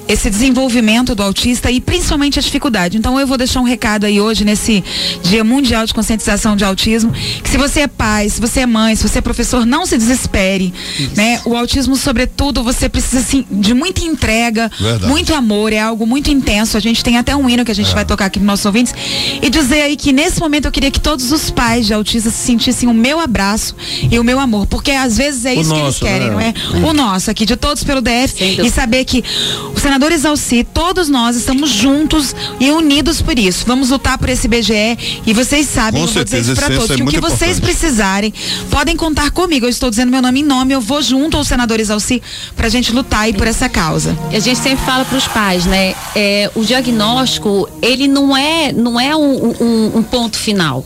esse 0.07 0.29
desenvolvimento 0.29 1.15
do 1.15 1.23
autista 1.23 1.71
e 1.71 1.81
principalmente 1.81 2.37
a 2.37 2.43
dificuldade. 2.43 2.95
Então 2.95 3.19
eu 3.19 3.25
vou 3.25 3.39
deixar 3.39 3.59
um 3.59 3.63
recado 3.63 4.05
aí 4.05 4.21
hoje, 4.21 4.45
nesse 4.45 4.83
Dia 5.23 5.43
Mundial 5.43 5.87
de 5.87 5.95
Conscientização 5.95 6.55
de 6.55 6.63
Autismo, 6.63 7.11
que 7.43 7.49
se 7.49 7.57
você 7.57 7.81
é 7.81 7.87
pai, 7.87 8.29
se 8.29 8.39
você 8.39 8.59
é 8.59 8.65
mãe, 8.67 8.95
se 8.95 9.01
você 9.01 9.17
é 9.17 9.21
professor, 9.21 9.65
não 9.65 9.87
se 9.87 9.97
desespere. 9.97 10.71
Né? 11.15 11.41
O 11.43 11.55
autismo, 11.55 11.95
sobretudo, 11.95 12.63
você 12.63 12.87
precisa 12.87 13.14
precisa 13.15 13.19
assim, 13.19 13.45
de 13.49 13.73
muita 13.73 14.03
entrega, 14.03 14.69
Verdade. 14.79 15.07
muito 15.07 15.33
amor, 15.33 15.71
é 15.71 15.79
algo 15.79 16.05
muito 16.05 16.29
intenso. 16.29 16.77
A 16.77 16.79
gente 16.79 17.03
tem 17.03 17.17
até 17.17 17.35
um 17.35 17.49
hino 17.49 17.63
que 17.63 17.71
a 17.71 17.75
gente 17.75 17.91
é. 17.91 17.93
vai 17.93 18.05
tocar 18.05 18.25
aqui 18.25 18.39
para 18.39 18.45
nossos 18.45 18.65
ouvintes. 18.65 18.93
E 19.41 19.49
dizer 19.49 19.81
aí 19.81 19.95
que 19.95 20.11
nesse 20.11 20.39
momento 20.39 20.65
eu 20.65 20.71
queria 20.71 20.91
que 20.91 20.99
todos 20.99 21.31
os 21.31 21.49
pais 21.49 21.85
de 21.85 21.93
autistas 21.93 22.33
sentissem 22.33 22.89
o 22.89 22.93
meu 22.93 23.19
abraço 23.19 23.75
e 24.09 24.19
o 24.19 24.23
meu 24.23 24.39
amor, 24.39 24.67
porque 24.67 24.91
às 24.91 25.17
vezes 25.17 25.45
é 25.45 25.53
o 25.53 25.61
isso 25.61 25.69
nosso, 25.69 25.99
que 25.99 26.05
eles 26.05 26.19
querem, 26.19 26.35
né? 26.35 26.53
não 26.73 26.81
é? 26.81 26.89
O 26.89 26.93
nosso 26.93 27.31
aqui, 27.31 27.45
de 27.45 27.55
todos 27.55 27.83
pelo 27.83 28.01
DF, 28.01 28.61
e 28.63 28.69
saber 28.69 29.05
que 29.05 29.23
o 29.75 29.79
senador 29.79 30.11
Exalci, 30.11 30.65
todos 30.73 31.09
nós 31.09 31.35
estamos 31.35 31.69
juntos 31.69 32.35
e 32.59 32.71
unidos 32.71 33.21
por 33.21 33.37
isso. 33.37 33.65
Vamos 33.65 33.89
lutar 33.89 34.17
por 34.17 34.29
esse 34.29 34.47
BGE 34.47 35.23
e 35.25 35.33
vocês 35.33 35.67
sabem, 35.67 36.01
Com 36.01 36.07
eu 36.07 36.13
certeza, 36.13 36.35
vou 36.35 36.41
dizer 36.41 36.51
isso 36.53 36.61
para 36.61 36.75
todos, 36.75 36.91
é 36.91 36.95
que 36.95 37.03
o 37.03 37.07
que 37.07 37.17
importante. 37.17 37.39
vocês 37.39 37.59
precisarem, 37.59 38.33
podem 38.69 38.95
contar 38.95 39.31
comigo. 39.31 39.65
Eu 39.65 39.69
estou 39.69 39.89
dizendo 39.89 40.11
meu 40.11 40.21
nome 40.21 40.41
em 40.41 40.43
nome, 40.43 40.73
eu 40.73 40.81
vou 40.81 41.01
junto 41.01 41.37
ao 41.37 41.43
senador 41.43 41.79
Exalci 41.79 42.21
pra 42.55 42.69
gente 42.69 42.91
lutar 42.91 43.04
aí 43.11 43.33
por 43.33 43.47
essa 43.47 43.69
causa. 43.69 44.17
A 44.31 44.39
gente 44.39 44.59
sempre 44.59 44.85
fala 44.85 45.05
para 45.05 45.17
os 45.17 45.27
pais, 45.27 45.65
né? 45.65 45.95
É, 46.15 46.51
o 46.55 46.63
diagnóstico, 46.63 47.67
ele 47.81 48.07
não 48.07 48.35
é, 48.35 48.71
não 48.71 48.99
é 48.99 49.15
um, 49.15 49.53
um, 49.59 49.91
um 49.97 50.03
ponto 50.03 50.37
final 50.37 50.85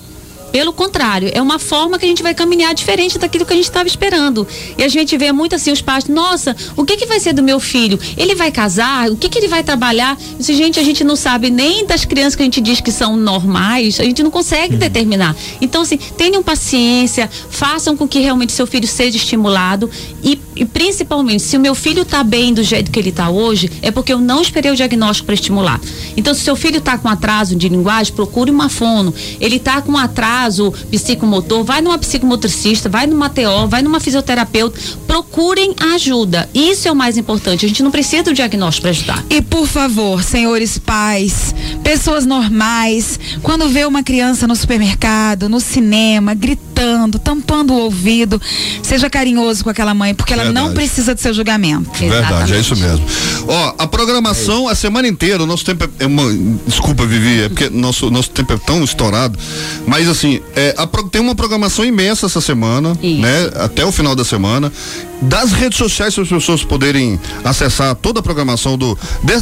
pelo 0.52 0.74
contrário, 0.74 1.30
é 1.34 1.42
uma 1.42 1.60
forma 1.60 1.98
que 1.98 2.06
a 2.06 2.08
gente 2.08 2.24
vai 2.24 2.34
caminhar 2.34 2.74
diferente 2.74 3.18
daquilo 3.18 3.46
que 3.46 3.54
a 3.54 3.56
gente 3.56 3.66
estava 3.66 3.88
esperando. 3.88 4.48
E 4.78 4.84
a 4.84 4.88
gente 4.88 5.18
vê 5.18 5.32
muito 5.32 5.56
assim 5.56 5.72
os 5.72 5.82
pais, 5.82 6.06
nossa, 6.06 6.56
o 6.76 6.84
que 6.84 6.98
que 6.98 7.06
vai 7.06 7.20
ser 7.20 7.34
do 7.34 7.44
meu 7.44 7.60
filho? 7.60 8.00
Ele 8.18 8.36
vai 8.36 8.52
casar? 8.52 9.10
O 9.10 9.16
que 9.16 9.30
que 9.30 9.38
ele 9.38 9.48
vai 9.48 9.64
trabalhar? 9.64 10.18
Disse, 10.38 10.54
gente, 10.54 10.80
a 10.80 10.84
gente 10.84 11.04
não 11.04 11.16
sabe 11.16 11.50
nem 11.50 11.86
das 11.86 12.06
crianças 12.06 12.36
que 12.36 12.42
a 12.42 12.46
gente 12.46 12.62
diz 12.62 12.82
que 12.82 12.92
são 12.92 13.16
normais, 13.16 14.00
a 14.00 14.04
gente 14.04 14.24
não 14.24 14.32
consegue 14.32 14.74
uhum. 14.74 14.80
determinar. 14.80 15.36
Então, 15.62 15.82
assim, 15.82 15.98
tenham 15.98 16.42
paciência, 16.42 17.30
façam 17.50 17.96
com 17.96 18.08
que 18.08 18.20
realmente 18.20 18.52
seu 18.52 18.66
filho 18.66 18.88
seja 18.88 19.18
estimulado 19.18 19.90
e, 20.24 20.40
e 20.56 20.66
principalmente, 20.66 21.44
se 21.44 21.58
o 21.58 21.60
meu 21.60 21.76
filho 21.76 22.02
está 22.02 22.24
bem 22.24 22.54
do 22.54 22.64
jeito 22.64 22.92
que 22.92 23.00
ele 23.00 23.10
está 23.10 23.30
hoje, 23.30 23.70
é 23.82 23.92
porque 23.92 24.14
eu 24.14 24.20
não 24.20 24.42
esperei 24.42 24.72
o 24.72 24.76
diagnóstico 24.76 25.26
para 25.26 25.36
estimular. 25.36 25.80
Então, 26.18 26.34
se 26.34 26.42
seu 26.42 26.56
filho 26.56 26.78
está 26.78 26.98
com 26.98 27.08
atraso 27.08 27.56
de 27.56 27.70
linguagem, 27.70 28.14
procure 28.14 28.50
uma 28.50 28.70
fono. 28.70 29.14
Ele 29.40 29.58
está 29.58 29.82
com 29.82 29.98
atraso 29.98 30.38
caso 30.39 30.71
psicomotor, 30.89 31.65
vai 31.65 31.82
numa 31.82 31.97
psicomotricista, 31.97 32.88
vai 32.88 33.06
numa 33.06 33.30
TO, 33.30 33.67
vai 33.67 33.82
numa 33.82 33.99
fisioterapeuta, 33.99 34.80
procurem 35.06 35.75
ajuda. 35.93 36.49
Isso 36.54 36.88
é 36.88 36.91
o 36.91 36.95
mais 36.95 37.17
importante. 37.17 37.65
A 37.65 37.67
gente 37.67 37.84
não 37.84 37.91
precisa 37.91 38.23
do 38.23 38.34
diagnóstico 38.34 38.84
para 38.84 38.91
ajudar. 38.91 39.25
E 39.30 39.41
por 39.41 39.67
favor, 39.67 40.23
senhores 40.23 40.78
pais, 40.78 41.54
pessoas 41.84 42.25
normais, 42.25 43.19
quando 43.43 43.67
vê 43.67 43.86
uma 43.86 44.02
criança 44.02 44.47
no 44.47 44.56
supermercado, 44.56 45.49
no 45.49 45.60
cinema, 45.60 46.34
gritando, 46.34 46.68
tampando 47.24 47.74
o 47.74 47.80
ouvido, 47.80 48.42
seja 48.84 49.10
carinhoso 49.10 49.63
com 49.63 49.70
aquela 49.70 49.94
mãe, 49.94 50.13
porque 50.13 50.34
ela 50.34 50.44
Verdade. 50.44 50.68
não 50.68 50.74
precisa 50.74 51.13
do 51.13 51.22
seu 51.22 51.34
julgamento. 51.34 51.92
Verdade, 51.92 52.20
Exatamente. 52.20 52.54
é 52.54 52.60
isso 52.60 52.76
mesmo. 52.76 53.06
Ó, 53.48 53.74
a 53.78 53.88
programação 53.88 54.70
é 54.70 54.74
a 54.74 54.76
semana 54.76 55.08
inteira, 55.08 55.44
o 55.44 55.46
nosso 55.46 55.65
tempo 55.65 55.89
é 56.00 56.06
uma, 56.06 56.24
desculpa, 56.68 57.06
Vivi, 57.06 57.42
é 57.42 57.50
porque 57.50 57.70
nosso 57.70 58.10
nosso 58.10 58.30
tempo 58.30 58.54
é 58.54 58.58
tão 58.58 58.84
estourado, 58.84 59.38
mas 59.88 60.08
assim, 60.08 60.30
assim, 60.30 60.42
é, 60.56 60.76
a, 60.78 60.86
tem 61.10 61.22
uma 61.22 61.34
programação 61.34 61.84
imensa 61.84 62.28
essa 62.28 62.42
semana, 62.42 62.98
Isso. 63.02 63.22
né? 63.22 63.50
Até 63.56 63.86
o 63.86 63.92
final 63.92 64.15
da 64.15 64.24
semana. 64.24 64.72
Das 65.21 65.51
redes 65.51 65.77
sociais 65.77 66.13
para 66.13 66.23
as 66.23 66.29
pessoas 66.29 66.63
poderem 66.63 67.19
acessar 67.43 67.93
toda 67.95 68.21
a 68.21 68.23
programação 68.23 68.77
do 68.77 68.97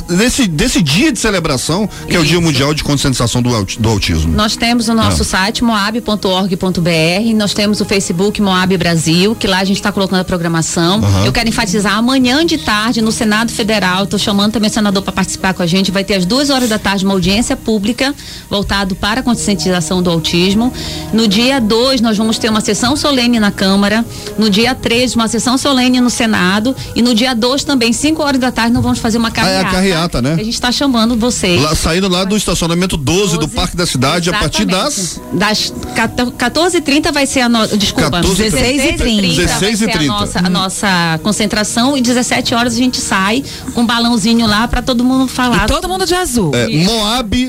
desse, 0.10 0.48
desse 0.48 0.82
dia 0.82 1.12
de 1.12 1.20
celebração, 1.20 1.88
que 1.88 2.10
Isso. 2.10 2.18
é 2.18 2.20
o 2.20 2.26
Dia 2.26 2.42
Mundial 2.42 2.74
de 2.74 2.84
Conscientização 2.84 3.42
do, 3.44 3.50
do 3.80 3.90
Autismo. 3.90 4.34
Nós 4.34 4.56
temos 4.56 4.88
o 4.88 4.94
nosso 4.94 5.22
é. 5.22 5.26
site 5.26 5.64
moab.org.br, 5.64 7.36
nós 7.36 7.54
temos 7.54 7.80
o 7.80 7.86
Facebook 7.86 8.42
Moab 8.42 8.76
Brasil, 8.76 9.36
que 9.36 9.46
lá 9.46 9.60
a 9.60 9.64
gente 9.64 9.78
está 9.78 9.92
colocando 9.92 10.22
a 10.22 10.24
programação. 10.24 11.00
Uhum. 11.00 11.26
Eu 11.26 11.32
quero 11.32 11.48
enfatizar 11.48 11.96
amanhã 11.96 12.44
de 12.44 12.58
tarde 12.58 13.00
no 13.00 13.12
Senado 13.12 13.52
Federal, 13.52 14.06
estou 14.06 14.20
chamando 14.20 14.54
também 14.54 14.72
o 14.72 14.74
senador 14.74 15.04
para 15.04 15.14
participar 15.14 15.54
com 15.54 15.62
a 15.62 15.68
gente, 15.68 15.92
vai 15.92 16.04
ter 16.04 16.16
às 16.16 16.26
duas 16.26 16.50
horas 16.50 16.70
da 16.70 16.80
tarde 16.80 17.06
uma 17.06 17.14
audiência 17.14 17.56
pública 17.56 18.16
voltado 18.50 18.96
para 18.96 19.20
a 19.20 19.24
conscientização 19.24 20.02
do 20.02 20.10
autismo. 20.10 20.74
No 21.14 21.28
dia 21.28 21.62
2, 21.62 22.02
nós 22.02 22.18
vamos 22.18 22.40
ter 22.40 22.50
uma 22.50 22.62
sessão 22.62 22.96
solene 22.96 23.40
na 23.40 23.52
Câmara. 23.52 24.04
No 24.40 24.50
dia 24.50 24.74
3, 24.74 25.16
uma 25.16 25.28
sessão 25.28 25.56
solene 25.56 25.67
no 25.74 26.10
Senado. 26.10 26.76
E 26.96 27.02
no 27.02 27.14
dia 27.14 27.34
2 27.34 27.64
também, 27.64 27.92
5 27.92 28.22
horas 28.22 28.40
da 28.40 28.52
tarde, 28.52 28.74
nós 28.74 28.84
vamos 28.84 29.00
fazer 29.00 29.18
uma 29.18 29.32
carreata. 29.32 29.58
Ah, 29.58 29.62
é 29.62 29.66
a 29.68 29.72
carreata, 29.72 30.22
né? 30.22 30.34
A 30.34 30.44
gente 30.44 30.54
está 30.54 30.72
chamando 30.72 31.16
vocês. 31.18 31.62
Lá, 31.62 31.76
saindo 31.76 32.08
lá 32.08 32.24
do 32.24 32.36
estacionamento 32.36 32.98
12, 32.98 33.36
12 33.36 33.38
do 33.40 33.48
Parque 33.48 33.76
da 33.76 33.86
Cidade, 33.86 34.30
exatamente. 34.30 34.64
a 34.64 34.66
partir 34.66 34.66
das. 34.66 35.22
Das 35.34 35.74
14h30 35.96 37.12
vai 37.12 37.26
ser 37.26 37.42
a 37.42 37.50
nossa. 37.50 37.78
Desculpa, 37.78 38.22
16h30. 38.22 39.36
16 39.36 39.84
h 39.84 39.98
30 39.98 40.14
a 40.14 40.20
nossa, 40.20 40.40
a 40.40 40.50
nossa 40.50 41.20
concentração 41.24 41.98
e 41.98 42.02
17 42.02 42.54
horas 42.56 42.74
a 42.74 42.78
gente 42.78 42.98
sai 42.98 43.44
com 43.74 43.82
um 43.82 43.86
balãozinho 43.86 44.48
lá 44.48 44.68
para 44.68 44.82
todo 44.82 45.04
mundo 45.04 45.28
falar. 45.28 45.66
E 45.66 45.68
todo 45.68 45.88
mundo 45.88 46.06
de 46.06 46.16
azul. 46.16 46.52
É, 46.54 46.68
moab.org.br, 46.68 47.48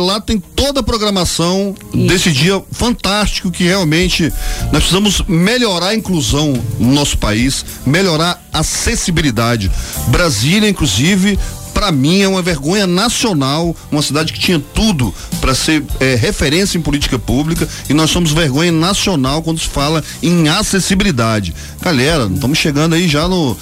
lá 0.00 0.20
tem 0.20 0.42
toda 0.62 0.78
a 0.78 0.82
programação 0.84 1.74
Isso. 1.92 2.06
desse 2.06 2.30
dia 2.30 2.62
fantástico 2.70 3.50
que 3.50 3.64
realmente 3.64 4.32
nós 4.70 4.84
precisamos 4.84 5.20
melhorar 5.26 5.88
a 5.88 5.94
inclusão 5.94 6.52
no 6.78 6.92
nosso 6.92 7.18
país, 7.18 7.64
melhorar 7.84 8.40
a 8.52 8.60
acessibilidade. 8.60 9.68
Brasília, 10.06 10.68
inclusive, 10.68 11.36
para 11.74 11.90
mim 11.90 12.20
é 12.20 12.28
uma 12.28 12.42
vergonha 12.42 12.86
nacional, 12.86 13.74
uma 13.90 14.02
cidade 14.02 14.32
que 14.32 14.38
tinha 14.38 14.62
tudo 14.72 15.12
para 15.40 15.52
ser 15.52 15.82
é, 15.98 16.14
referência 16.14 16.78
em 16.78 16.80
política 16.80 17.18
pública 17.18 17.68
e 17.88 17.92
nós 17.92 18.10
somos 18.12 18.30
vergonha 18.30 18.70
nacional 18.70 19.42
quando 19.42 19.58
se 19.58 19.66
fala 19.66 20.04
em 20.22 20.48
acessibilidade. 20.48 21.52
Galera, 21.80 22.30
estamos 22.32 22.56
chegando 22.56 22.94
aí 22.94 23.08
já 23.08 23.26
no 23.26 23.56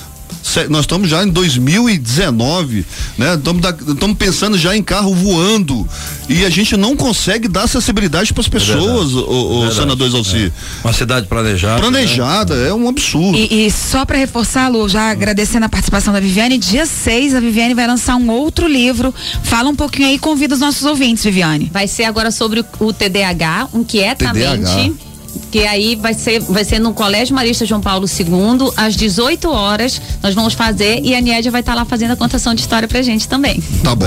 nós 0.69 0.81
estamos 0.81 1.09
já 1.09 1.23
em 1.23 1.29
2019, 1.29 2.85
né? 3.17 3.35
Estamos 3.35 4.17
pensando 4.17 4.59
já 4.59 4.77
em 4.77 4.83
carro 4.83 5.15
voando 5.15 5.89
e 6.29 6.45
a 6.45 6.51
gente 6.51 6.77
não 6.77 6.97
consegue 6.97 7.49
dar 7.49 7.65
acessibilidade 7.65 8.33
para 8.33 8.41
as 8.41 8.49
pessoas, 8.49 9.13
é 9.13 9.17
o, 9.17 9.67
o 9.67 9.73
senador 9.73 10.07
Exalci. 10.07 10.47
É. 10.47 10.87
Uma 10.87 10.93
cidade 10.93 11.27
planejada. 11.27 11.81
Planejada, 11.81 12.55
né? 12.57 12.69
é 12.69 12.75
um 12.75 12.89
absurdo. 12.89 13.37
E, 13.37 13.67
e 13.67 13.71
só 13.71 14.05
para 14.05 14.19
reforçar, 14.19 14.69
Lu, 14.69 14.89
já 14.89 15.11
agradecendo 15.11 15.67
a 15.67 15.69
participação 15.69 16.13
da 16.13 16.21
Viviane, 16.21 16.59
dia 16.59 16.87
6 16.87 17.35
a 17.35 17.41
Viviane 17.41 17.75
vai 17.75 17.87
lançar 17.87 18.17
um 18.17 18.31
outro 18.31 18.67
livro. 18.67 19.15
Fala 19.43 19.69
um 19.69 19.77
pouquinho 19.77 20.09
aí, 20.09 20.19
convida 20.19 20.55
os 20.55 20.61
nossos 20.61 20.85
ouvintes, 20.85 21.25
Viviane. 21.25 21.71
Vai 21.73 21.87
ser 21.87 22.05
agora 22.05 22.31
sobre 22.31 22.61
o, 22.61 22.67
o 22.81 22.93
TDAH, 22.93 23.69
inquietamente. 23.75 24.59
TDAH 24.59 25.10
que 25.51 25.67
aí 25.67 25.97
vai 25.97 26.15
ser, 26.15 26.41
vai 26.41 26.65
ser 26.65 26.79
no 26.79 26.95
Colégio 26.95 27.35
Marista 27.35 27.67
João 27.67 27.81
Paulo 27.81 28.07
II, 28.07 28.73
às 28.77 28.95
18 28.95 29.51
horas, 29.51 30.01
nós 30.23 30.35
vamos 30.35 30.55
fazer 30.55 31.01
e 31.03 31.15
a 31.15 31.21
Niédia 31.21 31.51
vai 31.51 31.61
estar 31.61 31.73
tá 31.73 31.79
lá 31.79 31.85
fazendo 31.85 32.13
a 32.13 32.17
contação 32.17 32.55
de 32.55 32.61
história 32.61 32.87
pra 32.87 33.03
gente 33.03 33.29
também. 33.29 33.63
Tá 33.83 33.95
bom. 33.95 34.07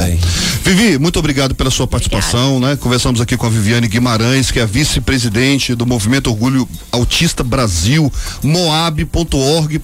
Vivi, 0.63 0.97
muito 0.97 1.19
obrigado 1.19 1.53
pela 1.53 1.69
sua 1.69 1.85
participação, 1.85 2.55
Obrigada. 2.55 2.75
né? 2.75 2.79
Conversamos 2.81 3.19
aqui 3.19 3.35
com 3.35 3.45
a 3.45 3.49
Viviane 3.49 3.87
Guimarães, 3.87 4.49
que 4.49 4.59
é 4.59 4.65
vice-presidente 4.65 5.75
do 5.75 5.85
Movimento 5.85 6.27
Orgulho 6.27 6.67
Autista 6.91 7.43
Brasil, 7.43 8.11
moab.org.br, 8.41 9.77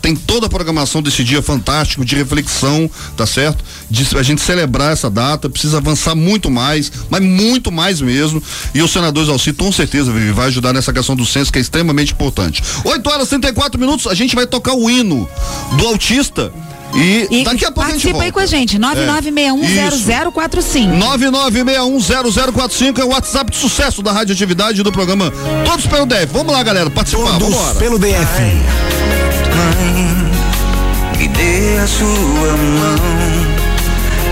tem 0.00 0.16
toda 0.16 0.46
a 0.46 0.48
programação 0.48 1.02
desse 1.02 1.22
dia 1.22 1.42
fantástico 1.42 2.04
de 2.04 2.16
reflexão, 2.16 2.90
tá 3.16 3.26
certo? 3.26 3.62
De 3.90 4.04
a 4.16 4.22
gente 4.22 4.40
celebrar 4.40 4.92
essa 4.92 5.10
data, 5.10 5.50
precisa 5.50 5.78
avançar 5.78 6.14
muito 6.14 6.50
mais, 6.50 6.90
mas 7.10 7.22
muito 7.22 7.70
mais 7.70 8.00
mesmo. 8.00 8.42
E 8.74 8.82
o 8.82 8.88
senador 8.88 9.28
Alci, 9.28 9.52
com 9.52 9.70
certeza, 9.70 10.12
Vivi, 10.12 10.32
vai 10.32 10.50
ajudar 10.54 10.72
nessa 10.72 10.92
questão 10.92 11.16
do 11.16 11.26
censo 11.26 11.52
que 11.52 11.58
é 11.58 11.62
extremamente 11.62 12.12
importante. 12.12 12.62
8 12.84 13.10
horas 13.10 13.26
e 13.28 13.30
34 13.30 13.78
minutos, 13.78 14.06
a 14.06 14.14
gente 14.14 14.34
vai 14.34 14.46
tocar 14.46 14.72
o 14.74 14.88
hino 14.88 15.28
do 15.76 15.86
autista. 15.88 16.50
E, 16.94 17.26
e, 17.28 17.44
daqui 17.44 17.64
a 17.64 17.72
pouco 17.72 17.88
participa 17.88 18.22
aí 18.22 18.30
com 18.30 18.38
a 18.38 18.46
gente, 18.46 18.78
99610045. 18.78 20.96
99610045 20.96 23.00
é 23.00 23.04
o 23.04 23.08
WhatsApp 23.08 23.50
de 23.50 23.56
sucesso 23.56 24.00
da 24.00 24.12
radioatividade 24.12 24.80
do 24.80 24.92
programa 24.92 25.32
Todos 25.64 25.88
pelo 25.88 26.06
DF. 26.06 26.26
Vamos 26.32 26.52
lá, 26.52 26.62
galera, 26.62 26.88
participar. 26.88 27.36
Todos 27.38 27.48
Vambora. 27.48 27.74
pelo 27.74 27.98
DF. 27.98 28.14
Mãe, 29.56 30.30
me 31.18 31.26
dê 31.28 31.78
a 31.82 31.86
sua 31.88 32.56
mão. 32.56 32.96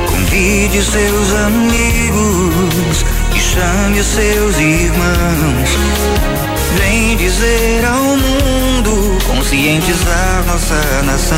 Convide 0.07 0.85
seus 0.85 1.33
amigos 1.33 3.05
chame 3.43 4.01
os 4.01 4.07
seus 4.07 4.59
irmãos. 4.59 5.71
Vem 6.77 7.17
dizer 7.17 7.85
ao 7.85 8.03
mundo, 8.03 9.19
conscientizar 9.27 10.45
nossa 10.47 11.03
nação 11.05 11.37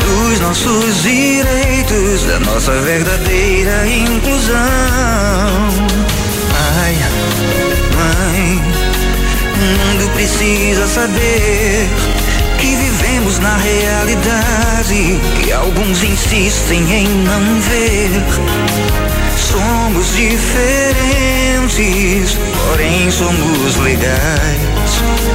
dos 0.00 0.40
nossos 0.40 1.02
direitos, 1.02 2.24
da 2.24 2.40
nossa 2.40 2.72
verdadeira 2.80 3.86
inclusão. 3.86 4.56
Ai, 6.80 6.96
mãe, 7.94 8.60
o 9.54 9.58
mundo 9.58 10.10
precisa 10.14 10.86
saber 10.86 11.88
que 12.58 12.74
vivemos 12.74 13.38
na 13.38 13.56
realidade 13.58 15.20
que 15.42 15.52
alguns 15.52 16.02
insistem 16.02 16.92
em 16.92 17.06
não 17.06 17.60
ver. 17.60 19.25
Somos 19.50 20.14
diferentes, 20.16 20.86
porém 22.68 23.10
somos 23.10 23.76
legais. 23.76 24.60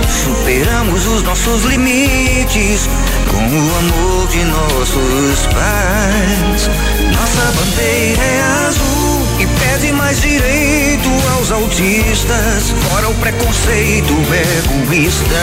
Superamos 0.09 1.07
os 1.07 1.23
nossos 1.23 1.63
limites 1.63 2.89
com 3.29 3.37
o 3.37 3.77
amor 3.77 4.27
de 4.27 4.43
nossos 4.43 5.47
pais. 5.47 6.69
Nossa 7.13 7.51
bandeira 7.57 8.21
é 8.21 8.41
azul 8.67 9.25
e 9.39 9.47
pede 9.47 9.93
mais 9.93 10.19
direito 10.19 11.09
aos 11.33 11.49
autistas. 11.51 12.73
Fora 12.89 13.07
o 13.09 13.13
preconceito 13.15 14.13
egoísta. 14.65 15.41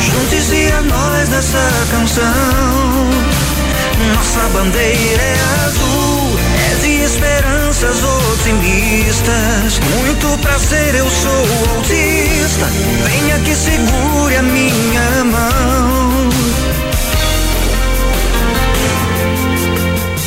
Junte-se 0.00 0.70
a 0.72 0.82
nós 0.82 1.28
nessa 1.30 1.70
canção. 1.90 3.10
Nossa 4.14 4.48
bandeira 4.50 5.22
é 5.22 5.38
azul 5.64 6.21
esperanças 7.04 8.02
otimistas. 8.02 9.78
Muito 9.96 10.38
prazer, 10.38 10.94
eu 10.94 11.08
sou 11.10 11.74
autista. 11.76 12.66
Venha 13.06 13.38
que 13.40 13.54
segure 13.54 14.36
a 14.36 14.42
minha 14.42 15.24
mão. 15.24 16.28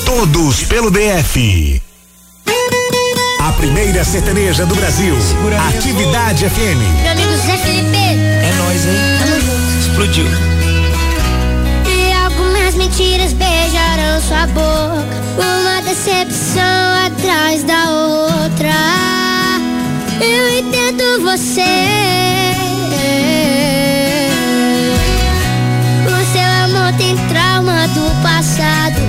Todos 0.06 0.64
pelo 0.64 0.92
DF. 0.92 1.82
A 3.40 3.52
primeira 3.54 4.04
sertaneja 4.04 4.66
do 4.66 4.76
Brasil. 4.76 5.16
Segura 5.22 5.58
Atividade 5.68 6.50
FM. 6.50 6.82
Meu 7.04 7.12
amigo 7.12 7.38
Zé 7.38 7.58
Felipe. 7.58 7.98
É 7.98 8.54
nóis, 8.58 8.86
hein? 8.86 8.96
Explodiu. 9.80 10.26
E 11.86 12.14
algumas 12.14 12.76
mentiras 12.76 13.34
beijarão 13.34 14.20
sua 14.22 14.48
boca. 14.48 15.26
Uma 15.38 15.75
decepção 15.96 17.06
atrás 17.06 17.64
da 17.64 17.90
outra. 17.90 18.74
Eu 20.20 20.60
entendo 20.60 21.22
você. 21.22 21.62
O 26.06 26.34
seu 26.34 26.50
amor 26.66 26.94
tem 26.98 27.16
trauma 27.30 27.88
do 27.88 28.22
passado. 28.22 29.05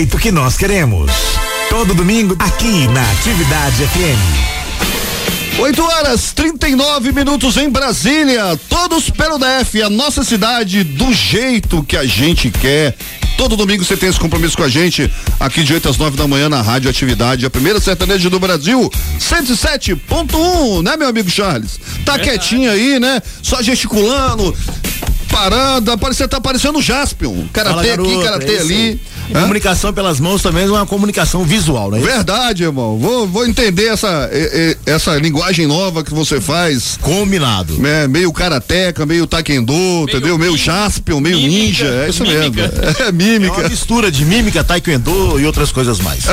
Jeito 0.00 0.16
que 0.16 0.32
nós 0.32 0.56
queremos. 0.56 1.12
Todo 1.68 1.92
domingo, 1.92 2.34
aqui 2.38 2.88
na 2.88 3.02
Atividade 3.12 3.86
FM. 3.86 5.58
8 5.60 5.82
horas 5.82 6.32
39 6.32 7.12
minutos 7.12 7.58
em 7.58 7.68
Brasília. 7.68 8.58
Todos 8.70 9.10
pelo 9.10 9.36
DF, 9.36 9.82
a 9.82 9.90
nossa 9.90 10.24
cidade 10.24 10.84
do 10.84 11.12
jeito 11.12 11.82
que 11.82 11.98
a 11.98 12.06
gente 12.06 12.50
quer. 12.50 12.96
Todo 13.36 13.58
domingo 13.58 13.84
você 13.84 13.94
tem 13.94 14.08
esse 14.08 14.18
compromisso 14.18 14.56
com 14.56 14.62
a 14.62 14.70
gente, 14.70 15.12
aqui 15.38 15.62
de 15.62 15.74
8 15.74 15.90
às 15.90 15.98
9 15.98 16.16
da 16.16 16.26
manhã 16.26 16.48
na 16.48 16.62
Rádio 16.62 16.88
Atividade, 16.88 17.44
a 17.44 17.50
primeira 17.50 17.78
sertaneja 17.78 18.30
do 18.30 18.40
Brasil, 18.40 18.90
107.1, 19.18 20.82
né, 20.82 20.96
meu 20.96 21.08
amigo 21.08 21.28
Charles? 21.28 21.78
Tá 22.06 22.16
Verdade. 22.16 22.22
quietinho 22.22 22.70
aí, 22.70 22.98
né? 22.98 23.20
Só 23.42 23.60
gesticulando, 23.60 24.56
parando, 25.30 25.96
você 25.98 26.26
tá 26.26 26.40
parecendo 26.40 26.78
o 26.78 26.82
Jaspion. 26.82 27.46
Karatê 27.52 27.90
aqui, 27.90 28.22
karatê 28.22 28.54
é 28.54 28.60
ali. 28.60 29.00
Comunicação 29.32 29.92
pelas 29.92 30.18
mãos 30.18 30.42
também 30.42 30.64
é 30.64 30.70
uma 30.70 30.86
comunicação 30.86 31.44
visual, 31.44 31.90
né? 31.90 32.00
Verdade, 32.00 32.64
irmão. 32.64 32.98
Vou, 32.98 33.26
vou 33.26 33.46
entender 33.46 33.86
essa, 33.86 34.30
essa 34.86 35.16
linguagem 35.16 35.66
nova 35.66 36.02
que 36.02 36.12
você 36.12 36.40
faz. 36.40 36.98
Combinado. 37.00 37.84
É, 37.86 38.08
meio 38.08 38.32
karateca, 38.32 39.06
meio 39.06 39.26
taekwondo, 39.26 39.72
meio 39.72 40.02
entendeu? 40.04 40.38
Meio 40.38 40.56
jaspion, 40.56 41.20
meio 41.20 41.36
mímica, 41.36 41.58
ninja. 41.58 41.86
É 41.86 42.08
isso 42.08 42.22
mímica. 42.24 42.62
mesmo. 42.62 43.00
É 43.00 43.12
mímica. 43.12 43.54
É 43.54 43.60
uma 43.60 43.68
mistura 43.68 44.10
de 44.10 44.24
mímica, 44.24 44.62
taekwondo 44.62 45.40
e 45.40 45.46
outras 45.46 45.72
coisas 45.72 46.00
mais. 46.00 46.24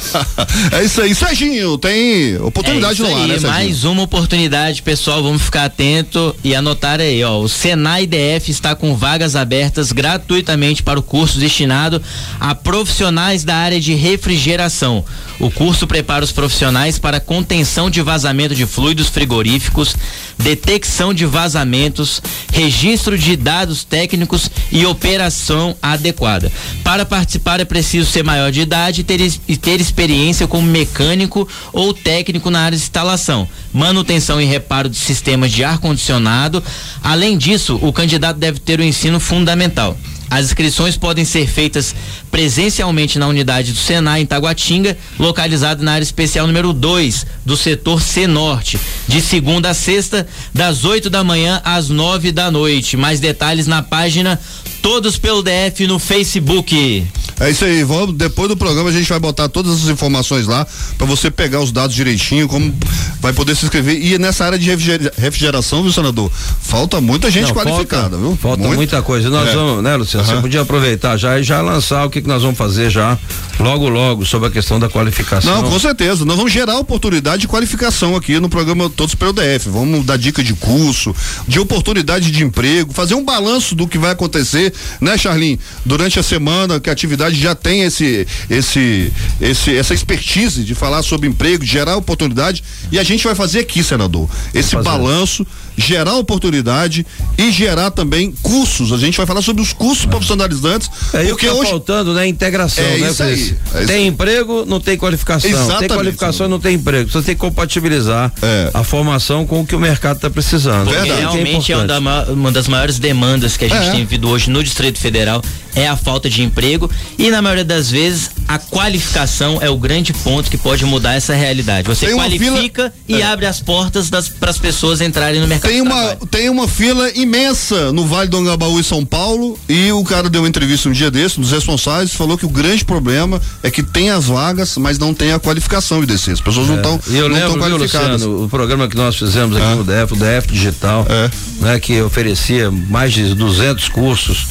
é 0.72 0.84
isso 0.84 1.00
aí. 1.00 1.14
Serginho, 1.14 1.78
tem 1.78 2.36
oportunidade 2.38 3.02
é 3.02 3.08
no 3.08 3.14
ar, 3.14 3.20
né, 3.22 3.34
Serginho? 3.34 3.52
Mais 3.52 3.84
uma 3.84 4.02
oportunidade, 4.02 4.82
pessoal. 4.82 5.22
Vamos 5.22 5.42
ficar 5.42 5.64
atento 5.64 6.34
e 6.42 6.54
anotar 6.54 7.00
aí, 7.00 7.22
ó. 7.22 7.38
O 7.38 7.48
Senai 7.48 8.06
DF 8.06 8.50
está 8.50 8.74
com 8.74 8.96
vagas 8.96 9.36
abertas 9.36 9.92
gratuitamente 9.92 10.82
para 10.82 10.98
o 10.98 11.02
curso 11.02 11.38
destinado 11.38 12.02
a 12.38 12.54
profissionais 12.54 13.44
da 13.44 13.56
área 13.56 13.80
de 13.80 13.94
refrigeração. 13.94 15.04
O 15.38 15.50
curso 15.50 15.86
prepara 15.86 16.24
os 16.24 16.32
profissionais 16.32 16.98
para 16.98 17.18
contenção 17.18 17.90
de 17.90 18.02
vazamento 18.02 18.54
de 18.54 18.66
fluidos 18.66 19.08
frigoríficos, 19.08 19.96
detecção 20.38 21.14
de 21.14 21.24
vazamentos, 21.24 22.20
registro 22.52 23.16
de 23.16 23.36
dados 23.36 23.84
técnicos 23.84 24.50
e 24.70 24.84
operação 24.84 25.74
adequada. 25.80 26.52
Para 26.84 27.06
participar 27.06 27.60
é 27.60 27.64
preciso 27.64 28.10
ser 28.10 28.22
maior 28.22 28.52
de 28.52 28.60
idade 28.60 29.00
e 29.00 29.04
ter, 29.04 29.20
e 29.48 29.56
ter 29.56 29.80
experiência 29.80 30.46
como 30.46 30.66
mecânico 30.66 31.48
ou 31.72 31.94
técnico 31.94 32.50
na 32.50 32.60
área 32.60 32.76
de 32.76 32.84
instalação, 32.84 33.48
manutenção 33.72 34.40
e 34.40 34.44
reparo 34.44 34.88
de 34.88 34.96
sistemas 34.96 35.50
de 35.50 35.64
ar 35.64 35.78
condicionado. 35.78 36.62
Além 37.02 37.38
disso, 37.38 37.78
o 37.80 37.92
candidato 37.92 38.38
deve 38.38 38.58
ter 38.58 38.78
o 38.80 38.84
ensino 38.84 39.18
fundamental. 39.18 39.96
As 40.30 40.46
inscrições 40.46 40.96
podem 40.96 41.24
ser 41.24 41.48
feitas 41.48 41.92
presencialmente 42.30 43.18
na 43.18 43.26
unidade 43.26 43.72
do 43.72 43.78
Senai 43.78 44.20
em 44.20 44.26
Taguatinga, 44.26 44.96
localizado 45.18 45.82
na 45.82 45.94
área 45.94 46.04
especial 46.04 46.46
número 46.46 46.72
2 46.72 47.26
do 47.44 47.56
setor 47.56 48.00
C 48.00 48.28
Norte, 48.28 48.78
de 49.08 49.20
segunda 49.20 49.70
a 49.70 49.74
sexta, 49.74 50.24
das 50.54 50.84
8 50.84 51.10
da 51.10 51.24
manhã 51.24 51.60
às 51.64 51.88
9 51.88 52.30
da 52.30 52.48
noite. 52.48 52.96
Mais 52.96 53.18
detalhes 53.18 53.66
na 53.66 53.82
página 53.82 54.38
Todos 54.82 55.18
pelo 55.18 55.42
DF 55.42 55.86
no 55.86 55.98
Facebook. 55.98 57.06
É 57.40 57.48
isso 57.48 57.64
aí, 57.64 57.82
vamos, 57.82 58.14
depois 58.14 58.50
do 58.50 58.56
programa 58.56 58.90
a 58.90 58.92
gente 58.92 59.08
vai 59.08 59.18
botar 59.18 59.48
todas 59.48 59.84
as 59.84 59.88
informações 59.88 60.46
lá 60.46 60.66
para 60.98 61.06
você 61.06 61.30
pegar 61.30 61.60
os 61.60 61.72
dados 61.72 61.96
direitinho, 61.96 62.46
como 62.46 62.74
vai 63.18 63.32
poder 63.32 63.56
se 63.56 63.64
inscrever. 63.64 63.98
E 63.98 64.18
nessa 64.18 64.44
área 64.44 64.58
de 64.58 64.68
refrigeração, 65.16 65.82
viu, 65.82 65.90
senador? 65.90 66.30
Falta 66.60 67.00
muita 67.00 67.30
gente 67.30 67.48
Não, 67.48 67.54
qualificada, 67.54 68.10
falta, 68.10 68.16
viu? 68.18 68.36
Falta 68.36 68.58
muita, 68.58 68.76
muita 68.76 69.02
coisa. 69.02 69.30
Nós 69.30 69.48
é. 69.48 69.54
vamos, 69.54 69.82
né, 69.82 69.96
Luciano? 69.96 70.26
Uhum. 70.26 70.34
Você 70.34 70.40
podia 70.42 70.60
aproveitar 70.60 71.16
já 71.16 71.38
e 71.38 71.42
já 71.42 71.62
lançar 71.62 72.04
o 72.04 72.10
que, 72.10 72.20
que 72.20 72.28
nós 72.28 72.42
vamos 72.42 72.58
fazer 72.58 72.90
já, 72.90 73.18
logo, 73.58 73.88
logo, 73.88 74.26
sobre 74.26 74.48
a 74.48 74.50
questão 74.50 74.78
da 74.78 74.90
qualificação. 74.90 75.62
Não, 75.62 75.70
com 75.70 75.78
certeza. 75.78 76.26
Nós 76.26 76.36
vamos 76.36 76.52
gerar 76.52 76.78
oportunidade 76.78 77.42
de 77.42 77.48
qualificação 77.48 78.16
aqui 78.16 78.38
no 78.38 78.50
programa 78.50 78.90
Todos 78.90 79.14
pelo 79.14 79.32
DF. 79.32 79.70
Vamos 79.70 80.04
dar 80.04 80.18
dica 80.18 80.44
de 80.44 80.52
curso, 80.52 81.16
de 81.48 81.58
oportunidade 81.58 82.30
de 82.30 82.44
emprego, 82.44 82.92
fazer 82.92 83.14
um 83.14 83.24
balanço 83.24 83.74
do 83.74 83.88
que 83.88 83.96
vai 83.96 84.10
acontecer 84.10 84.69
né, 85.00 85.16
Charlin? 85.16 85.58
Durante 85.84 86.18
a 86.18 86.22
semana 86.22 86.80
que 86.80 86.88
a 86.90 86.92
atividade 86.92 87.40
já 87.40 87.54
tem 87.54 87.82
esse, 87.82 88.26
esse, 88.48 89.12
esse, 89.40 89.76
essa 89.76 89.94
expertise 89.94 90.64
de 90.64 90.74
falar 90.74 91.02
sobre 91.02 91.28
emprego, 91.28 91.64
de 91.64 91.70
gerar 91.70 91.96
oportunidade 91.96 92.62
e 92.90 92.98
a 92.98 93.02
gente 93.02 93.24
vai 93.24 93.34
fazer 93.34 93.60
aqui, 93.60 93.82
senador, 93.82 94.28
esse 94.54 94.76
balanço 94.76 95.46
gerar 95.76 96.14
oportunidade 96.16 97.06
e 97.38 97.50
gerar 97.50 97.90
também 97.90 98.32
cursos. 98.42 98.92
A 98.92 98.98
gente 98.98 99.16
vai 99.16 99.26
falar 99.26 99.42
sobre 99.42 99.62
os 99.62 99.72
cursos 99.72 100.04
é. 100.04 100.08
profissionalizantes. 100.08 100.90
É 101.12 101.24
porque 101.24 101.46
tá 101.46 101.54
hoje 101.54 101.70
faltando, 101.70 102.14
né? 102.14 102.26
Integração, 102.26 102.84
é 102.84 102.98
né? 102.98 103.10
Isso 103.10 103.22
aí, 103.22 103.56
é 103.74 103.84
tem 103.84 104.02
isso. 104.02 104.12
emprego, 104.12 104.64
não 104.66 104.80
tem 104.80 104.96
qualificação. 104.96 105.50
Exatamente, 105.50 105.78
tem 105.80 105.88
qualificação, 105.88 106.48
não 106.48 106.60
tem 106.60 106.74
emprego. 106.74 107.10
Você 107.10 107.22
tem 107.22 107.34
que 107.34 107.40
compatibilizar 107.40 108.32
é. 108.42 108.70
a 108.72 108.84
formação 108.84 109.46
com 109.46 109.60
o 109.60 109.66
que 109.66 109.74
o 109.74 109.80
mercado 109.80 110.16
está 110.16 110.30
precisando. 110.30 110.90
Verdade. 110.90 111.20
realmente 111.20 111.72
é, 111.72 111.76
uma, 111.76 112.24
uma, 112.24 112.52
das 112.52 112.68
maiores 112.68 112.98
demandas 112.98 113.56
que 113.56 113.64
a 113.64 113.68
gente 113.68 113.88
é. 113.88 113.90
tem 113.92 114.04
vindo 114.04 114.28
hoje 114.28 114.50
no 114.50 114.62
Distrito 114.62 114.98
Federal 114.98 115.42
é 115.74 115.88
a 115.88 115.96
falta 115.96 116.28
de 116.28 116.42
emprego 116.42 116.90
e 117.18 117.30
na 117.30 117.40
maioria 117.40 117.64
das 117.64 117.90
vezes 117.90 118.30
a 118.46 118.58
qualificação 118.58 119.58
é 119.60 119.70
o 119.70 119.76
grande 119.76 120.12
ponto 120.12 120.50
que 120.50 120.58
pode 120.58 120.84
mudar 120.84 121.14
essa 121.14 121.34
realidade. 121.34 121.86
Você 121.86 122.12
qualifica 122.12 122.92
fila, 123.06 123.18
e 123.20 123.22
é. 123.22 123.24
abre 123.24 123.46
as 123.46 123.60
portas 123.60 124.10
para 124.10 124.50
as 124.50 124.58
pessoas 124.58 125.00
entrarem 125.00 125.40
no 125.40 125.46
mercado 125.46 125.70
tem 125.70 125.80
uma, 125.80 126.16
tem 126.30 126.48
uma 126.48 126.66
fila 126.66 127.10
imensa 127.14 127.92
no 127.92 128.06
Vale 128.06 128.28
do 128.28 128.36
Angabaú 128.36 128.78
em 128.78 128.82
São 128.82 129.04
Paulo 129.04 129.58
e 129.68 129.92
o 129.92 130.02
cara 130.04 130.28
deu 130.28 130.42
uma 130.42 130.48
entrevista 130.48 130.88
um 130.88 130.92
dia 130.92 131.10
desse, 131.10 131.38
dos 131.38 131.52
responsáveis, 131.52 132.12
falou 132.12 132.36
que 132.36 132.44
o 132.44 132.48
grande 132.48 132.84
problema 132.84 133.40
é 133.62 133.70
que 133.70 133.82
tem 133.82 134.10
as 134.10 134.26
vagas, 134.26 134.76
mas 134.76 134.98
não 134.98 135.14
tem 135.14 135.32
a 135.32 135.38
qualificação 135.38 136.00
de 136.00 136.06
descer. 136.06 136.32
As 136.32 136.40
pessoas 136.40 136.66
é. 136.66 136.70
não 136.70 136.76
estão 136.76 137.00
não 137.06 137.28
lembro, 137.28 137.58
qualificadas. 137.58 138.22
Luciano, 138.22 138.44
o 138.44 138.48
programa 138.48 138.88
que 138.88 138.96
nós 138.96 139.16
fizemos 139.16 139.56
aqui 139.56 139.66
é. 139.66 139.74
no 139.74 139.84
DF, 139.84 140.12
o 140.12 140.16
DF 140.16 140.52
Digital, 140.52 141.06
é. 141.08 141.30
né, 141.64 141.80
que 141.80 142.00
oferecia 142.02 142.70
mais 142.70 143.12
de 143.12 143.34
200 143.34 143.88
cursos 143.88 144.46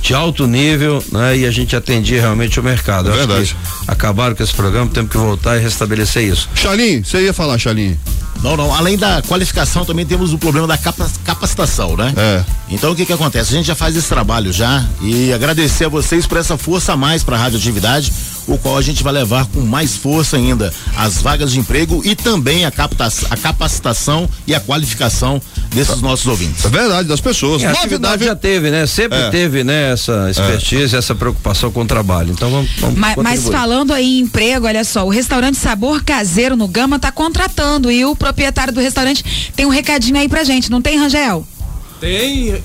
de 0.00 0.14
alto 0.14 0.46
nível, 0.46 1.02
né? 1.12 1.38
E 1.38 1.46
a 1.46 1.50
gente 1.50 1.74
atendia 1.74 2.20
realmente 2.20 2.58
o 2.58 2.62
mercado. 2.62 3.10
É 3.10 3.16
verdade. 3.16 3.56
acabaram 3.86 4.34
com 4.34 4.42
esse 4.42 4.54
programa, 4.54 4.90
temos 4.90 5.10
que 5.10 5.18
voltar 5.18 5.56
e 5.56 5.60
restabelecer 5.60 6.22
isso. 6.24 6.48
Chalim, 6.54 7.02
você 7.02 7.22
ia 7.22 7.32
falar, 7.32 7.58
Chalim? 7.58 7.98
Não, 8.42 8.56
não. 8.56 8.72
Além 8.72 8.96
da 8.96 9.20
qualificação, 9.22 9.84
também 9.84 10.06
temos 10.06 10.32
o 10.32 10.38
problema 10.38 10.66
da 10.66 10.78
capacitação, 10.78 11.96
né? 11.96 12.12
É. 12.16 12.44
Então 12.70 12.92
o 12.92 12.96
que 12.96 13.04
que 13.04 13.12
acontece? 13.12 13.52
A 13.52 13.56
gente 13.56 13.66
já 13.66 13.74
faz 13.74 13.96
esse 13.96 14.08
trabalho 14.08 14.52
já 14.52 14.84
e 15.02 15.32
agradecer 15.32 15.86
a 15.86 15.88
vocês 15.88 16.26
por 16.26 16.38
essa 16.38 16.56
força 16.56 16.92
a 16.92 16.96
mais 16.96 17.24
para 17.24 17.36
a 17.36 17.38
radioatividade, 17.38 18.12
o 18.48 18.58
qual 18.58 18.76
a 18.76 18.82
gente 18.82 19.02
vai 19.02 19.12
levar 19.12 19.46
com 19.46 19.60
mais 19.60 19.96
força 19.96 20.36
ainda 20.36 20.72
as 20.96 21.20
vagas 21.22 21.52
de 21.52 21.60
emprego 21.60 22.02
e 22.04 22.16
também 22.16 22.64
a, 22.64 22.70
captação, 22.70 23.28
a 23.30 23.36
capacitação 23.36 24.28
e 24.46 24.54
a 24.54 24.60
qualificação 24.60 25.40
desses 25.70 26.00
nossos 26.00 26.26
ouvintes. 26.26 26.64
É 26.64 26.68
verdade, 26.68 27.06
das 27.06 27.20
pessoas. 27.20 27.62
E 27.62 27.66
a 27.66 27.70
atividade 27.70 28.24
já 28.24 28.34
teve, 28.34 28.70
né? 28.70 28.86
Sempre 28.86 29.18
é. 29.18 29.30
teve, 29.30 29.62
né? 29.62 29.92
Essa 29.92 30.30
expertise, 30.30 30.96
é. 30.96 30.98
essa 30.98 31.14
preocupação 31.14 31.70
com 31.70 31.82
o 31.82 31.86
trabalho. 31.86 32.32
Então 32.32 32.50
vamos. 32.50 32.70
vamos 32.78 32.98
mas, 32.98 33.16
mas, 33.16 33.44
falando 33.48 33.92
aí 33.92 34.18
em 34.18 34.20
emprego, 34.20 34.66
olha 34.66 34.84
só, 34.84 35.06
o 35.06 35.10
restaurante 35.10 35.58
Sabor 35.58 36.02
Caseiro 36.02 36.56
no 36.56 36.66
Gama 36.66 36.96
está 36.96 37.12
contratando 37.12 37.90
e 37.90 38.04
o 38.04 38.16
proprietário 38.16 38.72
do 38.72 38.80
restaurante 38.80 39.52
tem 39.54 39.66
um 39.66 39.70
recadinho 39.70 40.16
aí 40.18 40.28
pra 40.28 40.42
gente, 40.42 40.70
não 40.70 40.80
tem, 40.80 40.98
Rangel? 40.98 41.46
Tem, 42.00 42.62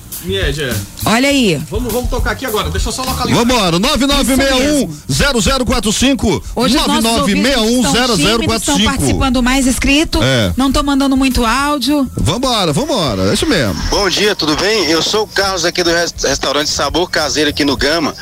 Olha 1.05 1.29
aí. 1.29 1.61
Vamos, 1.69 1.91
vamos 1.91 2.09
tocar 2.09 2.31
aqui 2.31 2.45
agora. 2.45 2.69
Deixa 2.69 2.87
eu 2.89 2.93
só 2.93 3.03
localizar. 3.03 3.37
Vambora. 3.37 3.77
9961-0045. 3.79 6.41
Hoje 6.55 6.77
9961-0045. 6.77 8.55
Estão 8.55 8.79
participando 8.83 9.43
mais 9.43 9.67
inscrito. 9.67 10.19
É. 10.23 10.53
Não 10.55 10.71
tô 10.71 10.81
mandando 10.81 11.17
muito 11.17 11.45
áudio. 11.45 12.09
Vambora, 12.15 12.71
vambora. 12.71 13.29
É 13.29 13.33
isso 13.33 13.45
mesmo. 13.45 13.75
Bom 13.89 14.07
dia, 14.09 14.33
tudo 14.35 14.55
bem? 14.55 14.85
Eu 14.85 15.01
sou 15.01 15.23
o 15.23 15.27
Carlos 15.27 15.65
aqui 15.65 15.83
do 15.83 15.91
restaurante 15.91 16.69
Sabor 16.69 17.09
Caseiro 17.09 17.49
aqui 17.49 17.65
no 17.65 17.75
Gama. 17.75 18.15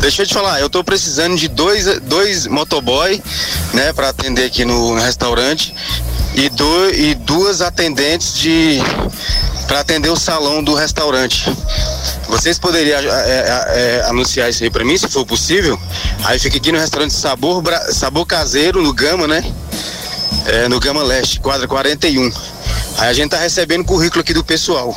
Deixa 0.00 0.22
eu 0.22 0.26
te 0.26 0.34
falar, 0.34 0.60
eu 0.60 0.70
tô 0.70 0.84
precisando 0.84 1.36
de 1.36 1.48
dois, 1.48 1.86
dois 2.02 2.46
motoboy, 2.46 3.20
né, 3.74 3.92
para 3.92 4.10
atender 4.10 4.44
aqui 4.44 4.64
no, 4.64 4.94
no 4.94 5.00
restaurante 5.00 5.74
e, 6.34 6.48
do, 6.48 6.90
e 6.90 7.14
duas 7.14 7.60
atendentes 7.60 8.38
de 8.38 8.80
para 9.68 9.80
atender 9.80 10.08
o 10.08 10.16
salão 10.16 10.64
do 10.64 10.74
restaurante. 10.74 11.44
Vocês 12.26 12.58
poderiam 12.58 12.98
é, 12.98 13.02
é, 13.04 14.00
é, 14.00 14.04
anunciar 14.08 14.48
isso 14.48 14.64
aí 14.64 14.70
para 14.70 14.82
mim, 14.82 14.96
se 14.96 15.06
for 15.06 15.26
possível? 15.26 15.78
Aí 16.24 16.38
fica 16.38 16.56
aqui 16.56 16.72
no 16.72 16.78
restaurante 16.78 17.12
Sabor, 17.12 17.62
Sabor 17.92 18.26
Caseiro, 18.26 18.82
no 18.82 18.92
Gama, 18.94 19.28
né? 19.28 19.44
É, 20.46 20.68
no 20.68 20.80
Gama 20.80 21.02
Leste, 21.02 21.38
quadra 21.38 21.68
41. 21.68 22.32
Aí 22.96 23.10
a 23.10 23.12
gente 23.12 23.30
tá 23.30 23.36
recebendo 23.36 23.84
currículo 23.84 24.22
aqui 24.22 24.32
do 24.32 24.42
pessoal. 24.42 24.96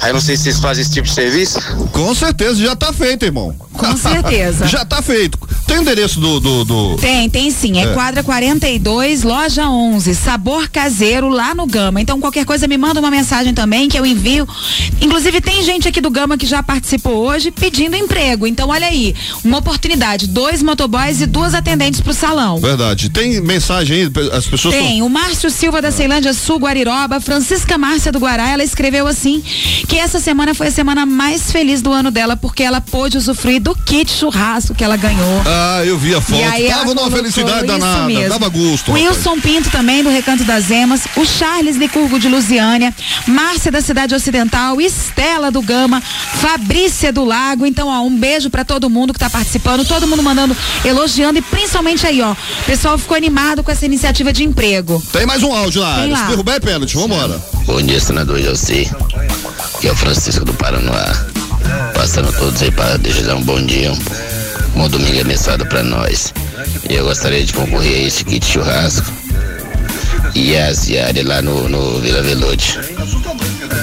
Aí 0.00 0.12
não 0.12 0.20
sei 0.20 0.36
se 0.36 0.44
vocês 0.44 0.58
fazem 0.58 0.82
esse 0.82 0.92
tipo 0.92 1.06
de 1.06 1.14
serviço. 1.14 1.60
Com 1.92 2.14
certeza, 2.14 2.56
já 2.56 2.74
tá 2.74 2.92
feito, 2.92 3.26
irmão. 3.26 3.54
Com 3.74 3.96
certeza. 3.98 4.66
já 4.68 4.82
tá 4.82 5.02
feito. 5.02 5.38
Tem 5.70 5.78
endereço 5.78 6.18
do, 6.18 6.40
do, 6.40 6.64
do, 6.64 6.96
Tem, 6.96 7.30
tem 7.30 7.48
sim. 7.48 7.78
É, 7.78 7.84
é, 7.84 7.94
quadra 7.94 8.24
42, 8.24 9.22
loja 9.22 9.70
11, 9.70 10.16
sabor 10.16 10.68
caseiro 10.68 11.28
lá 11.28 11.54
no 11.54 11.64
Gama. 11.64 12.00
Então 12.00 12.20
qualquer 12.20 12.44
coisa 12.44 12.66
me 12.66 12.76
manda 12.76 12.98
uma 12.98 13.08
mensagem 13.08 13.54
também 13.54 13.88
que 13.88 13.96
eu 13.96 14.04
envio. 14.04 14.48
Inclusive 15.00 15.40
tem 15.40 15.62
gente 15.62 15.86
aqui 15.86 16.00
do 16.00 16.10
Gama 16.10 16.36
que 16.36 16.44
já 16.44 16.60
participou 16.60 17.14
hoje 17.18 17.52
pedindo 17.52 17.94
emprego. 17.94 18.48
Então 18.48 18.70
olha 18.70 18.88
aí, 18.88 19.14
uma 19.44 19.58
oportunidade, 19.58 20.26
dois 20.26 20.60
motoboys 20.60 21.20
e 21.20 21.26
duas 21.26 21.54
atendentes 21.54 22.00
pro 22.00 22.12
salão. 22.12 22.58
Verdade. 22.58 23.08
Tem 23.08 23.40
mensagem 23.40 23.96
aí, 23.96 24.12
as 24.32 24.46
pessoas 24.46 24.74
Tem, 24.74 24.98
tão... 24.98 25.06
o 25.06 25.08
Márcio 25.08 25.52
Silva 25.52 25.80
da 25.80 25.92
Ceilândia 25.92 26.34
Sul 26.34 26.58
Guariroba, 26.58 27.20
Francisca 27.20 27.78
Márcia 27.78 28.10
do 28.10 28.18
Guará, 28.18 28.48
ela 28.48 28.64
escreveu 28.64 29.06
assim 29.06 29.40
que 29.86 29.96
essa 29.96 30.18
semana 30.18 30.52
foi 30.52 30.66
a 30.66 30.72
semana 30.72 31.06
mais 31.06 31.52
feliz 31.52 31.80
do 31.80 31.92
ano 31.92 32.10
dela 32.10 32.36
porque 32.36 32.64
ela 32.64 32.80
pôde 32.80 33.16
usufruir 33.16 33.62
do 33.62 33.72
kit 33.72 34.10
churrasco 34.10 34.74
que 34.74 34.82
ela 34.82 34.96
ganhou. 34.96 35.42
Ah, 35.46 35.59
eu 35.84 35.98
vi 35.98 36.14
a 36.14 36.20
foto. 36.20 36.40
Tava 36.68 36.94
numa 36.94 37.10
felicidade 37.10 37.66
danada, 37.66 38.06
mesmo. 38.06 38.28
dava 38.28 38.48
gosto. 38.48 38.92
Wilson 38.92 39.30
rapaz. 39.30 39.42
Pinto 39.42 39.70
também 39.70 40.02
do 40.02 40.10
Recanto 40.10 40.44
das 40.44 40.70
Emas, 40.70 41.02
o 41.16 41.24
Charles 41.24 41.76
Licurgo 41.76 42.18
de 42.18 42.28
Lusiânia, 42.28 42.94
Márcia 43.26 43.70
da 43.70 43.80
Cidade 43.80 44.14
Ocidental, 44.14 44.80
Estela 44.80 45.50
do 45.50 45.62
Gama, 45.62 46.00
Fabrícia 46.00 47.12
do 47.12 47.24
Lago. 47.24 47.66
Então, 47.66 47.88
ó, 47.88 48.02
um 48.02 48.16
beijo 48.16 48.50
para 48.50 48.64
todo 48.64 48.88
mundo 48.90 49.12
que 49.12 49.18
tá 49.18 49.28
participando, 49.28 49.84
todo 49.84 50.06
mundo 50.06 50.22
mandando, 50.22 50.56
elogiando 50.84 51.38
e 51.38 51.42
principalmente 51.42 52.06
aí, 52.06 52.20
ó, 52.20 52.32
o 52.32 52.64
pessoal 52.66 52.98
ficou 52.98 53.16
animado 53.16 53.62
com 53.62 53.70
essa 53.70 53.84
iniciativa 53.84 54.32
de 54.32 54.44
emprego. 54.44 55.02
Tem 55.12 55.26
mais 55.26 55.42
um 55.42 55.54
áudio 55.54 55.82
lá. 55.82 56.02
Tem 56.02 56.10
lá. 56.10 56.26
Derrubar 56.28 56.54
é 56.54 56.60
pênalti, 56.60 56.96
vambora. 56.96 57.40
Bom 57.66 57.80
dia, 57.82 58.00
senador 58.00 58.40
José. 58.40 58.90
Que 59.80 59.88
é 59.88 59.92
o 59.92 59.96
Francisco 59.96 60.44
do 60.44 60.54
Paraná. 60.54 61.26
Passando 61.94 62.32
todos 62.38 62.60
aí 62.62 62.70
para 62.70 62.96
desejar 62.96 63.36
um 63.36 63.42
bom 63.42 63.60
dia, 63.64 63.92
um 63.92 63.98
bom 64.74 64.88
domingo 64.88 65.20
abençoado 65.20 65.66
para 65.66 65.82
nós. 65.82 66.32
Eu 66.88 67.04
gostaria 67.04 67.44
de 67.44 67.52
concorrer 67.52 68.04
a 68.04 68.06
esse 68.06 68.24
kit 68.24 68.44
churrasco 68.44 69.10
e 70.34 70.56
as 70.56 70.86
diárias 70.86 71.24
lá 71.26 71.42
no, 71.42 71.68
no 71.68 72.00
Vila 72.00 72.22
Velude. 72.22 72.78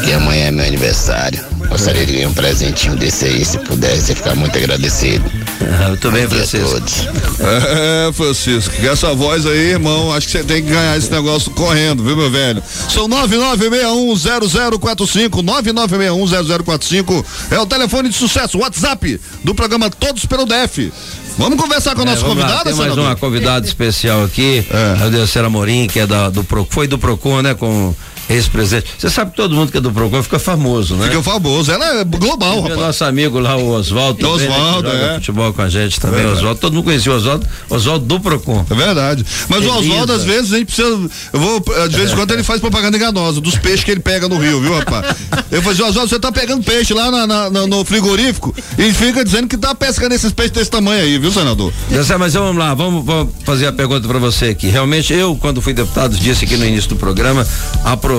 Que 0.03 0.13
amanhã 0.13 0.47
é 0.47 0.51
meu 0.51 0.65
aniversário. 0.65 1.56
Gostaria 1.69 2.05
de 2.05 2.13
ganhar 2.13 2.29
um 2.29 2.33
presentinho 2.33 2.95
desse 2.95 3.25
aí, 3.25 3.43
se 3.43 3.57
pudesse, 3.59 4.15
ficar 4.15 4.35
muito 4.35 4.57
agradecido. 4.57 5.29
Ah, 5.61 5.89
muito 5.89 6.09
bem, 6.11 6.25
Francisco. 6.27 6.81
É, 7.39 8.09
Francisco, 8.13 8.73
com 8.75 8.87
essa 8.87 9.13
voz 9.13 9.45
aí, 9.45 9.71
irmão, 9.71 10.13
acho 10.13 10.27
que 10.27 10.31
você 10.31 10.43
tem 10.43 10.63
que 10.63 10.69
ganhar 10.69 10.97
esse 10.97 11.11
negócio 11.11 11.51
correndo, 11.51 12.01
viu, 12.03 12.15
meu 12.15 12.31
velho? 12.31 12.63
São 12.89 13.09
99610045, 13.09 15.43
99610045 15.43 17.25
é 17.51 17.59
o 17.59 17.65
telefone 17.65 18.07
de 18.09 18.15
sucesso, 18.15 18.59
WhatsApp 18.59 19.19
do 19.43 19.53
programa 19.53 19.89
Todos 19.89 20.25
pelo 20.25 20.45
DF. 20.45 20.93
Vamos 21.37 21.61
conversar 21.61 21.93
com 21.93 22.01
o 22.01 22.03
é, 22.03 22.07
nosso 22.07 22.25
convidado, 22.25 22.63
Tem 22.63 22.73
mais 22.73 22.97
uma 22.97 23.15
convidada 23.15 23.67
especial 23.67 24.23
aqui, 24.23 24.65
é. 24.71 25.03
a 25.03 25.09
Deocera 25.09 25.49
Morim, 25.49 25.87
que 25.87 25.99
é 25.99 26.07
da, 26.07 26.29
do 26.29 26.43
foi 26.69 26.87
do 26.87 26.97
Procon, 26.97 27.43
né, 27.43 27.53
com 27.53 27.93
ex-presidente. 28.29 28.87
Você 28.97 29.09
sabe 29.09 29.31
que 29.31 29.37
todo 29.37 29.55
mundo 29.55 29.71
que 29.71 29.77
é 29.77 29.81
do 29.81 29.91
Procon 29.91 30.21
fica 30.21 30.39
famoso, 30.39 30.95
né? 30.95 31.07
Fica 31.07 31.23
famoso. 31.23 31.71
Ela 31.71 32.01
é 32.01 32.03
global, 32.03 32.61
rapaz. 32.61 32.79
Nosso 32.79 33.03
amigo 33.05 33.39
lá, 33.39 33.55
o 33.55 33.69
Oswaldo. 33.69 34.21
Né, 34.21 34.27
Oswaldo, 34.27 34.89
é. 34.89 35.15
futebol 35.15 35.53
com 35.53 35.61
a 35.61 35.69
gente 35.69 35.99
também. 35.99 36.23
É 36.23 36.27
Oswaldo, 36.27 36.59
todo 36.59 36.73
mundo 36.73 36.83
conhecia 36.83 37.11
o 37.11 37.15
Oswaldo. 37.15 37.47
Oswaldo 37.69 38.05
do 38.05 38.19
Procon. 38.19 38.65
É 38.69 38.73
verdade. 38.75 39.25
Mas 39.47 39.65
o 39.65 39.77
Oswaldo, 39.77 40.13
às 40.13 40.23
vezes, 40.23 40.53
a 40.53 40.57
gente 40.57 40.67
precisa. 40.67 40.87
Eu 41.33 41.39
vou, 41.39 41.63
de 41.87 41.95
vez 41.95 42.11
em 42.11 42.15
quando, 42.15 42.31
ele 42.31 42.43
faz 42.43 42.59
propaganda 42.59 42.97
enganosa 42.97 43.39
dos 43.39 43.55
peixes 43.55 43.83
que 43.83 43.91
ele 43.91 44.01
pega 44.01 44.27
no 44.27 44.37
rio, 44.37 44.61
viu, 44.61 44.75
rapaz? 44.75 45.15
Eu 45.49 45.61
falei, 45.61 45.79
assim, 45.79 45.89
Oswaldo, 45.89 46.09
você 46.09 46.19
tá 46.19 46.31
pegando 46.31 46.63
peixe 46.63 46.93
lá 46.93 47.09
na, 47.09 47.25
na, 47.27 47.49
na, 47.49 47.67
no 47.67 47.85
frigorífico 47.85 48.53
e 48.77 48.91
fica 48.91 49.23
dizendo 49.23 49.47
que 49.47 49.57
tá 49.57 49.73
pescando 49.73 50.13
esses 50.13 50.31
peixes 50.33 50.51
desse 50.51 50.69
tamanho 50.69 51.01
aí, 51.01 51.17
viu, 51.17 51.31
senador? 51.31 51.71
Mas 52.19 52.33
vamos 52.33 52.57
lá, 52.57 52.73
vamos, 52.73 53.05
vamos 53.05 53.33
fazer 53.45 53.67
a 53.67 53.71
pergunta 53.71 54.07
para 54.07 54.19
você 54.19 54.47
aqui. 54.47 54.67
Realmente, 54.67 55.13
eu, 55.13 55.35
quando 55.35 55.61
fui 55.61 55.73
deputado, 55.73 56.15
disse 56.17 56.45
aqui 56.45 56.57
no 56.57 56.65
início 56.65 56.89
do 56.89 56.95
programa, 56.95 57.47
aprovei 57.83 58.16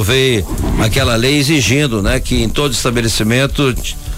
aquela 0.80 1.16
lei 1.16 1.38
exigindo, 1.38 2.02
né, 2.02 2.20
que 2.20 2.42
em 2.42 2.48
todo 2.48 2.72
estabelecimento 2.72 3.74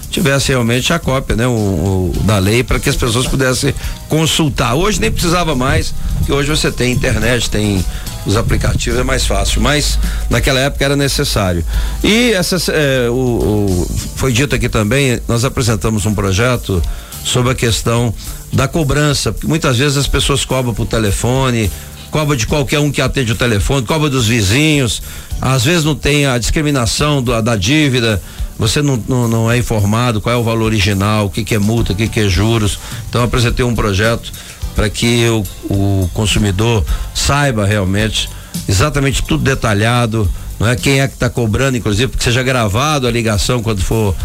tivesse 0.09 0.49
realmente 0.49 0.91
a 0.91 0.99
cópia, 0.99 1.35
né, 1.35 1.47
o, 1.47 1.51
o 1.51 2.13
da 2.23 2.37
lei 2.37 2.63
para 2.63 2.79
que 2.79 2.89
as 2.89 2.95
pessoas 2.95 3.27
pudessem 3.27 3.73
consultar. 4.09 4.75
Hoje 4.75 4.99
nem 4.99 5.11
precisava 5.11 5.55
mais, 5.55 5.93
que 6.25 6.31
hoje 6.31 6.49
você 6.49 6.71
tem 6.71 6.91
internet, 6.91 7.49
tem 7.49 7.83
os 8.25 8.37
aplicativos 8.37 8.99
é 8.99 9.03
mais 9.03 9.25
fácil, 9.25 9.61
mas 9.61 9.97
naquela 10.29 10.59
época 10.59 10.85
era 10.85 10.95
necessário. 10.95 11.65
E 12.03 12.31
essa, 12.33 12.57
é, 12.71 13.09
o, 13.09 13.13
o, 13.13 13.87
foi 14.15 14.31
dito 14.31 14.55
aqui 14.55 14.69
também, 14.69 15.19
nós 15.27 15.43
apresentamos 15.43 16.05
um 16.05 16.13
projeto 16.13 16.81
sobre 17.23 17.51
a 17.51 17.55
questão 17.55 18.13
da 18.51 18.67
cobrança, 18.67 19.31
porque 19.31 19.47
muitas 19.47 19.77
vezes 19.77 19.97
as 19.97 20.07
pessoas 20.07 20.43
cobram 20.43 20.73
por 20.73 20.85
telefone, 20.85 21.71
cobra 22.11 22.35
de 22.35 22.45
qualquer 22.45 22.79
um 22.79 22.91
que 22.91 23.01
atende 23.01 23.31
o 23.31 23.35
telefone, 23.35 23.85
cobra 23.85 24.09
dos 24.09 24.27
vizinhos, 24.27 25.01
às 25.41 25.63
vezes 25.63 25.83
não 25.83 25.95
tem 25.95 26.25
a 26.27 26.37
discriminação 26.37 27.23
do, 27.23 27.41
da 27.41 27.55
dívida, 27.55 28.21
você 28.59 28.81
não, 28.81 29.01
não, 29.07 29.27
não, 29.27 29.51
é 29.51 29.57
informado 29.57 30.21
qual 30.21 30.35
é 30.35 30.37
o 30.37 30.43
valor 30.43 30.65
original, 30.65 31.25
o 31.25 31.29
que, 31.29 31.43
que 31.43 31.55
é 31.55 31.59
multa, 31.59 31.93
o 31.93 31.95
que, 31.95 32.07
que 32.07 32.19
é 32.19 32.29
juros. 32.29 32.77
Então 33.09 33.23
apresentei 33.23 33.65
um 33.65 33.73
projeto 33.73 34.31
para 34.75 34.89
que 34.89 35.25
o, 35.27 35.43
o 35.73 36.09
consumidor 36.13 36.85
saiba 37.15 37.65
realmente 37.65 38.29
exatamente 38.67 39.23
tudo 39.23 39.43
detalhado, 39.43 40.29
não 40.59 40.67
é? 40.67 40.75
Quem 40.75 41.01
é 41.01 41.07
que 41.07 41.15
está 41.15 41.29
cobrando, 41.29 41.77
inclusive, 41.77 42.11
que 42.15 42.23
seja 42.23 42.43
gravado 42.43 43.07
a 43.07 43.11
ligação 43.11 43.63
quando 43.63 43.81
for 43.81 44.15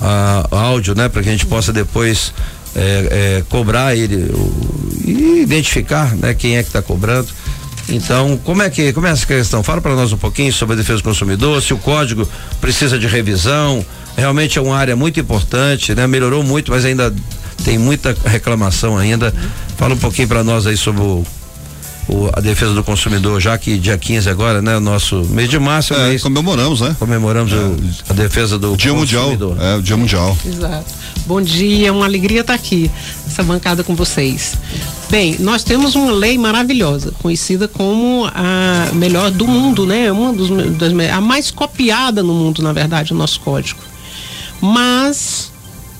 a, 0.00 0.46
áudio, 0.50 0.94
né, 0.94 1.08
para 1.08 1.22
que 1.22 1.28
a 1.28 1.32
gente 1.32 1.46
possa 1.46 1.72
depois 1.72 2.32
é, 2.74 3.38
é, 3.38 3.44
cobrar 3.48 3.94
ele 3.94 4.30
e 5.04 5.42
identificar, 5.42 6.14
né, 6.16 6.34
quem 6.34 6.56
é 6.56 6.62
que 6.62 6.68
está 6.68 6.82
cobrando. 6.82 7.28
Então, 7.88 8.36
como 8.42 8.62
é 8.62 8.70
que 8.70 8.92
como 8.92 9.06
é 9.06 9.10
essa 9.10 9.24
questão? 9.24 9.62
Fala 9.62 9.80
para 9.80 9.94
nós 9.94 10.12
um 10.12 10.16
pouquinho 10.16 10.52
sobre 10.52 10.74
a 10.74 10.76
defesa 10.76 10.98
do 10.98 11.04
consumidor, 11.04 11.62
se 11.62 11.72
o 11.72 11.78
código 11.78 12.28
precisa 12.60 12.98
de 12.98 13.06
revisão. 13.06 13.84
Realmente 14.16 14.58
é 14.58 14.62
uma 14.62 14.76
área 14.76 14.96
muito 14.96 15.20
importante, 15.20 15.94
né? 15.94 16.06
Melhorou 16.06 16.42
muito, 16.42 16.72
mas 16.72 16.84
ainda 16.84 17.14
tem 17.64 17.78
muita 17.78 18.16
reclamação 18.24 18.98
ainda. 18.98 19.32
Fala 19.76 19.94
um 19.94 19.98
pouquinho 19.98 20.26
para 20.26 20.42
nós 20.42 20.66
aí 20.66 20.76
sobre 20.76 21.02
o 21.02 21.24
o, 22.08 22.30
a 22.32 22.40
defesa 22.40 22.72
do 22.72 22.84
consumidor, 22.84 23.40
já 23.40 23.58
que 23.58 23.78
dia 23.78 23.98
15 23.98 24.28
agora, 24.28 24.62
né? 24.62 24.76
O 24.76 24.80
nosso 24.80 25.24
mês 25.24 25.48
de 25.48 25.58
março 25.58 25.92
é, 25.94 26.08
mês, 26.10 26.22
comemoramos, 26.22 26.80
né? 26.80 26.94
Comemoramos 26.98 27.52
é. 27.52 27.56
o, 27.56 27.76
a 28.10 28.12
defesa 28.12 28.58
do 28.58 28.76
dia 28.76 28.92
consumidor. 28.92 29.50
mundial. 29.50 29.72
É, 29.72 29.76
o 29.76 29.82
dia 29.82 29.96
mundial. 29.96 30.36
Exato. 30.46 30.94
Bom 31.26 31.42
dia, 31.42 31.88
é 31.88 31.92
uma 31.92 32.04
alegria 32.04 32.42
estar 32.42 32.54
aqui, 32.54 32.88
essa 33.26 33.42
bancada 33.42 33.82
com 33.82 33.96
vocês. 33.96 34.54
Bem, 35.10 35.36
nós 35.40 35.64
temos 35.64 35.96
uma 35.96 36.12
lei 36.12 36.38
maravilhosa, 36.38 37.12
conhecida 37.20 37.66
como 37.66 38.30
a 38.32 38.90
melhor 38.92 39.30
do 39.32 39.46
mundo, 39.46 39.84
né? 39.84 40.10
Uma 40.12 40.32
dos, 40.32 40.48
das, 40.76 40.92
a 41.12 41.20
mais 41.20 41.50
copiada 41.50 42.22
no 42.22 42.32
mundo, 42.32 42.62
na 42.62 42.72
verdade, 42.72 43.12
o 43.12 43.16
nosso 43.16 43.40
código. 43.40 43.80
Mas 44.60 45.50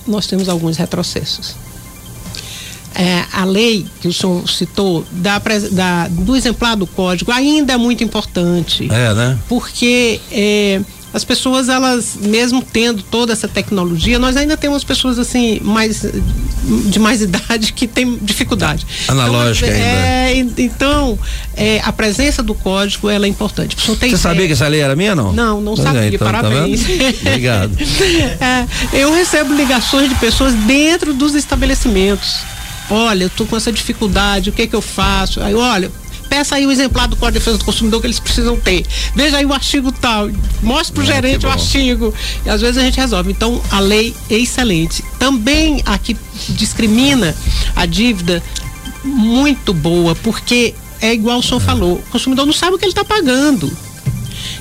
nós 0.07 0.25
temos 0.25 0.47
alguns 0.47 0.77
retrocessos 0.77 1.66
é, 2.97 3.23
a 3.31 3.45
lei 3.45 3.85
que 4.01 4.07
o 4.07 4.13
senhor 4.13 4.49
citou 4.49 5.05
da, 5.11 5.39
da, 5.71 6.07
do 6.07 6.35
exemplar 6.35 6.75
do 6.75 6.87
código 6.87 7.31
ainda 7.31 7.73
é 7.73 7.77
muito 7.77 8.03
importante. 8.03 8.87
É, 8.91 9.13
né? 9.13 9.37
Porque 9.47 10.19
é, 10.31 10.81
as 11.13 11.23
pessoas, 11.23 11.69
elas, 11.69 12.17
mesmo 12.19 12.63
tendo 12.63 13.03
toda 13.03 13.31
essa 13.33 13.47
tecnologia, 13.47 14.17
nós 14.17 14.35
ainda 14.35 14.57
temos 14.57 14.83
pessoas 14.83 15.19
assim, 15.19 15.59
mais 15.61 16.03
de 16.89 16.97
mais 16.97 17.21
idade 17.23 17.71
que 17.71 17.85
tem 17.85 18.17
dificuldade. 18.19 18.83
Analógica 19.07 19.67
então, 19.67 19.79
é, 19.79 20.25
ainda. 20.25 20.61
Então, 20.61 21.19
é, 21.55 21.79
a 21.83 21.93
presença 21.93 22.41
do 22.41 22.55
código 22.55 23.11
ela 23.11 23.27
é 23.27 23.29
importante. 23.29 23.77
Você 23.79 24.17
sabia 24.17 24.47
que 24.47 24.53
essa 24.53 24.67
lei 24.67 24.81
era 24.81 24.95
minha, 24.95 25.13
não? 25.13 25.31
Não, 25.31 25.61
não 25.61 25.75
pois 25.75 25.87
é, 25.87 25.91
sabia. 25.91 26.07
Então, 26.07 26.31
tá 26.31 26.33
Parabéns. 26.33 26.81
Tá 26.81 26.89
Obrigado. 27.29 27.77
é, 28.41 28.99
eu 28.99 29.13
recebo 29.13 29.53
ligações 29.53 30.09
de 30.09 30.15
pessoas 30.15 30.55
dentro 30.55 31.13
dos 31.13 31.35
estabelecimentos 31.35 32.56
olha, 32.89 33.25
eu 33.25 33.29
tô 33.29 33.45
com 33.45 33.55
essa 33.57 33.71
dificuldade, 33.71 34.49
o 34.49 34.53
que 34.53 34.67
que 34.67 34.75
eu 34.75 34.81
faço? 34.81 35.41
Aí, 35.41 35.53
olha, 35.53 35.91
peça 36.27 36.55
aí 36.55 36.65
o 36.67 36.71
exemplar 36.71 37.07
do 37.07 37.15
Código 37.15 37.39
de 37.39 37.39
Defesa 37.39 37.57
do 37.57 37.65
Consumidor 37.65 38.01
que 38.01 38.07
eles 38.07 38.19
precisam 38.19 38.57
ter. 38.57 38.85
Veja 39.15 39.37
aí 39.37 39.45
o 39.45 39.53
artigo 39.53 39.91
tal, 39.91 40.29
mostre 40.61 40.93
pro 40.93 41.03
é, 41.03 41.05
gerente 41.05 41.45
o 41.45 41.49
artigo. 41.49 42.13
E 42.45 42.49
às 42.49 42.61
vezes 42.61 42.77
a 42.77 42.81
gente 42.81 42.97
resolve. 42.97 43.31
Então, 43.31 43.61
a 43.71 43.79
lei 43.79 44.15
é 44.29 44.35
excelente. 44.35 45.03
Também 45.17 45.81
aqui 45.85 46.15
discrimina 46.49 47.35
a 47.75 47.85
dívida 47.85 48.43
muito 49.03 49.73
boa, 49.73 50.15
porque 50.15 50.73
é 51.01 51.13
igual 51.13 51.39
o 51.39 51.43
senhor 51.43 51.61
é. 51.61 51.65
falou, 51.65 51.93
o 51.95 52.11
consumidor 52.11 52.45
não 52.45 52.53
sabe 52.53 52.75
o 52.75 52.77
que 52.77 52.85
ele 52.85 52.91
está 52.91 53.05
pagando. 53.05 53.71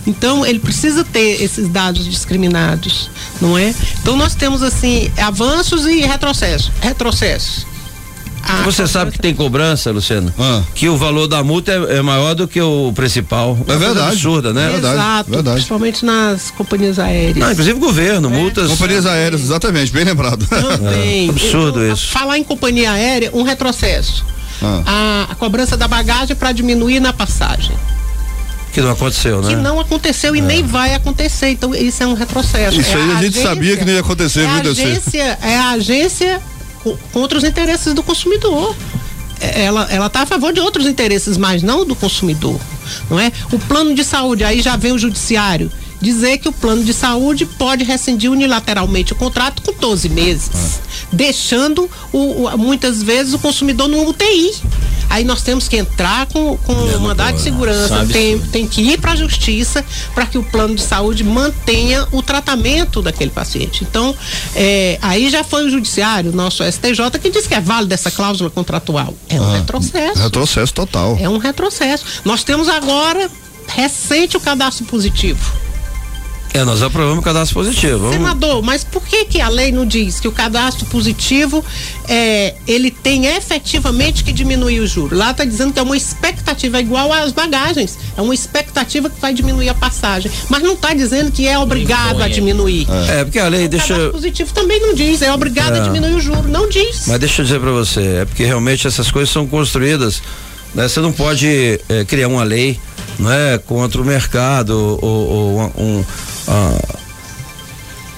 Então, 0.07 0.47
ele 0.47 0.61
precisa 0.61 1.05
ter 1.05 1.43
esses 1.43 1.69
dados 1.69 2.05
discriminados, 2.05 3.11
não 3.41 3.59
é? 3.59 3.75
Então, 4.01 4.17
nós 4.17 4.37
temos, 4.37 4.63
assim, 4.63 5.11
avanços 5.19 5.85
e 5.85 6.01
retrocessos. 6.01 6.71
Retrocessos 6.81 7.67
A 8.49 8.63
Você 8.63 8.87
sabe 8.87 9.11
que 9.11 9.19
tem 9.19 9.35
cobrança, 9.35 9.91
Luciano? 9.91 10.33
Ah. 10.39 10.63
Que 10.75 10.89
o 10.89 10.97
valor 10.97 11.27
da 11.27 11.43
multa 11.43 11.73
é, 11.73 11.97
é, 11.97 12.03
maior 12.03 12.35
do 12.35 12.47
que 12.47 12.61
o 12.61 12.93
principal. 12.95 13.59
É, 13.67 13.77
verdade. 13.77 14.13
Absurda, 14.13 14.53
né? 14.53 14.67
É 14.67 14.73
verdade. 14.73 14.95
Exato, 14.95 15.31
verdade. 15.31 15.57
principalmente 15.57 16.05
nas 16.05 16.51
companhias 16.53 16.99
aéreas. 16.99 17.37
Não, 17.37 17.51
inclusive 17.51 17.79
governo, 17.79 18.29
é. 18.29 18.33
multas. 18.33 18.69
Companhias 18.69 19.05
aéreas, 19.05 19.43
exatamente, 19.43 19.93
bem 19.93 20.05
lembrado. 20.05 20.47
Também. 20.47 21.27
É, 21.27 21.31
absurdo 21.31 21.81
eu, 21.83 21.93
isso. 21.93 22.09
Falar 22.09 22.39
em 22.39 22.45
companhia 22.45 22.93
aérea, 22.93 23.31
um 23.35 23.43
retrocesso. 23.43 24.25
Ah. 24.63 24.83
A, 24.87 25.33
a 25.33 25.35
cobrança 25.35 25.77
da 25.77 25.89
bagagem 25.89 26.35
para 26.37 26.53
diminuir 26.53 27.01
na 27.01 27.13
passagem. 27.13 27.77
Que 28.73 28.81
não 28.81 28.91
aconteceu, 28.91 29.41
né? 29.43 29.49
Que 29.49 29.57
não 29.57 29.81
aconteceu 29.81 30.37
e 30.37 30.39
é. 30.39 30.43
nem 30.43 30.63
vai 30.63 30.95
acontecer. 30.95 31.49
Então, 31.49 31.75
isso 31.75 32.03
é 32.03 32.07
um 32.07 32.15
retrocesso. 32.15 32.79
Isso 32.79 32.91
é 32.91 32.95
aí 32.95 33.01
a, 33.01 33.05
a 33.05 33.23
gente 33.23 33.39
agência, 33.39 33.43
sabia 33.43 33.77
que 33.77 33.85
não 33.85 33.93
ia 33.93 34.01
acontecer, 34.01 34.41
é 34.41 34.61
viu, 34.61 34.71
agência, 34.71 35.39
É 35.43 35.57
a 35.57 35.71
agência 35.71 36.43
contra 37.13 37.39
os 37.39 37.45
interesses 37.45 37.95
do 37.95 38.03
consumidor. 38.03 38.75
É, 39.41 39.65
ela 39.65 39.87
ela 39.91 40.07
está 40.07 40.23
a 40.23 40.27
favor 40.27 40.53
de 40.53 40.61
outros 40.61 40.87
interesses, 40.87 41.37
mas 41.37 41.63
não 41.63 41.85
do 41.85 41.95
consumidor, 41.95 42.59
não 43.11 43.19
é? 43.19 43.31
O 43.53 43.59
plano 43.59 43.95
de 43.95 44.05
saúde 44.05 44.45
aí 44.45 44.63
já 44.63 44.77
vem 44.77 44.93
o 44.93 44.99
judiciário 44.99 45.71
dizer 46.07 46.39
que 46.39 46.49
o 46.49 46.53
plano 46.53 46.85
de 46.85 46.95
saúde 46.95 47.45
pode 47.45 47.83
rescindir 47.83 48.31
unilateralmente 48.31 49.13
o 49.13 49.17
contrato 49.17 49.61
com 49.61 49.73
12 49.73 50.09
meses, 50.09 50.51
ah. 50.55 51.07
deixando 51.13 51.91
o, 52.13 52.45
o, 52.45 52.59
muitas 52.59 53.03
vezes 53.03 53.35
o 53.35 53.39
consumidor 53.41 53.89
no 53.89 54.09
UTI. 54.09 54.55
Aí 55.11 55.25
nós 55.25 55.43
temos 55.43 55.69
que 55.69 55.77
entrar 55.77 56.27
com, 56.27 56.57
com 56.59 56.73
o 56.73 57.01
mandado 57.01 57.37
de 57.37 57.43
segurança, 57.43 58.07
tem, 58.07 58.39
tem 58.39 58.67
que 58.67 58.83
ir 58.83 59.01
para 59.01 59.13
a 59.13 59.17
justiça 59.17 59.85
para 60.15 60.27
que 60.27 60.37
o 60.39 60.45
plano 60.45 60.75
de 60.75 60.83
saúde 60.83 61.25
mantenha 61.25 62.07
o 62.13 62.23
tratamento 62.23 63.03
daquele 63.03 63.31
paciente. 63.31 63.85
Então, 63.85 64.15
é, 64.55 64.99
aí 65.03 65.29
já 65.31 65.43
foi 65.43 65.67
o 65.67 65.71
judiciário, 65.71 66.33
nosso 66.33 66.63
STJ, 66.65 67.19
que 67.21 67.31
disse 67.31 67.49
que 67.49 67.55
é 67.55 67.61
válida 67.61 67.95
essa 67.95 68.11
cláusula 68.11 68.51
contratual. 68.51 69.15
É 69.29 69.41
um 69.41 69.45
ah, 69.45 69.57
retrocesso. 69.59 70.23
Retrocesso 70.23 70.75
total. 70.75 71.17
É 71.21 71.29
um 71.29 71.39
retrocesso. 71.39 72.05
Nós 72.25 72.43
temos 72.43 72.69
agora 72.69 73.31
recente 73.69 74.37
o 74.37 74.41
cadastro 74.41 74.85
positivo. 74.87 75.66
É, 76.55 76.65
nós 76.65 76.83
aprovamos 76.83 77.19
o 77.19 77.23
cadastro 77.23 77.55
positivo. 77.55 78.11
Senador, 78.11 78.63
mas 78.63 78.83
por 78.83 79.03
que 79.03 79.27
que 79.27 79.41
a 79.41 79.49
lei 79.49 79.71
não 79.71 79.85
diz 79.85 80.19
que 80.19 80.27
o 80.27 80.33
cadastro 80.33 80.87
positivo 80.87 81.65
é, 82.09 82.55
ele 82.67 82.91
tem 82.91 83.27
efetivamente 83.27 84.25
que 84.25 84.33
diminuir 84.33 84.81
o 84.81 84.87
juro? 84.87 85.17
Lá 85.17 85.33
está 85.33 85.45
dizendo 85.45 85.73
que 85.73 85.79
é 85.79 85.83
uma 85.83 85.97
expectativa 85.97 86.81
igual 86.81 87.13
às 87.13 87.33
bagagens, 87.33 87.99
é 88.17 88.23
uma 88.23 88.35
expectativa 88.35 89.11
que 89.11 89.21
vai 89.21 89.35
diminuir 89.35 89.69
a 89.69 89.75
passagem, 89.75 90.31
mas 90.49 90.63
não 90.63 90.73
está 90.73 90.95
dizendo 90.95 91.31
que 91.31 91.47
é 91.47 91.59
obrigado 91.59 92.23
a 92.23 92.29
diminuir. 92.29 92.87
É, 93.09 93.21
é 93.21 93.25
porque 93.25 93.39
a 93.39 93.49
lei 93.49 93.67
o 93.67 93.69
deixa. 93.69 93.85
O 93.85 93.89
cadastro 93.89 94.13
positivo 94.13 94.53
também 94.55 94.81
não 94.81 94.95
diz, 94.95 95.21
é 95.21 95.33
obrigado 95.33 95.77
é. 95.77 95.81
a 95.81 95.83
diminuir 95.83 96.15
o 96.15 96.21
juro, 96.21 96.49
não 96.49 96.69
diz. 96.69 97.07
Mas 97.07 97.21
deixa 97.21 97.43
eu 97.43 97.45
dizer 97.45 97.61
para 97.61 97.73
você, 97.73 98.01
é 98.23 98.25
porque 98.25 98.45
realmente 98.45 98.87
essas 98.87 99.11
coisas 99.11 99.31
são 99.31 99.47
construídas, 99.47 100.23
né? 100.75 100.89
Você 100.89 101.01
não 101.01 101.13
pode 101.13 101.81
é, 101.89 102.05
criar 102.07 102.29
uma 102.29 102.45
lei 102.45 102.79
não 103.19 103.33
é 103.33 103.59
contra 103.59 104.01
o 104.01 104.05
mercado 104.05 104.99
ou, 105.01 105.29
ou 105.29 105.73
um, 105.77 106.05
ah, 106.49 106.99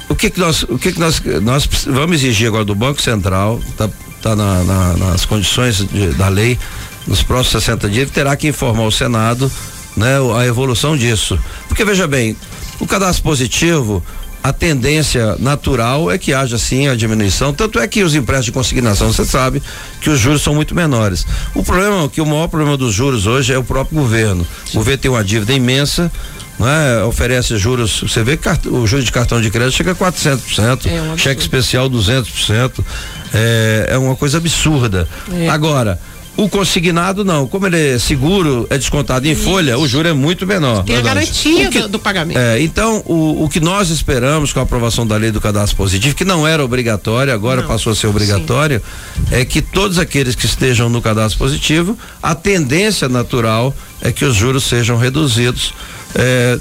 o 0.09 0.15
que 0.15 0.31
que 0.31 0.41
nós, 0.41 0.63
o 0.65 0.79
que 0.79 0.93
que 0.93 0.99
nós, 0.99 1.21
nós 1.43 1.69
vamos 1.87 2.17
exigir 2.17 2.49
agora 2.49 2.65
do 2.65 2.75
Banco 2.75 3.01
Central, 3.01 3.61
tá, 3.77 3.89
tá 4.23 4.35
na, 4.35 4.65
na, 4.65 4.97
nas 4.97 5.25
condições 5.25 5.87
de, 5.87 6.09
da 6.15 6.29
lei, 6.29 6.59
nos 7.07 7.23
próximos 7.23 7.65
60 7.65 7.89
dias, 7.89 8.11
terá 8.11 8.37
que 8.37 8.49
informar 8.49 8.85
o 8.85 8.93
Senado, 8.93 9.51
né, 9.97 10.17
a 10.37 10.47
evolução 10.47 10.97
disso. 10.97 11.39
Porque 11.69 11.85
veja 11.85 12.07
bem, 12.07 12.37
o 12.81 12.87
cadastro 12.87 13.23
positivo, 13.23 14.03
a 14.43 14.53
tendência 14.53 15.37
natural 15.39 16.11
é 16.11 16.17
que 16.17 16.33
haja 16.33 16.57
sim 16.59 16.89
a 16.89 16.95
diminuição, 16.95 17.53
tanto 17.53 17.79
é 17.79 17.87
que 17.87 18.03
os 18.03 18.15
empréstimos 18.15 18.47
de 18.47 18.53
consignação, 18.53 19.13
você 19.13 19.25
sabe 19.25 19.63
que 20.01 20.09
os 20.09 20.19
juros 20.19 20.43
são 20.43 20.55
muito 20.55 20.75
menores. 20.75 21.27
O 21.55 21.63
problema, 21.63 22.09
que 22.09 22.21
o 22.21 22.27
maior 22.27 22.49
problema 22.49 22.77
dos 22.77 22.95
juros 22.95 23.27
hoje 23.27 23.53
é 23.53 23.59
o 23.59 23.65
próprio 23.65 24.01
governo. 24.01 24.47
O 24.71 24.77
governo 24.77 25.03
tem 25.03 25.11
uma 25.11 25.25
dívida 25.25 25.53
imensa, 25.53 26.11
né? 26.59 27.03
Oferece 27.05 27.57
juros, 27.57 28.01
você 28.01 28.23
vê 28.23 28.37
que 28.37 28.49
o 28.69 28.87
juros 28.87 29.05
de 29.05 29.13
cartão 29.13 29.41
de 29.41 29.51
crédito 29.51 29.75
chega 29.75 29.93
a 29.93 29.95
400%, 29.95 30.87
é 30.87 31.03
um 31.03 31.17
cheque 31.17 31.41
especial 31.41 31.89
200%, 31.89 32.85
é, 33.33 33.89
é 33.91 33.99
uma 33.99 34.17
coisa 34.17 34.39
absurda. 34.39 35.09
É. 35.33 35.49
Agora, 35.49 36.01
o 36.39 36.49
consignado 36.49 37.25
não, 37.25 37.49
como 37.49 37.67
ele 37.67 37.95
é 37.95 37.99
seguro, 37.99 38.65
é 38.71 38.79
descontado 38.79 39.27
em 39.27 39.33
Isso. 39.33 39.43
folha, 39.43 39.77
o 39.77 39.89
juro 39.89 40.07
é 40.07 40.13
muito 40.13 40.47
menor. 40.47 40.85
Tem 40.85 40.97
a 40.97 41.01
garantia 41.01 41.69
que, 41.69 41.81
do, 41.81 41.89
do, 41.89 41.99
pagamento. 41.99 42.39
É, 42.39 42.63
então, 42.63 43.03
o, 43.07 43.43
o 43.43 43.49
que 43.49 43.59
nós 43.59 43.91
esperamos 43.91 44.53
com 44.53 44.61
a 44.61 44.63
aprovação 44.63 45.05
da 45.05 45.17
lei 45.17 45.33
do 45.33 45.41
cadastro 45.41 45.77
positivo, 45.77 46.15
que 46.15 46.25
não 46.25 46.47
era 46.47 46.65
obrigatória, 46.65 47.35
agora 47.35 47.63
não. 47.63 47.67
passou 47.69 47.93
a 47.93 47.97
ser 47.97 48.07
obrigatório, 48.07 48.81
Sim. 49.17 49.35
é 49.35 49.45
que 49.45 49.61
todos 49.61 49.99
aqueles 49.99 50.37
que 50.37 50.47
estejam 50.47 50.89
no 50.89 51.03
cadastro 51.03 51.41
positivo, 51.41 51.99
a 52.23 52.37
tendência 52.37 53.09
natural 53.09 53.75
é 54.01 54.13
que 54.13 54.25
os 54.25 54.37
juros 54.37 54.63
sejam 54.63 54.97
reduzidos 54.97 55.75
é, 56.15 56.59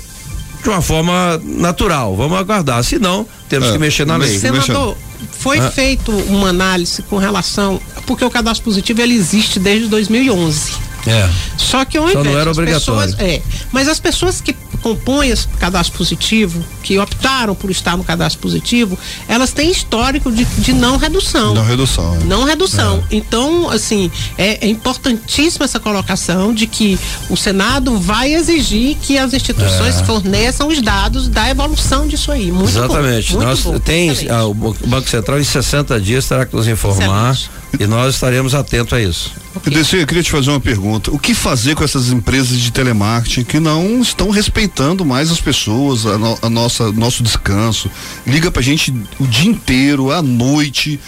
de 0.62 0.70
uma 0.70 0.82
forma 0.82 1.42
natural. 1.44 2.16
Vamos 2.16 2.38
aguardar. 2.38 2.84
Se 2.84 3.00
não, 3.00 3.26
temos 3.48 3.70
é, 3.70 3.72
que 3.72 3.78
mexer 3.78 4.06
na 4.06 4.18
lei. 4.18 4.38
Senador, 4.38 4.98
foi 5.40 5.60
ah. 5.60 5.72
feito 5.72 6.12
uma 6.12 6.50
análise 6.50 7.02
com 7.04 7.18
relação. 7.18 7.80
Porque 8.06 8.24
o 8.24 8.30
cadastro 8.30 8.64
positivo 8.64 9.02
ele 9.02 9.16
existe 9.16 9.60
desde 9.60 9.88
2011. 9.88 10.74
É. 11.08 11.30
Só 11.58 11.86
que 11.86 11.98
ao 11.98 12.10
Só 12.10 12.24
não 12.24 12.38
era 12.38 12.52
obrigatório. 12.52 13.12
Pessoas, 13.12 13.20
é, 13.20 13.42
mas 13.72 13.88
as 13.88 14.00
pessoas 14.00 14.42
que 14.42 14.54
compõem 14.88 15.30
esse 15.30 15.48
cadastro 15.60 15.98
positivo, 15.98 16.64
que 16.82 16.98
optaram 16.98 17.54
por 17.54 17.70
estar 17.70 17.98
no 17.98 18.04
cadastro 18.06 18.42
positivo, 18.42 18.98
elas 19.28 19.52
têm 19.52 19.70
histórico 19.70 20.32
de, 20.32 20.46
de 20.46 20.72
não 20.72 20.96
redução. 20.96 21.54
Não 21.54 21.66
redução. 21.66 22.16
É. 22.16 22.24
Não 22.24 22.44
redução. 22.46 23.04
É. 23.12 23.16
Então, 23.18 23.70
assim, 23.70 24.10
é, 24.38 24.66
é, 24.66 24.70
importantíssima 24.70 25.66
essa 25.66 25.80
colocação 25.80 26.54
de 26.54 26.68
que 26.68 26.98
o 27.30 27.36
Senado 27.36 28.00
vai 28.00 28.34
exigir 28.34 28.96
que 29.02 29.18
as 29.18 29.34
instituições 29.34 30.00
é. 30.00 30.04
forneçam 30.06 30.70
os 30.70 30.82
dados 30.82 31.28
da 31.28 31.50
evolução 31.50 32.08
disso 32.08 32.32
aí. 32.32 32.50
Muito 32.50 32.70
Exatamente. 32.70 33.34
Bom, 33.34 33.42
Nós 33.42 33.62
bom, 33.62 33.80
tem 33.80 34.12
ah, 34.30 34.46
o 34.46 34.54
Banco 34.54 35.10
Central 35.10 35.40
em 35.40 35.44
60 35.44 36.00
dias 36.00 36.26
terá 36.28 36.46
que 36.46 36.56
nos 36.56 36.68
informar 36.68 37.34
Excelente. 37.34 37.84
e 37.84 37.88
nós 37.88 38.16
estaremos 38.16 38.56
atentos 38.56 38.94
a 38.94 39.02
isso. 39.02 39.32
Okay. 39.58 40.02
Eu 40.02 40.08
queria 40.08 40.24
te 40.24 40.32
fazer 40.32 40.52
uma 40.52 40.60
pergunta. 40.60 41.12
O 41.12 41.18
que 41.18 41.34
fazer 41.34 41.76
com 41.76 41.84
essas 41.84 42.10
empresas 42.10 42.60
de 42.60 42.72
telemarketing 42.72 43.44
que 43.44 43.60
não 43.60 44.02
estão 44.02 44.30
respeitando 44.30 44.77
mais 45.06 45.32
as 45.32 45.42
pessoas, 45.42 46.06
a, 46.06 46.18
no, 46.18 46.38
a 46.42 46.50
nossa 46.50 46.92
nosso 46.92 47.24
descanso? 47.24 47.90
Liga 48.26 48.52
pra 48.52 48.62
gente 48.62 48.94
o 49.20 49.26
dia 49.26 49.50
inteiro, 49.50 50.12
à 50.12 50.22
noite. 50.22 51.00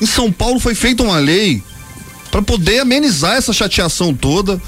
Em 0.00 0.06
São 0.06 0.32
Paulo 0.32 0.58
foi 0.58 0.74
feita 0.74 1.02
uma 1.02 1.18
lei 1.18 1.62
para 2.30 2.42
poder 2.42 2.80
amenizar 2.80 3.36
essa 3.36 3.52
chateação 3.52 4.14
toda 4.14 4.60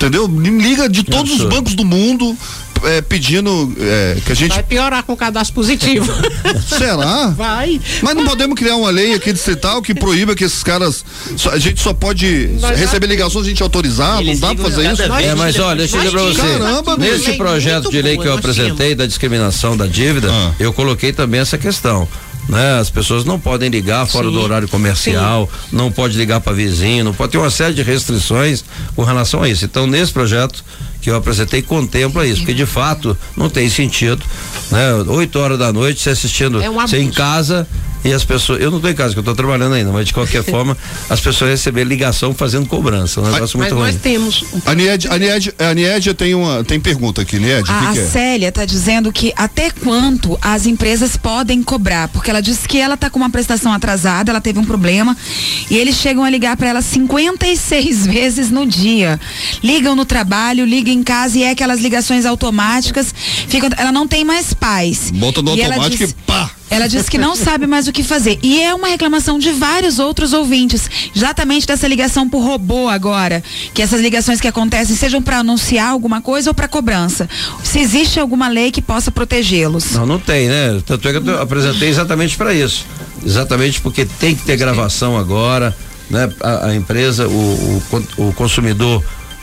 entendeu? 0.00 0.26
Liga 0.26 0.88
de 0.88 1.02
todos 1.04 1.32
os 1.32 1.44
bancos 1.44 1.74
do 1.74 1.84
mundo 1.84 2.36
é, 2.84 3.00
pedindo 3.00 3.74
é, 3.78 4.16
que 4.24 4.32
a 4.32 4.34
gente. 4.34 4.50
Vai 4.50 4.62
piorar 4.62 5.02
com 5.02 5.12
o 5.12 5.16
cadastro 5.16 5.54
positivo. 5.54 6.12
Será? 6.66 7.28
Vai. 7.28 7.80
Mas 8.02 8.14
não 8.14 8.24
podemos 8.24 8.56
criar 8.58 8.76
uma 8.76 8.90
lei 8.90 9.14
aqui 9.14 9.32
distrital 9.32 9.82
que 9.82 9.94
proíba 9.94 10.34
que 10.34 10.44
esses 10.44 10.62
caras. 10.62 11.04
Só, 11.36 11.50
a 11.50 11.58
gente 11.58 11.80
só 11.80 11.92
pode 11.92 12.50
Nós 12.60 12.78
receber 12.78 13.06
já... 13.06 13.12
ligações, 13.12 13.46
a 13.46 13.48
gente 13.48 13.62
autorizar, 13.62 14.22
não 14.22 14.38
dá 14.38 14.54
pra 14.54 14.64
fazer 14.64 14.92
isso? 14.92 15.02
É, 15.02 15.34
mas 15.34 15.58
olha, 15.58 15.78
deixa 15.78 15.96
eu 15.96 16.00
dizer 16.00 16.12
pra 16.12 16.22
você. 16.22 16.40
Caramba, 16.40 16.96
nesse 16.96 17.32
projeto 17.34 17.90
de 17.90 18.02
lei 18.02 18.16
que 18.16 18.26
eu 18.26 18.34
apresentei 18.34 18.94
da 18.94 19.06
discriminação 19.06 19.76
da 19.76 19.86
dívida, 19.86 20.28
ah. 20.30 20.52
eu 20.58 20.72
coloquei 20.72 21.12
também 21.12 21.40
essa 21.40 21.58
questão. 21.58 22.08
Né? 22.48 22.78
As 22.80 22.90
pessoas 22.90 23.24
não 23.24 23.38
podem 23.38 23.68
ligar 23.68 24.06
fora 24.06 24.26
Sim. 24.26 24.32
do 24.32 24.40
horário 24.40 24.68
comercial, 24.68 25.48
Sim. 25.48 25.76
não 25.76 25.92
pode 25.92 26.16
ligar 26.16 26.40
para 26.40 26.52
vizinho, 26.52 27.04
não 27.04 27.14
pode 27.14 27.32
ter 27.32 27.38
uma 27.38 27.50
série 27.50 27.74
de 27.74 27.82
restrições 27.82 28.64
com 28.96 29.04
relação 29.04 29.42
a 29.42 29.48
isso. 29.48 29.64
Então, 29.64 29.86
nesse 29.86 30.12
projeto 30.12 30.64
que 31.00 31.10
eu 31.10 31.16
apresentei 31.16 31.62
contempla 31.62 32.26
isso, 32.26 32.40
porque 32.40 32.54
de 32.54 32.66
fato 32.66 33.16
não 33.36 33.48
tem 33.48 33.70
sentido, 33.70 34.22
né? 34.70 34.94
Oito 35.08 35.38
horas 35.38 35.58
da 35.58 35.72
noite, 35.72 36.00
você 36.00 36.10
assistindo, 36.10 36.60
é 36.60 36.68
um 36.68 36.74
você 36.74 36.98
em 36.98 37.10
casa 37.10 37.66
e 38.04 38.12
as 38.12 38.24
pessoas, 38.24 38.60
eu 38.60 38.70
não 38.70 38.78
estou 38.78 38.90
em 38.90 38.94
casa, 38.94 39.12
que 39.12 39.18
eu 39.18 39.22
estou 39.22 39.34
trabalhando 39.34 39.74
ainda, 39.74 39.90
mas 39.92 40.06
de 40.06 40.14
qualquer 40.14 40.42
forma, 40.44 40.76
as 41.08 41.20
pessoas 41.20 41.50
receber 41.50 41.84
ligação 41.84 42.34
fazendo 42.34 42.66
cobrança, 42.66 43.20
um 43.20 43.24
negócio 43.24 43.58
mas, 43.58 43.72
muito 43.72 43.80
mas 43.80 43.82
ruim. 43.82 43.92
Nós 43.92 44.02
temos. 44.02 44.44
A 44.64 44.74
Nied, 44.74 45.08
a 45.08 45.18
Nied, 45.18 45.54
a 45.58 45.74
Nied 45.74 46.14
tem 46.14 46.34
uma, 46.34 46.64
tem 46.64 46.80
pergunta 46.80 47.22
aqui, 47.22 47.38
Nied, 47.38 47.68
A, 47.68 47.86
que 47.88 47.92
que 47.92 47.98
é? 47.98 48.06
Célia 48.06 48.48
está 48.48 48.64
dizendo 48.64 49.12
que 49.12 49.32
até 49.36 49.70
quanto 49.70 50.38
as 50.40 50.66
empresas 50.66 51.16
podem 51.16 51.62
cobrar, 51.62 52.08
porque 52.08 52.30
ela 52.30 52.40
disse 52.40 52.66
que 52.66 52.78
ela 52.78 52.94
está 52.94 53.10
com 53.10 53.18
uma 53.18 53.30
prestação 53.30 53.72
atrasada, 53.72 54.30
ela 54.30 54.40
teve 54.40 54.58
um 54.58 54.64
problema 54.64 55.16
e 55.70 55.76
eles 55.76 55.96
chegam 55.96 56.24
a 56.24 56.30
ligar 56.30 56.56
para 56.56 56.68
ela 56.68 56.82
56 56.82 58.06
vezes 58.08 58.50
no 58.50 58.66
dia. 58.66 59.20
Ligam 59.62 59.94
no 59.94 60.04
trabalho, 60.04 60.64
ligam 60.64 60.92
em 60.92 61.02
casa 61.02 61.38
e 61.38 61.42
é 61.42 61.50
aquelas 61.50 61.80
ligações 61.80 62.24
automáticas, 62.24 63.14
ficam, 63.48 63.68
ela 63.76 63.92
não 63.92 64.06
tem 64.06 64.24
mais 64.24 64.54
paz. 64.54 65.10
Bota 65.10 65.42
no 65.42 65.54
e 65.54 65.62
automático 65.62 66.04
e 66.04 66.12
pá! 66.26 66.50
Ela 66.70 66.88
disse 66.88 67.10
que 67.10 67.18
não 67.18 67.34
sabe 67.34 67.66
mais 67.66 67.88
o 67.88 67.92
que 67.92 68.02
fazer. 68.02 68.38
E 68.42 68.62
é 68.62 68.74
uma 68.74 68.88
reclamação 68.88 69.38
de 69.38 69.50
vários 69.52 69.98
outros 69.98 70.32
ouvintes, 70.32 70.88
exatamente 71.14 71.66
dessa 71.66 71.88
ligação 71.88 72.28
por 72.28 72.42
robô 72.42 72.88
agora, 72.88 73.42
que 73.74 73.82
essas 73.82 74.00
ligações 74.00 74.40
que 74.40 74.48
acontecem 74.48 74.94
sejam 74.94 75.20
para 75.20 75.38
anunciar 75.38 75.90
alguma 75.90 76.20
coisa 76.20 76.50
ou 76.50 76.54
para 76.54 76.68
cobrança. 76.68 77.28
Se 77.64 77.80
existe 77.80 78.20
alguma 78.20 78.48
lei 78.48 78.70
que 78.70 78.80
possa 78.80 79.10
protegê-los? 79.10 79.92
Não, 79.92 80.06
não 80.06 80.18
tem, 80.18 80.48
né? 80.48 80.80
Tanto 80.86 81.08
é 81.08 81.12
que 81.12 81.28
eu 81.28 81.42
apresentei 81.42 81.88
exatamente 81.88 82.36
para 82.36 82.54
isso. 82.54 82.86
Exatamente 83.24 83.80
porque 83.80 84.04
tem 84.04 84.34
que 84.34 84.42
ter 84.44 84.56
gravação 84.56 85.16
agora 85.16 85.76
né? 86.10 86.28
A, 86.40 86.66
a 86.66 86.74
empresa, 86.74 87.28
o, 87.28 87.82
o, 88.18 88.28
o 88.28 88.32
consumidor 88.32 89.02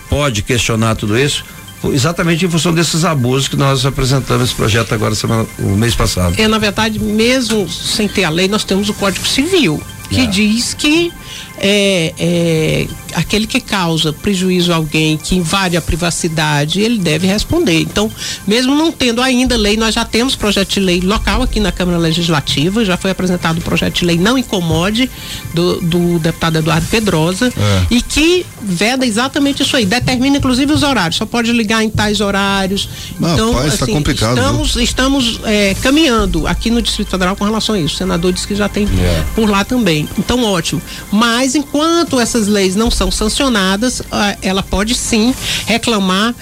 pode 0.09 0.43
questionar 0.43 0.95
tudo 0.95 1.17
isso 1.17 1.43
exatamente 1.85 2.45
em 2.45 2.49
função 2.49 2.73
desses 2.73 3.05
abusos 3.05 3.47
que 3.47 3.55
nós 3.55 3.85
apresentamos 3.85 4.45
esse 4.45 4.55
projeto 4.55 4.93
agora 4.93 5.13
semana, 5.15 5.45
o 5.59 5.75
mês 5.75 5.95
passado. 5.95 6.35
É, 6.37 6.47
na 6.47 6.57
verdade, 6.57 6.99
mesmo 6.99 7.69
sem 7.69 8.07
ter 8.07 8.23
a 8.23 8.29
lei, 8.29 8.47
nós 8.47 8.63
temos 8.63 8.89
o 8.89 8.93
Código 8.93 9.25
Civil, 9.25 9.81
que 10.09 10.21
é. 10.21 10.25
diz 10.25 10.73
que 10.73 11.11
é, 11.59 12.13
é, 12.17 12.87
aquele 13.15 13.47
que 13.47 13.59
causa 13.59 14.13
prejuízo 14.13 14.71
a 14.71 14.75
alguém, 14.75 15.17
que 15.17 15.35
invade 15.35 15.75
a 15.75 15.81
privacidade, 15.81 16.81
ele 16.81 16.99
deve 16.99 17.27
responder. 17.27 17.81
Então, 17.81 18.11
mesmo 18.45 18.75
não 18.75 18.91
tendo 18.91 19.21
ainda 19.21 19.55
lei, 19.57 19.75
nós 19.75 19.95
já 19.95 20.05
temos 20.05 20.35
projeto 20.35 20.73
de 20.73 20.79
lei 20.79 21.01
local 21.01 21.41
aqui 21.41 21.59
na 21.59 21.71
Câmara 21.71 21.97
Legislativa, 21.97 22.85
já 22.85 22.97
foi 22.97 23.11
apresentado 23.11 23.57
o 23.57 23.61
projeto 23.61 23.95
de 23.95 24.05
lei 24.05 24.17
Não 24.17 24.37
Incomode, 24.37 25.09
do, 25.53 25.81
do 25.81 26.19
deputado 26.19 26.57
Eduardo 26.57 26.87
Pedrosa, 26.87 27.47
é. 27.47 27.87
e 27.89 28.01
que 28.01 28.45
veda 28.61 29.05
exatamente 29.05 29.63
isso 29.63 29.75
aí, 29.75 29.85
determina 29.85 30.37
inclusive 30.37 30.71
os 30.71 30.83
horários, 30.83 31.17
só 31.17 31.25
pode 31.25 31.51
ligar 31.51 31.83
em 31.83 31.89
tais 31.89 32.21
horários. 32.21 32.89
Não, 33.19 33.33
então, 33.33 33.53
pai, 33.53 33.67
tá 33.69 33.83
assim, 33.83 33.93
complicado, 33.93 34.37
estamos, 34.37 34.75
estamos 34.75 35.39
é, 35.43 35.75
caminhando 35.81 36.45
aqui 36.45 36.69
no 36.69 36.81
Distrito 36.81 37.09
Federal 37.09 37.35
com 37.35 37.45
relação 37.45 37.75
a 37.75 37.79
isso. 37.79 37.95
O 37.95 37.97
senador 37.97 38.31
disse 38.31 38.47
que 38.47 38.55
já 38.55 38.69
tem 38.69 38.85
é. 38.85 39.23
por 39.35 39.49
lá 39.49 39.63
também. 39.63 40.07
Então, 40.17 40.43
ótimo. 40.43 40.81
Mas 41.11 41.26
mas 41.29 41.55
enquanto 41.55 42.21
essas 42.21 42.47
leis 42.47 42.73
não 42.73 42.89
são 42.89 43.11
sancionadas, 43.11 44.01
ela 44.41 44.63
pode 44.63 44.95
sim 44.95 45.35
reclamar 45.65 46.33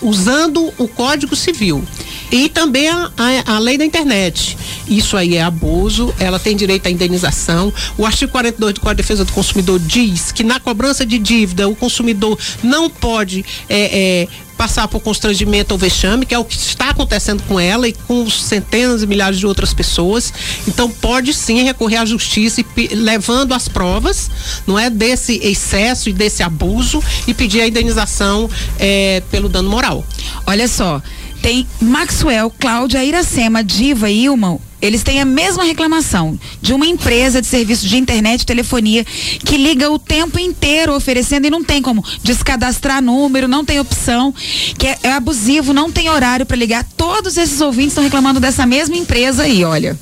usando 0.00 0.72
o 0.78 0.86
Código 0.86 1.34
Civil 1.34 1.84
e 2.30 2.48
também 2.48 2.88
a, 2.88 3.10
a, 3.16 3.54
a, 3.54 3.58
lei 3.58 3.78
da 3.78 3.84
internet. 3.84 4.56
Isso 4.88 5.16
aí 5.16 5.36
é 5.36 5.42
abuso, 5.42 6.14
ela 6.18 6.38
tem 6.38 6.56
direito 6.56 6.86
à 6.86 6.90
indenização. 6.90 7.72
O 7.96 8.04
artigo 8.04 8.32
42 8.32 8.74
do 8.74 8.80
Código 8.80 8.96
de 8.96 9.02
Defesa 9.02 9.24
do 9.24 9.32
Consumidor 9.32 9.78
diz 9.80 10.32
que 10.32 10.42
na 10.42 10.58
cobrança 10.58 11.04
de 11.04 11.18
dívida 11.18 11.68
o 11.68 11.76
consumidor 11.76 12.38
não 12.62 12.88
pode 12.88 13.44
é, 13.68 14.22
é, 14.22 14.28
passar 14.56 14.88
por 14.88 15.00
constrangimento 15.00 15.72
ou 15.72 15.78
vexame, 15.78 16.24
que 16.24 16.34
é 16.34 16.38
o 16.38 16.44
que 16.44 16.56
está 16.56 16.90
acontecendo 16.90 17.42
com 17.44 17.60
ela 17.60 17.86
e 17.86 17.92
com 17.92 18.28
centenas 18.30 19.02
e 19.02 19.06
milhares 19.06 19.38
de 19.38 19.46
outras 19.46 19.74
pessoas. 19.74 20.32
Então 20.66 20.90
pode 20.90 21.32
sim 21.34 21.62
recorrer 21.62 21.96
à 21.96 22.04
justiça 22.04 22.60
e 22.60 22.88
levando 22.94 23.52
as 23.52 23.68
provas, 23.68 24.30
não 24.66 24.78
é 24.78 24.88
desse 24.88 25.38
excesso 25.42 26.08
e 26.08 26.12
desse 26.12 26.42
abuso 26.42 27.02
e 27.26 27.34
pedir 27.34 27.60
a 27.60 27.68
indenização 27.68 28.48
é, 28.78 29.22
pelo 29.30 29.48
dano 29.48 29.68
moral. 29.68 30.04
Olha 30.46 30.66
só, 30.66 31.02
tem 31.46 31.64
Maxwell, 31.80 32.50
Cláudia, 32.58 33.04
Iracema, 33.04 33.62
Diva 33.62 34.10
e 34.10 34.24
Ilma 34.24 34.58
eles 34.82 35.02
têm 35.02 35.20
a 35.20 35.24
mesma 35.24 35.62
reclamação 35.62 36.38
de 36.60 36.74
uma 36.74 36.86
empresa 36.86 37.40
de 37.40 37.46
serviço 37.46 37.86
de 37.86 37.96
internet 37.96 38.42
e 38.42 38.46
telefonia 38.46 39.04
que 39.04 39.56
liga 39.56 39.90
o 39.90 39.98
tempo 39.98 40.38
inteiro 40.38 40.94
oferecendo 40.94 41.46
e 41.46 41.50
não 41.50 41.64
tem 41.64 41.80
como 41.80 42.04
descadastrar 42.22 43.00
número, 43.00 43.48
não 43.48 43.64
tem 43.64 43.80
opção, 43.80 44.34
que 44.76 44.86
é, 44.86 44.98
é 45.04 45.12
abusivo, 45.12 45.72
não 45.72 45.90
tem 45.90 46.10
horário 46.10 46.44
para 46.44 46.56
ligar. 46.56 46.84
Todos 46.96 47.36
esses 47.36 47.60
ouvintes 47.60 47.92
estão 47.92 48.04
reclamando 48.04 48.38
dessa 48.38 48.66
mesma 48.66 48.96
empresa 48.96 49.44
aí, 49.44 49.64
olha. 49.64 49.98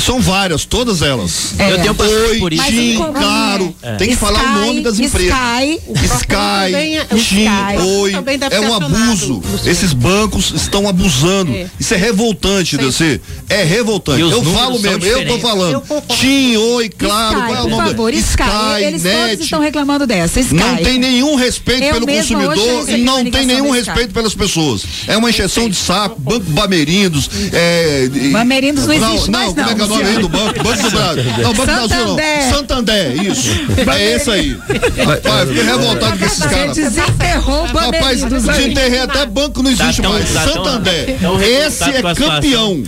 São 0.00 0.20
várias, 0.20 0.64
todas 0.64 1.02
elas. 1.02 1.54
É. 1.58 1.72
Eu 1.72 1.78
tenho 1.78 1.96
Oi, 2.28 2.38
por 2.38 2.52
isso. 2.52 2.64
Tim, 2.64 2.96
claro. 2.96 3.74
É. 3.82 3.96
Tem 3.96 4.08
que 4.08 4.14
Sky, 4.14 4.24
falar 4.24 4.42
o 4.42 4.66
nome 4.66 4.80
das 4.82 4.98
empresas. 4.98 5.36
Sky, 5.36 5.80
Sky, 6.04 7.24
Tim, 7.24 7.48
Oi. 7.82 8.12
É 8.50 8.60
um 8.60 8.74
abuso. 8.74 9.42
Esses 9.64 9.92
bancos 9.92 10.52
estão 10.54 10.88
abusando. 10.88 11.52
É. 11.52 11.66
Isso 11.78 11.94
é 11.94 11.96
revoltante, 11.96 12.76
DC. 12.76 13.20
É 13.48 13.64
revoltante. 13.64 14.20
Eu 14.20 14.42
falo 14.44 14.78
mesmo, 14.78 15.04
eu 15.04 15.26
tô 15.26 15.38
falando. 15.38 15.82
Tim, 16.18 16.56
Oi, 16.56 16.88
claro. 16.88 17.38
Sky, 17.38 17.46
qual 17.46 17.56
é 17.56 17.62
o 17.62 17.68
nome? 17.68 17.82
Por 17.82 17.90
favor, 17.90 18.14
Sky, 18.14 18.42
Sky 18.42 18.84
eles 18.84 19.02
Net. 19.02 19.28
todos 19.30 19.44
estão 19.44 19.60
reclamando 19.60 20.06
dessa. 20.06 20.40
Sky. 20.40 20.54
Não 20.54 20.76
tem 20.76 20.98
nenhum 20.98 21.34
respeito 21.34 21.82
eu 21.82 21.94
pelo 21.94 22.06
consumidor 22.06 22.88
e 22.88 22.96
não 22.98 23.24
tem 23.30 23.46
nenhum 23.46 23.70
respeito 23.70 24.12
pelas 24.12 24.34
pessoas. 24.34 24.82
É 25.06 25.16
uma 25.16 25.30
encheção 25.30 25.68
de 25.68 25.76
saco. 25.76 26.20
Banco 26.20 26.50
Bamerindos. 26.50 27.30
É, 27.52 28.08
Bamerindos 28.32 28.86
não 28.86 28.94
existe 28.94 29.30
mais, 29.30 29.54
não 29.62 29.68
como 29.68 29.70
é 29.70 29.74
que 29.74 29.80
é 29.80 29.84
o 29.84 29.88
nome 29.88 30.08
aí 30.08 30.18
do 30.18 30.28
banco? 30.28 30.62
Banco 30.62 30.82
do 30.82 30.90
Brasil. 30.90 31.24
Não, 31.24 31.54
Banco 31.54 31.60
do 31.60 31.88
Brasil 31.88 32.06
não. 32.06 32.50
Santander, 32.50 33.22
isso. 33.22 33.48
É 33.88 34.14
esse 34.14 34.30
aí. 34.30 34.58
Rapaz, 35.04 35.48
fiquei 35.48 35.64
revoltado 35.64 36.18
com 36.18 36.24
esses 36.24 36.38
caras. 36.44 36.76
Você 36.76 36.82
desenterrou 36.82 37.62
o 37.62 37.66
Rapaz, 37.66 38.24
desenterrei 38.24 39.00
até 39.00 39.26
banco 39.26 39.62
não 39.62 39.70
existe 39.70 40.02
tá 40.02 40.08
mais. 40.08 40.28
Santander. 40.28 41.18
Esse 41.42 41.84
é 41.84 42.02
campeão. 42.02 42.82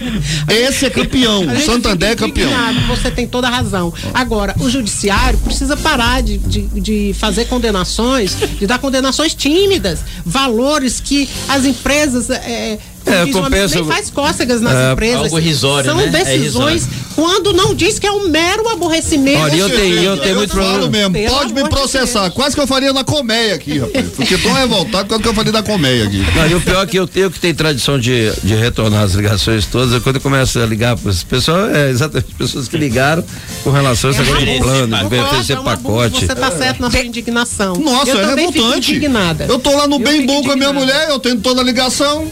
Esse 0.48 0.86
é 0.86 0.90
campeão. 0.90 1.44
Santander 1.64 2.10
é 2.10 2.16
campeão. 2.16 2.50
Você 2.88 3.10
tem 3.10 3.26
toda 3.26 3.48
a 3.48 3.50
razão. 3.50 3.92
Agora, 4.12 4.54
o 4.58 4.68
judiciário 4.68 5.38
precisa 5.38 5.76
parar 5.76 6.22
de, 6.22 6.38
de, 6.38 6.62
de 6.80 7.14
fazer 7.18 7.46
condenações, 7.46 8.36
de 8.58 8.66
dar 8.66 8.78
condenações 8.78 9.34
tímidas, 9.34 10.00
valores 10.24 11.00
que 11.00 11.28
as 11.48 11.64
empresas 11.64 12.30
é, 12.30 12.78
é, 13.06 13.26
compensa. 13.26 13.76
Nem 13.76 13.84
faz 13.84 14.10
cócegas 14.10 14.60
nas 14.60 14.74
é, 14.74 14.92
empresas. 14.92 15.24
Algo 15.24 15.38
risório, 15.38 15.90
São 15.90 15.98
né? 15.98 16.06
decisões 16.06 16.86
é 16.86 17.00
quando 17.14 17.52
não 17.52 17.74
diz 17.74 17.98
que 17.98 18.06
é 18.06 18.12
um 18.12 18.28
mero 18.28 18.68
aborrecimento. 18.68 19.38
Olha, 19.40 19.56
eu 19.56 19.68
tenho, 19.68 20.02
eu 20.02 20.16
tenho 20.16 20.36
muito 20.36 20.50
problema. 20.50 20.88
mesmo, 20.88 21.12
Pelo 21.12 21.34
pode 21.34 21.52
me 21.52 21.68
processar. 21.68 22.28
De 22.28 22.34
Quase 22.34 22.54
que 22.54 22.62
eu 22.62 22.66
faria 22.66 22.92
na 22.92 23.04
colmeia 23.04 23.54
aqui, 23.54 23.78
rapaz. 23.78 24.06
Porque 24.16 24.38
tô 24.38 24.52
revoltado 24.52 25.08
quando 25.08 25.22
que 25.22 25.28
eu 25.28 25.34
faria 25.34 25.52
na 25.52 25.62
colmeia 25.62 26.04
aqui. 26.04 26.24
Não, 26.34 26.46
e 26.46 26.54
o 26.54 26.60
pior 26.60 26.82
é 26.82 26.86
que 26.86 26.98
eu 26.98 27.06
tenho 27.06 27.30
que 27.30 27.38
tem 27.38 27.54
tradição 27.54 27.98
de, 27.98 28.32
de 28.42 28.54
retornar 28.54 29.02
as 29.02 29.12
ligações 29.12 29.66
todas, 29.66 29.94
é 29.94 30.00
quando 30.00 30.16
eu 30.16 30.22
começo 30.22 30.58
a 30.58 30.66
ligar 30.66 30.96
para 30.96 31.10
as 31.10 31.22
pessoas, 31.22 31.74
é 31.74 31.90
exatamente 31.90 32.32
pessoas 32.34 32.68
que 32.68 32.76
ligaram 32.76 33.24
com 33.62 33.70
relação 33.70 34.10
a 34.10 34.12
esse 34.12 34.22
negócio 34.22 34.46
de 34.46 34.58
plano, 34.58 34.96
de 34.96 35.04
BFC 35.04 35.52
é 35.52 35.56
pacote. 35.56 36.26
Você 36.26 36.34
tá 36.34 36.50
certo 36.50 36.80
na 36.80 36.90
sua 36.90 37.00
indignação. 37.00 37.74
Nossa, 37.76 38.10
eu 38.10 38.20
é 38.20 38.34
revoltante. 38.34 39.00
Eu 39.48 39.58
tô 39.58 39.76
lá 39.76 39.86
no 39.86 39.96
eu 39.96 40.00
bem 40.00 40.24
bom 40.24 40.42
com 40.42 40.52
a 40.52 40.56
minha 40.56 40.72
mulher, 40.72 41.10
eu 41.10 41.18
tenho 41.18 41.38
toda 41.38 41.60
a 41.60 41.64
ligação. 41.64 42.26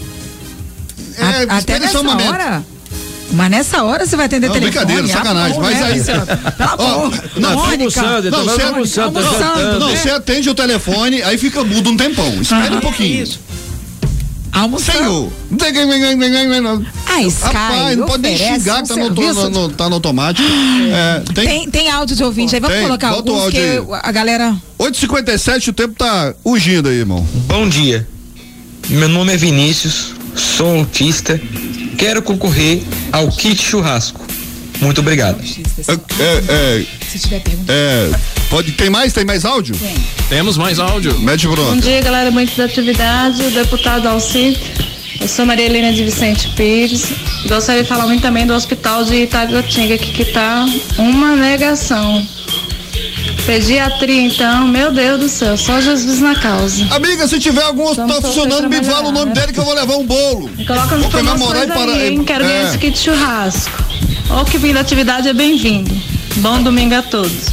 É, 1.19 1.47
a, 1.49 1.59
até 1.59 1.79
nessa 1.79 2.01
hora? 2.01 2.65
Mas 3.31 3.51
nessa 3.51 3.83
hora 3.83 4.07
você 4.07 4.17
vai 4.17 4.27
atender 4.27 4.47
não, 4.47 4.55
telefone. 4.55 4.87
Brincadeira, 4.87 5.09
sacanagem. 5.09 5.61
Mas 5.61 5.83
aí. 5.83 6.01
oh, 6.79 7.41
não, 7.41 7.55
Mônica, 7.57 8.03
não, 8.31 8.45
você, 8.45 9.01
almoçando, 9.01 9.63
não, 9.63 9.81
não, 9.81 9.91
você 9.91 10.11
atende 10.11 10.49
o 10.49 10.55
telefone, 10.55 11.23
aí 11.23 11.37
fica 11.37 11.63
mudo 11.63 11.91
um 11.91 11.97
tempão. 11.97 12.41
Espera 12.41 12.75
um 12.75 12.81
pouquinho. 12.81 13.23
Isso. 13.23 13.41
Almoçando. 14.51 14.99
Senhor. 14.99 15.33
Ah, 17.07 17.23
Sky. 17.23 17.45
Rapaz, 17.53 17.97
não 17.99 18.07
pode 18.07 18.23
nem 18.23 18.37
xingar 18.37 18.83
que 18.83 18.89
tá 18.89 18.97
no, 18.97 19.11
no, 19.11 19.51
no, 19.51 19.69
tá 19.69 19.89
no 19.89 19.95
automático. 19.97 20.49
É, 20.91 21.23
tem, 21.35 21.47
tem, 21.47 21.71
tem, 21.71 21.91
áudio 21.91 22.17
de 22.17 22.25
ouvinte 22.25 22.55
aí. 22.55 22.61
Vamos 22.61 22.77
tem, 22.77 22.87
colocar 22.87 23.09
alguns 23.11 23.47
o 23.47 23.51
que 23.51 23.59
aí. 23.59 23.79
a 24.03 24.11
galera. 24.11 24.57
8h57, 24.81 25.69
o 25.69 25.73
tempo 25.73 25.95
tá 25.95 26.35
urgindo 26.43 26.89
aí, 26.89 26.97
irmão. 26.97 27.27
Bom 27.47 27.69
dia. 27.69 28.09
Meu 28.89 29.09
nome 29.09 29.35
é 29.35 29.37
Vinícius 29.37 30.18
sou 30.41 30.79
autista, 30.79 31.41
quero 31.97 32.23
concorrer 32.23 32.83
ao 33.13 33.29
kit 33.29 33.61
churrasco. 33.63 34.27
Muito 34.81 35.01
obrigado. 35.01 35.43
É, 35.89 36.53
é, 36.53 36.87
Se 37.11 37.19
tiver 37.19 37.41
pergunta. 37.41 37.73
É, 37.73 38.11
pode, 38.49 38.73
tem 38.73 38.89
mais? 38.89 39.13
Tem 39.13 39.25
mais 39.25 39.45
áudio? 39.45 39.77
Tem. 39.77 39.95
Temos 40.29 40.57
mais 40.57 40.79
áudio. 40.79 41.19
Mete 41.19 41.49
pronto. 41.49 41.75
Bom 41.75 41.77
dia, 41.77 42.01
galera, 42.01 42.31
muito 42.31 42.57
da 42.57 42.65
atividade, 42.65 43.43
o 43.43 43.51
deputado 43.51 44.07
Alci. 44.07 44.57
Eu 45.21 45.27
sou 45.27 45.45
Maria 45.45 45.67
Helena 45.67 45.93
de 45.93 46.05
Vicente 46.05 46.49
Pires. 46.55 47.07
Gostaria 47.49 47.83
de 47.83 47.89
falar 47.89 48.07
muito 48.07 48.23
também 48.23 48.47
do 48.47 48.55
hospital 48.55 49.05
de 49.05 49.25
Itaguatinga, 49.25 49.99
que 49.99 50.23
está 50.23 50.65
uma 50.97 51.35
negação. 51.35 52.25
Pediatria, 53.47 54.23
então, 54.23 54.69
meu 54.69 54.93
Deus 54.93 55.21
do 55.21 55.29
céu, 55.29 55.57
só 55.57 55.81
Jesus 55.81 56.21
na 56.21 56.35
causa. 56.35 56.87
Amiga, 56.91 57.27
se 57.27 57.39
tiver 57.39 57.63
algum 57.63 57.85
hospital 57.85 58.21
funcionando, 58.21 58.69
me 58.69 58.85
fala 58.85 59.09
o 59.09 59.13
nome 59.13 59.33
dele 59.33 59.53
que 59.53 59.59
eu 59.59 59.65
vou 59.65 59.75
levar 59.75 59.97
um 59.97 60.05
bolo. 60.05 60.51
Me 60.51 60.67
coloca 60.67 60.97
nos 60.97 61.07
comemorar 61.07 61.65
e 61.65 61.67
para... 61.69 61.93
Aí, 61.93 62.09
hein? 62.09 62.25
Quero 62.25 62.45
é. 62.45 62.47
ver 62.47 62.69
esse 62.69 62.79
kit 62.79 62.99
churrasco. 62.99 63.73
Ou 64.31 64.45
que 64.45 64.59
vindo 64.59 64.75
da 64.75 64.81
atividade 64.81 65.29
é 65.29 65.33
bem-vindo. 65.33 65.91
Bom 66.37 66.63
domingo 66.63 66.95
a 66.95 67.03
todos. 67.03 67.47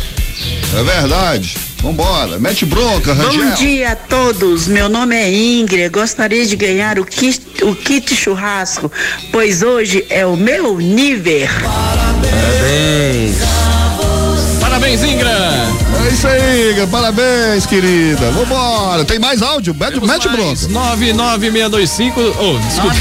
É 0.78 0.84
verdade. 0.84 1.56
Vambora, 1.82 2.40
mete 2.40 2.66
bronca, 2.66 3.14
Rangel. 3.14 3.46
Bom 3.46 3.56
dia 3.56 3.92
a 3.92 3.96
todos, 3.96 4.68
meu 4.68 4.90
nome 4.90 5.16
é 5.16 5.32
Ingrid, 5.32 5.90
gostaria 5.90 6.44
de 6.46 6.56
ganhar 6.56 6.98
o 6.98 7.06
kit, 7.06 7.40
o 7.64 7.76
kit 7.76 8.16
churrasco, 8.16 8.92
pois 9.32 9.62
hoje 9.62 10.04
é 10.10 10.26
o 10.26 10.36
meu 10.36 10.80
nível. 10.80 11.48
Parabéns. 11.64 13.36
Parabéns, 14.86 15.04
Ingra. 15.04 15.65
É 16.06 16.10
isso 16.10 16.28
aí, 16.28 16.88
parabéns, 16.92 17.66
querida. 17.66 18.30
Vambora. 18.30 19.04
Tem 19.04 19.18
mais 19.18 19.42
áudio? 19.42 19.74
Mete, 19.74 20.00
mete 20.00 20.30
bronca. 20.30 20.68
99625. 20.68 22.22
Oh, 22.22 22.60
desculpa. 22.60 22.96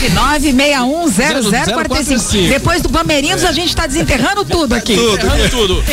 99610045. 1.12 2.48
Depois 2.48 2.80
do 2.80 2.88
Bamerindos, 2.88 3.44
a 3.44 3.52
gente 3.52 3.76
tá 3.76 3.86
desenterrando 3.86 4.42
tudo 4.46 4.72
aqui. 4.74 4.96
Tudo, 4.96 5.18
tudo. 5.50 5.84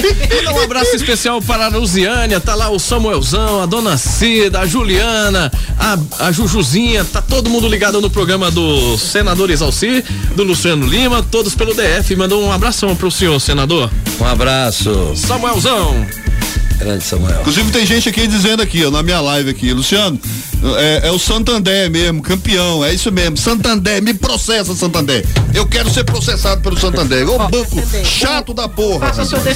um 0.56 0.62
abraço 0.62 0.96
especial 0.96 1.42
para 1.42 1.66
a 1.66 1.68
Luziânia, 1.68 2.40
tá 2.40 2.56
lá 2.56 2.70
o 2.70 2.80
Samuelzão, 2.80 3.62
a 3.62 3.66
dona 3.66 3.98
Cida, 3.98 4.62
a 4.62 4.66
Juliana, 4.66 5.52
a, 5.78 5.98
a 6.28 6.32
Jujuzinha, 6.32 7.04
tá 7.04 7.22
todo 7.22 7.50
mundo 7.50 7.68
ligado 7.68 8.00
no 8.00 8.10
programa 8.10 8.50
do 8.50 8.98
senador 8.98 9.50
Exalci, 9.50 10.02
do 10.34 10.44
Luciano 10.44 10.88
Lima, 10.88 11.22
todos 11.30 11.56
pelo 11.56 11.74
DF. 11.74 12.16
Mandou 12.16 12.42
um 12.42 12.54
abração 12.54 12.96
pro 12.96 13.12
senhor, 13.12 13.38
senador. 13.42 13.92
Um 14.18 14.26
abraço. 14.26 15.12
Samuelzão. 15.14 16.08
Grande 16.82 17.04
Samuel. 17.04 17.40
Inclusive 17.42 17.72
tem 17.72 17.86
gente 17.86 18.10
aqui 18.10 18.26
dizendo 18.26 18.64
aqui, 18.64 18.84
ó, 18.84 18.90
na 18.90 19.04
minha 19.04 19.22
live 19.22 19.52
aqui, 19.52 19.72
Luciano, 19.72 20.20
é, 20.78 21.08
é, 21.08 21.12
o 21.12 21.20
Santander 21.20 21.90
mesmo, 21.90 22.22
campeão, 22.22 22.84
é 22.84 22.94
isso 22.94 23.12
mesmo. 23.12 23.38
Santander, 23.38 24.02
me 24.02 24.14
processa, 24.14 24.76
Santander. 24.76 25.26
Eu 25.54 25.68
quero 25.68 25.90
ser 25.90 26.04
processado 26.04 26.62
pelo 26.62 26.80
Santander. 26.80 27.28
Ô 27.30 27.38
banco 27.38 27.82
chato 28.04 28.54
da 28.54 28.68
porra. 28.68 29.12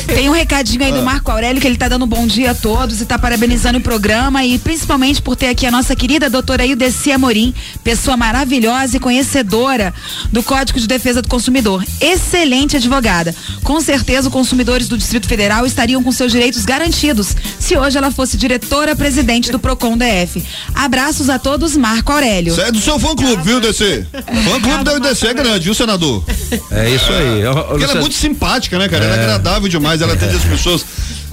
Tem 0.07 0.29
um 0.29 0.33
recadinho 0.33 0.83
aí 0.83 0.91
do 0.91 0.99
ah. 0.99 1.03
Marco 1.03 1.31
Aurélio 1.31 1.61
que 1.61 1.67
ele 1.67 1.77
tá 1.77 1.87
dando 1.87 2.05
um 2.05 2.07
bom 2.07 2.27
dia 2.27 2.51
a 2.51 2.55
todos 2.55 3.01
e 3.01 3.05
tá 3.05 3.17
parabenizando 3.17 3.79
o 3.79 3.81
programa 3.81 4.43
e 4.45 4.57
principalmente 4.59 5.21
por 5.21 5.35
ter 5.35 5.47
aqui 5.47 5.65
a 5.65 5.71
nossa 5.71 5.95
querida 5.95 6.29
doutora 6.29 6.65
Ildeci 6.65 7.11
Amorim, 7.11 7.53
pessoa 7.83 8.15
maravilhosa 8.15 8.97
e 8.97 8.99
conhecedora 8.99 9.93
do 10.31 10.43
Código 10.43 10.79
de 10.79 10.87
Defesa 10.87 11.21
do 11.21 11.27
Consumidor. 11.27 11.83
Excelente 11.99 12.77
advogada. 12.77 13.35
Com 13.63 13.81
certeza, 13.81 14.27
os 14.27 14.33
consumidores 14.33 14.87
do 14.87 14.97
Distrito 14.97 15.27
Federal 15.27 15.65
estariam 15.65 16.03
com 16.03 16.11
seus 16.11 16.31
direitos 16.31 16.65
garantidos 16.65 17.14
se 17.23 17.77
hoje 17.77 17.97
ela 17.97 18.11
fosse 18.11 18.37
diretora-presidente 18.37 19.51
do 19.51 19.59
Procon 19.59 19.97
DF. 19.97 20.43
Abraços 20.73 21.29
a 21.29 21.39
todos, 21.39 21.75
Marco 21.75 22.11
Aurélio. 22.11 22.53
Você 22.53 22.61
é 22.61 22.71
do 22.71 22.79
seu 22.79 22.99
fã-clube, 22.99 23.43
viu, 23.43 23.59
DC? 23.59 24.05
Fã-clube 24.11 24.83
da 24.83 24.93
UDC 24.95 25.27
é 25.27 25.33
grande, 25.33 25.65
viu, 25.65 25.73
senador? 25.73 26.23
É 26.71 26.89
isso 26.89 27.11
aí. 27.11 27.43
Porque 27.67 27.83
ela 27.83 27.93
é 27.93 27.99
muito 27.99 28.15
simpática, 28.15 28.77
né, 28.77 28.87
cara? 28.87 29.05
Ela 29.05 29.15
é 29.15 29.19
agradável 29.23 29.67
demais, 29.67 30.01
ela 30.01 30.13
atende 30.13 30.35
as 30.35 30.43
pessoas 30.43 30.85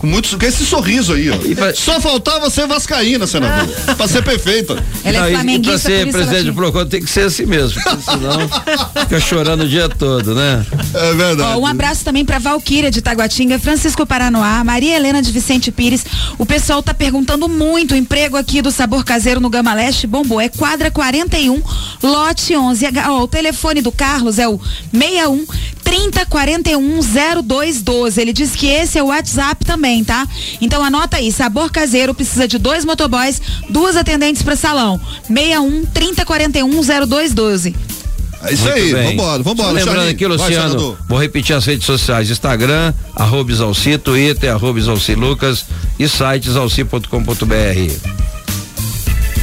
com 0.03 0.09
muito 0.09 0.37
com 0.37 0.45
esse 0.45 0.67
sorriso 0.67 1.15
aí, 1.15 1.31
ó. 1.31 1.37
Pra... 1.55 1.73
Só 1.73 2.01
faltava 2.01 2.51
ser 2.51 2.67
vascaína, 2.67 3.25
senador. 3.25 3.69
pra 3.97 4.09
ser 4.09 4.23
perfeita. 4.25 4.77
Ela 5.05 5.29
é 5.29 5.31
flamenguista, 5.31 5.89
e 5.93 6.05
pra 6.05 6.13
ser 6.13 6.13
presidente 6.13 6.45
do 6.47 6.55
Procon 6.55 6.87
tem 6.87 7.01
que 7.01 7.09
ser 7.09 7.27
assim 7.27 7.47
mesmo, 7.47 7.81
senão 7.81 8.49
fica 9.05 9.21
chorando 9.21 9.63
o 9.63 9.69
dia 9.69 9.89
todo, 9.89 10.35
né? 10.35 10.67
É 10.93 11.15
verdade. 11.15 11.57
Ó, 11.57 11.61
um 11.61 11.67
abraço 11.67 12.05
também 12.05 12.25
pra 12.25 12.41
Valquíria 12.41 12.91
de 12.91 13.01
Taguatinga, 13.01 13.61
Francisco 13.61 14.05
Paranoá, 14.05 14.65
Maria 14.65 14.97
Helena 14.97 15.23
de 15.23 15.31
Vicente 15.31 15.71
Pires. 15.71 16.05
O 16.37 16.45
pessoal 16.45 16.83
tá 16.83 16.93
perguntando 16.93 17.49
muito 17.49 17.95
o 17.95 17.97
emprego 17.97 18.37
aqui 18.37 18.61
do 18.61 18.73
Sabor 18.73 19.05
Caseiro 19.05 19.41
no 19.41 19.49
Gama 19.49 19.73
Leste 19.73 20.09
bombou. 20.09 20.41
É 20.41 20.49
quadra 20.49 20.91
41, 20.91 21.63
lote 22.03 22.57
11. 22.57 22.87
Ó, 23.09 23.23
o 23.23 23.29
telefone 23.29 23.81
do 23.81 23.93
Carlos 23.93 24.41
é 24.41 24.49
o 24.49 24.61
61 24.93 25.47
30 25.93 26.25
41 26.27 27.01
0212. 27.43 28.21
Ele 28.21 28.33
diz 28.33 28.57
que 28.57 28.67
esse 28.67 28.99
é 28.99 29.03
o 29.03 29.07
WhatsApp 29.07 29.65
também, 29.65 29.92
tá? 30.05 30.27
Então 30.61 30.85
anota 30.85 31.17
aí, 31.17 31.33
Sabor 31.33 31.71
Caseiro 31.73 32.15
precisa 32.15 32.47
de 32.47 32.59
dois 32.59 32.85
motoboys, 32.85 33.43
duas 33.69 33.97
atendentes 33.97 34.43
para 34.43 34.55
salão. 34.55 35.01
61 35.27 35.87
30 35.87 36.25
41 36.25 36.81
0212. 36.83 37.75
É 38.45 38.55
isso 38.55 38.63
Muito 38.65 38.75
aí, 38.75 38.93
bem. 38.93 39.17
vambora, 39.17 39.43
vambora. 39.43 39.69
Só 39.69 39.75
lembrando 39.75 40.09
aqui, 40.11 40.27
Luciano, 40.27 40.93
Vai, 40.93 41.07
vou 41.09 41.19
repetir 41.19 41.55
as 41.55 41.65
redes 41.65 41.87
sociais, 41.87 42.29
Instagram, 42.29 42.93
arroba 43.15 43.53
Isalci, 43.53 43.97
Twitter, 43.99 44.53
arroba 44.53 44.79
Isalci 44.79 45.15
Lucas 45.15 45.65
e 45.99 46.09
site 46.09 46.49
isalci.com.br. 46.49 48.13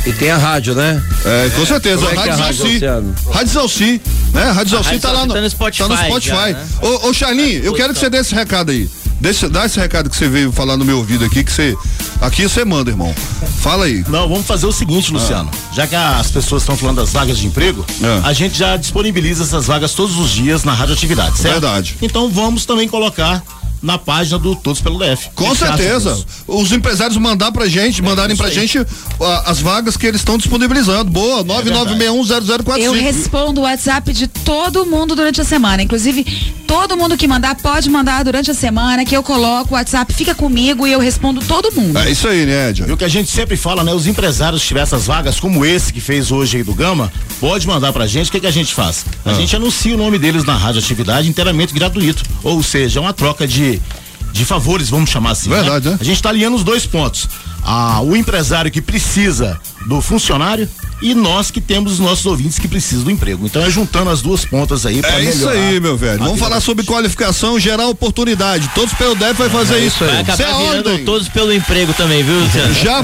E 0.06 0.14
tem 0.14 0.32
a 0.32 0.38
rádio, 0.38 0.74
né? 0.76 1.02
É, 1.26 1.50
com 1.50 1.66
certeza. 1.66 2.06
É, 2.08 2.12
é 2.12 2.16
rádio 2.16 2.38
Zalci. 2.38 2.80
Rádio 3.32 3.54
Zalci, 3.54 4.02
né? 4.34 4.52
Rádio 4.52 4.72
Zalci 4.72 5.00
tá 5.00 5.12
lá 5.12 5.26
no, 5.26 5.34
tá 5.34 5.42
no 5.42 5.50
Spotify. 5.50 5.84
Tá 5.84 5.88
no 5.90 5.98
Spotify. 5.98 6.32
Já, 6.32 6.46
né? 6.48 6.68
Ô, 6.82 7.10
ô 7.10 7.14
Charlinho, 7.14 7.64
eu 7.64 7.74
quero 7.74 7.94
que 7.94 8.00
você 8.00 8.10
dê 8.10 8.18
esse 8.18 8.34
recado 8.34 8.72
aí. 8.72 8.90
Deixa, 9.20 9.50
dá 9.50 9.66
esse 9.66 9.80
recado 9.80 10.10
que 10.10 10.16
você 10.16 10.28
veio 10.28 10.52
falar 10.52 10.78
no 10.78 10.86
meu 10.86 10.98
ouvido 10.98 11.26
aqui, 11.26 11.44
que 11.44 11.52
você. 11.52 11.76
Aqui 12.22 12.44
você 12.44 12.64
manda, 12.66 12.90
irmão. 12.90 13.14
Fala 13.60 13.86
aí. 13.86 14.04
Não, 14.08 14.28
vamos 14.28 14.46
fazer 14.46 14.66
o 14.66 14.72
seguinte, 14.72 15.12
Luciano. 15.12 15.50
Ah. 15.54 15.74
Já 15.74 15.88
que 15.88 15.96
as 15.96 16.32
pessoas 16.32 16.64
estão 16.64 16.76
falando 16.78 16.98
das 16.98 17.12
vagas 17.12 17.38
de 17.38 17.48
emprego, 17.48 17.86
ah. 18.04 18.28
a 18.28 18.34
gente 18.34 18.58
já 18.58 18.78
disponibiliza 18.78 19.44
essas 19.44 19.68
vagas 19.68 19.94
todos 19.94 20.18
os 20.18 20.30
dias 20.32 20.64
na 20.64 20.74
radioatividade, 20.74 21.38
certo? 21.38 21.54
Verdade. 21.54 21.98
Então 22.02 22.30
vamos 22.30 22.66
também 22.66 22.88
colocar 22.88 23.44
na 23.82 23.98
página 23.98 24.38
do 24.38 24.56
Todos 24.56 24.82
pelo 24.82 25.00
DF. 25.00 25.30
Com 25.36 25.54
certeza. 25.56 26.24
Os 26.48 26.72
empresários 26.72 27.18
mandar 27.18 27.52
pra 27.52 27.68
gente, 27.68 28.02
é, 28.02 28.04
mandarem 28.04 28.36
pra 28.36 28.48
aí. 28.48 28.54
gente 28.54 28.86
as 29.46 29.60
vagas 29.60 29.96
que 29.96 30.06
eles 30.06 30.22
estão 30.22 30.38
disponibilizando. 30.38 31.10
Boa, 31.10 31.44
99610045. 31.44 32.78
É 32.78 32.88
Eu 32.88 32.94
respondo 32.94 33.62
o 33.62 33.64
WhatsApp 33.64 34.12
de 34.14 34.28
todo 34.28 34.86
mundo 34.86 35.16
durante 35.16 35.42
a 35.42 35.44
semana. 35.44 35.82
Inclusive, 35.84 36.26
todo 36.68 36.96
mundo 36.98 37.18
que 37.18 37.28
mandar 37.28 37.56
pode 37.56 37.90
mandar 37.90 38.24
durante 38.24 38.52
a 38.52 38.54
semana, 38.54 39.06
que 39.06 39.16
eu 39.16 39.24
coloco 39.24 39.74
o 39.74 39.78
WhatsApp, 39.78 40.14
fica 40.14 40.36
comigo 40.36 40.86
e 40.86 40.92
eu 40.92 41.00
respondo 41.00 41.42
todo 41.42 41.72
mundo. 41.72 41.98
É 42.00 42.10
isso 42.10 42.28
aí, 42.28 42.46
né, 42.46 42.70
Ed? 42.70 42.86
E 42.88 42.92
o 42.92 42.98
que 42.98 43.04
a 43.04 43.10
gente 43.10 43.30
sempre 43.30 43.58
fala, 43.58 43.84
né? 43.84 43.94
Os 43.94 44.08
empresários 44.08 44.62
que 44.62 44.68
tiver 44.68 44.82
essas 44.82 45.06
vagas, 45.06 45.40
como 45.40 45.66
esse 45.66 45.92
que 45.94 46.02
fez 46.02 46.32
hoje 46.32 46.58
aí 46.58 46.64
do 46.64 46.74
Gama, 46.74 47.12
pode 47.40 47.68
mandar 47.68 47.92
pra 47.92 48.08
gente. 48.08 48.30
O 48.30 48.32
que, 48.32 48.40
que 48.40 48.48
a 48.48 48.52
gente 48.52 48.74
faz? 48.74 49.06
A 49.26 49.32
ah. 49.32 49.34
gente 49.34 49.56
anuncia 49.56 49.94
o 49.94 49.98
nome 49.98 50.18
deles 50.18 50.44
na 50.44 50.56
rádio 50.56 50.80
atividade 50.80 51.30
inteiramente 51.30 51.74
gratuito. 51.74 52.24
Ou 52.44 52.62
seja, 52.64 53.00
é 53.00 53.02
uma 53.02 53.14
troca 53.14 53.48
de 53.48 53.69
de, 54.32 54.46
favores, 54.46 54.90
vamos 54.90 55.10
chamar 55.10 55.32
assim. 55.32 55.50
Né? 55.50 55.58
Verdade, 55.58 55.86
né? 55.86 55.92
né? 55.92 55.98
A 56.00 56.04
gente 56.04 56.16
está 56.16 56.30
alinhando 56.30 56.56
os 56.56 56.64
dois 56.64 56.86
pontos. 56.86 57.28
Ah, 57.64 58.02
o 58.02 58.16
empresário 58.16 58.72
que 58.72 58.82
precisa 58.82 59.60
do 59.88 60.02
funcionário 60.02 60.68
e 61.02 61.14
nós 61.14 61.50
que 61.52 61.62
temos 61.62 61.94
os 61.94 62.00
nossos 62.00 62.26
ouvintes 62.26 62.60
que 62.60 62.68
precisam 62.68 63.06
do 63.06 63.12
emprego. 63.12 63.46
Então 63.46 63.64
é 63.64 63.70
juntando 63.70 64.10
as 64.10 64.22
duas 64.22 64.46
pontas 64.46 64.86
aí 64.86 65.02
para 65.02 65.20
É 65.20 65.24
isso 65.24 65.48
aí, 65.48 65.80
meu 65.80 65.98
velho. 65.98 66.20
Vamos 66.20 66.40
falar 66.40 66.60
sobre 66.60 66.86
qualificação, 66.86 67.60
gerar 67.60 67.88
oportunidade. 67.88 68.70
Todos 68.76 68.94
pelo 68.94 69.16
DEF 69.16 69.34
vai 69.34 69.50
fazer 69.50 69.76
é 69.76 69.80
isso 69.80 70.04
aí. 70.04 70.10
Vai 70.10 70.22
acabar 70.22 70.44
é 70.44 70.82
virando 70.82 71.06
todos 71.06 71.30
pelo 71.30 71.54
emprego 71.54 71.94
também, 71.94 72.24
viu, 72.24 72.40
Luciano? 72.40 72.74
Já 72.84 73.04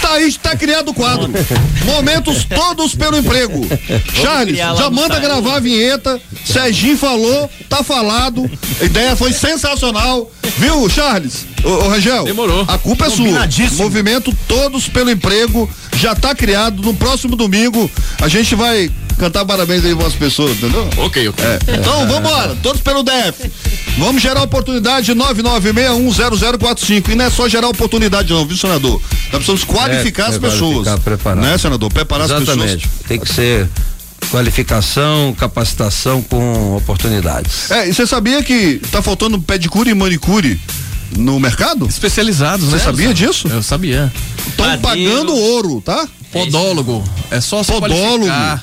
tá 0.00 0.12
aí, 0.14 0.32
tá 0.34 0.56
criado 0.56 0.88
o 0.88 0.94
quadro. 0.94 1.30
Momentos 1.84 2.44
todos 2.44 2.94
pelo 2.94 3.16
emprego. 3.16 3.66
Charles, 4.14 4.56
já 4.56 4.90
manda 4.90 5.18
gravar 5.18 5.56
a 5.56 5.60
vinheta. 5.60 6.20
Serginho 6.44 6.96
falou, 6.96 7.50
tá 7.68 7.82
falado. 7.82 8.50
A 8.80 8.84
ideia 8.84 9.16
foi 9.16 9.32
sensacional. 9.32 10.30
Viu, 10.58 10.88
Charles? 10.88 11.46
Ô, 11.64 11.68
ô 11.68 11.88
Rangel. 11.88 12.24
Demorou. 12.24 12.64
A 12.68 12.78
culpa 12.78 13.06
é 13.06 13.10
sua. 13.10 13.48
Movimento 13.76 14.36
todos 14.46 14.88
pelo 14.88 15.10
emprego 15.10 15.68
já 15.96 16.14
tá 16.14 16.34
criado. 16.34 16.82
No 16.82 16.94
próximo 16.94 17.11
domingo 17.16 17.90
a 18.20 18.28
gente 18.28 18.54
vai 18.54 18.90
cantar 19.18 19.44
parabéns 19.44 19.84
aí 19.84 19.94
para 19.94 20.06
as 20.06 20.14
pessoas, 20.14 20.52
entendeu? 20.52 20.88
Ok, 20.96 21.28
ok. 21.28 21.44
É. 21.44 21.58
Então 21.78 22.06
vamos 22.08 22.18
embora, 22.18 22.56
todos 22.62 22.80
pelo 22.80 23.02
DF. 23.02 23.50
Vamos 23.98 24.22
gerar 24.22 24.42
oportunidade 24.42 25.14
99610045. 25.14 27.08
E 27.10 27.14
não 27.14 27.24
é 27.26 27.30
só 27.30 27.48
gerar 27.48 27.68
oportunidade, 27.68 28.32
não, 28.32 28.46
viu, 28.46 28.56
senador? 28.56 29.00
Nós 29.32 29.44
precisamos 29.44 29.64
qualificar 29.64 30.24
é, 30.24 30.28
as 30.28 30.38
pessoas. 30.38 30.88
Preparar. 31.00 31.42
Né, 31.42 31.58
senador? 31.58 31.92
Preparar 31.92 32.26
Exatamente. 32.26 32.52
as 32.52 32.82
pessoas. 32.82 33.06
Tem 33.06 33.18
que 33.20 33.32
ser 33.32 33.68
qualificação, 34.30 35.34
capacitação 35.38 36.22
com 36.22 36.76
oportunidades. 36.76 37.70
É, 37.70 37.88
e 37.88 37.92
você 37.92 38.06
sabia 38.06 38.42
que 38.42 38.80
tá 38.90 39.02
faltando 39.02 39.38
pedicure 39.40 39.90
e 39.90 39.94
manicure 39.94 40.58
no 41.16 41.38
mercado? 41.38 41.86
Especializados, 41.86 42.66
Você 42.66 42.76
né? 42.76 42.82
sabia 42.82 43.14
disso? 43.14 43.48
Eu 43.48 43.62
sabia. 43.62 44.12
Estão 44.48 44.78
pagando 44.78 45.34
ouro, 45.34 45.80
tá? 45.80 46.08
Podólogo. 46.32 47.04
É 47.30 47.40
só 47.40 47.62
se 47.62 47.70
Podólogo. 47.70 48.26
É. 48.28 48.60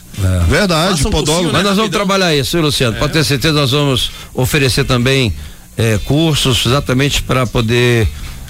Verdade, 0.49 1.07
um 1.07 1.11
podólogo. 1.11 1.47
Né? 1.47 1.53
Mas 1.53 1.63
nós 1.63 1.75
vamos 1.77 1.91
trabalhar 1.91 2.35
isso, 2.35 2.59
Luciano? 2.59 2.97
É. 2.97 2.99
Pode 2.99 3.13
ter 3.13 3.23
certeza, 3.23 3.53
nós 3.53 3.71
vamos 3.71 4.11
oferecer 4.33 4.83
também 4.85 5.33
é, 5.77 5.99
cursos 6.03 6.65
exatamente 6.65 7.21
para 7.21 7.45
poder 7.45 8.07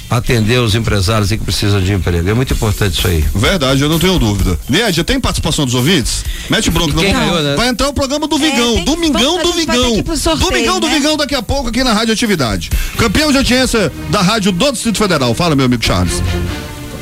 atender 0.10 0.60
os 0.60 0.74
empresários 0.76 1.30
que 1.30 1.38
precisam 1.38 1.82
de 1.82 1.94
emprego. 1.94 2.30
É 2.30 2.34
muito 2.34 2.54
importante 2.54 2.98
isso 2.98 3.08
aí. 3.08 3.24
Verdade, 3.34 3.82
eu 3.82 3.90
não 3.90 4.00
tenho 4.00 4.18
dúvida. 4.18 4.60
Nédia, 4.68 5.04
tem 5.04 5.20
participação 5.20 5.66
dos 5.66 5.76
ouvintes? 5.76 6.24
Mete 6.50 6.70
bronca. 6.72 6.94
Não, 6.94 7.04
ganhou, 7.04 7.42
né? 7.42 7.56
Vai 7.56 7.68
entrar 7.68 7.90
o 7.90 7.94
programa 7.94 8.28
do 8.28 8.38
Vigão. 8.38 8.78
É, 8.78 8.82
Domingão 8.82 9.42
do 9.44 9.54
Vigão. 9.54 10.04
Sorteio, 10.16 10.50
Domingão 10.50 10.76
né? 10.76 10.80
do 10.82 10.90
Vigão 10.90 11.18
daqui 11.18 11.36
a 11.36 11.42
pouco 11.42 11.70
aqui 11.70 11.84
na 11.84 11.94
Rádio 11.94 12.14
Atividade. 12.14 12.70
Campeão 12.98 13.32
de 13.32 13.38
audiência 13.38 13.92
da 14.10 14.22
Rádio 14.22 14.52
do 14.52 14.72
Distrito 14.72 14.98
Federal. 14.98 15.34
Fala, 15.34 15.56
meu 15.56 15.66
amigo 15.66 15.84
Charles. 15.84 16.22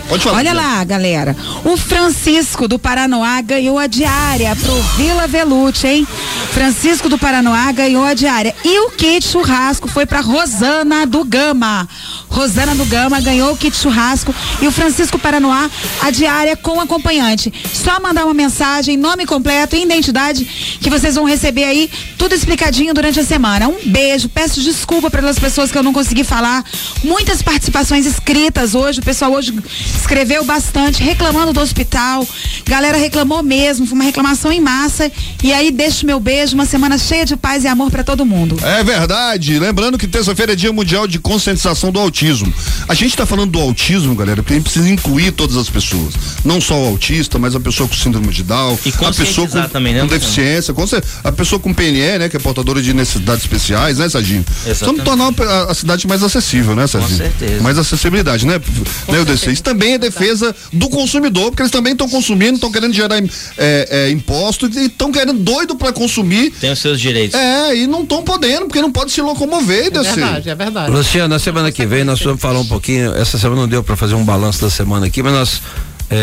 Pode 0.08 0.24
falar. 0.24 0.38
Olha 0.38 0.54
lá, 0.54 0.84
galera. 0.84 1.36
O 1.66 1.76
Francisco 1.76 2.68
do 2.68 2.80
Paranoá 2.80 3.42
ganhou 3.42 3.78
a 3.78 3.88
diária 3.88 4.56
pro 4.56 4.74
Vila 4.96 5.28
Velute, 5.28 5.86
hein? 5.86 6.08
Francisco 6.52 7.10
do 7.10 7.18
Paranoá 7.18 7.72
ganhou 7.72 8.04
a 8.04 8.14
diária. 8.14 8.56
E 8.64 8.80
o 8.80 8.92
kit 8.92 9.28
churrasco 9.28 9.88
foi 9.88 10.06
pra 10.06 10.22
Rosana 10.22 11.06
do 11.06 11.24
Gama. 11.24 11.88
Rosana 12.30 12.74
do 12.74 12.86
Gama 12.86 13.20
ganhou 13.20 13.52
o 13.52 13.58
kit 13.58 13.76
churrasco 13.76 14.34
e 14.62 14.68
o 14.68 14.72
Francisco 14.72 15.20
Paranoá 15.20 15.70
a 16.02 16.10
diária 16.10 16.56
com 16.56 16.80
acompanhante. 16.80 17.54
Só 17.74 18.00
mandar 18.00 18.24
uma 18.26 18.34
mensagem, 18.34 18.96
nome 18.96 19.26
completo 19.26 19.76
e 19.76 19.84
identidade 19.84 20.46
que 20.80 20.90
vocês 20.90 21.16
vão 21.16 21.26
receber 21.26 21.66
aí 21.66 21.90
tudo 22.18 22.34
explicadinho 22.34 22.94
durante 22.94 23.20
a 23.20 23.24
semana. 23.24 23.68
Um 23.68 23.78
beijo, 23.86 24.30
peço 24.30 24.62
desculpa 24.62 25.12
pelas 25.12 25.38
pessoas 25.38 25.72
que 25.72 25.78
eu 25.78 25.84
não 25.84 25.94
consegui 25.94 26.24
falar. 26.24 26.64
Muitas 27.04 27.42
participações 27.42 28.06
escritas 28.06 28.74
hoje, 28.74 29.00
o 29.00 29.04
pessoal 29.04 29.34
hoje 29.34 29.54
escreveu 29.98 30.44
bastante, 30.44 31.02
reclamando 31.02 31.54
do 31.54 31.60
hospital. 31.60 32.26
Galera 32.66 32.98
reclamou 32.98 33.44
mesmo, 33.44 33.86
foi 33.86 33.96
uma 33.96 34.04
reclamação 34.04 34.52
em 34.52 34.62
massa. 34.62 35.12
E 35.44 35.54
aí 35.54 35.72
deixo 35.72 36.06
meu 36.06 36.20
beijo 36.20 36.54
uma 36.54 36.66
semana 36.66 36.98
cheia 36.98 37.26
de 37.26 37.36
paz 37.36 37.64
e 37.64 37.68
amor 37.68 37.92
para 37.92 38.04
todo 38.04 38.26
mundo. 38.26 38.58
É 38.64 38.84
verdade. 38.84 39.60
Lembrando 39.60 39.98
que 39.98 40.08
terça-feira 40.08 40.54
é 40.54 40.56
Dia 40.56 40.72
Mundial 40.72 41.08
de 41.08 41.20
Conscientização 41.20 41.92
do 41.92 42.00
Autismo. 42.00 42.54
A 42.88 42.94
gente 42.94 43.10
está 43.10 43.26
falando 43.26 43.52
do 43.52 43.60
autismo, 43.60 44.16
galera, 44.16 44.42
porque 44.42 44.54
a 44.54 44.56
gente 44.58 44.66
precisa 44.66 44.90
incluir 44.90 45.32
todas 45.32 45.58
as 45.58 45.70
pessoas. 45.70 46.14
Não 46.44 46.62
só 46.62 46.76
o 46.82 46.88
autista, 46.88 47.38
mas 47.40 47.56
a 47.56 47.60
pessoa 47.60 47.88
com 47.88 47.96
síndrome 47.96 48.28
de 48.28 48.44
Down, 48.44 48.78
E 48.86 48.90
a 48.90 49.14
pessoa 49.14 49.48
com, 49.48 49.62
também, 49.68 49.94
né, 49.94 50.02
com 50.02 50.08
deficiência, 50.08 50.74
com 50.74 50.86
a 51.24 51.32
pessoa 51.32 51.60
com 51.60 51.74
PNE, 51.74 52.20
né, 52.20 52.30
que 52.30 52.38
é 52.38 52.40
portadora 52.40 52.82
de 52.82 52.94
necessidades 52.94 53.44
especiais, 53.44 53.98
né, 53.98 54.10
Serginho? 54.10 54.46
Vamos 54.82 55.04
tornar 55.04 55.34
a, 55.40 55.72
a 55.72 55.74
cidade 55.74 56.08
mais 56.08 56.24
acessível, 56.24 56.76
né, 56.76 56.88
Serginho? 56.88 57.18
certeza. 57.18 57.62
Mais 57.62 57.78
acessibilidade, 57.78 58.46
né? 58.46 58.60
né, 59.08 59.20
UDC? 59.20 59.52
Isso 59.52 59.64
também 59.64 59.87
é 59.94 59.98
defesa 59.98 60.56
do 60.74 60.90
consumidor, 60.90 61.46
porque 61.52 61.62
eles 61.62 61.72
também 61.72 61.94
estão 61.94 62.08
consumindo, 62.10 62.56
estão 62.56 62.72
querendo 62.72 62.94
gerar 62.94 63.18
é, 63.18 63.28
é, 63.58 64.10
imposto 64.12 64.68
e 64.68 64.86
estão 64.86 65.12
querendo 65.12 65.40
doido 65.40 65.76
para 65.76 65.92
consumir. 65.94 66.52
Tem 66.52 66.72
os 66.72 66.80
seus 66.80 67.00
direitos. 67.00 67.40
É, 67.40 67.76
e 67.76 67.88
não 67.88 68.04
estão 68.04 68.24
podendo, 68.24 68.66
porque 68.66 68.82
não 68.82 68.92
pode 68.92 69.12
se 69.12 69.22
locomover, 69.22 69.88
É 69.88 69.90
verdade, 69.90 70.50
é 70.50 70.56
verdade. 70.56 70.92
Luciano, 70.92 71.30
na 71.30 71.40
semana 71.40 71.72
que 71.72 71.86
vem 71.86 72.04
nós 72.04 72.22
vamos 72.22 72.42
falar 72.42 72.60
um 72.60 72.66
pouquinho. 72.66 73.14
Essa 73.16 73.38
semana 73.38 73.62
não 73.62 73.68
deu 73.68 73.84
para 73.84 73.96
fazer 73.96 74.16
um 74.16 74.24
balanço 74.24 74.62
da 74.62 74.70
semana 74.70 75.06
aqui, 75.08 75.22
mas 75.24 75.34
nós, 75.34 75.62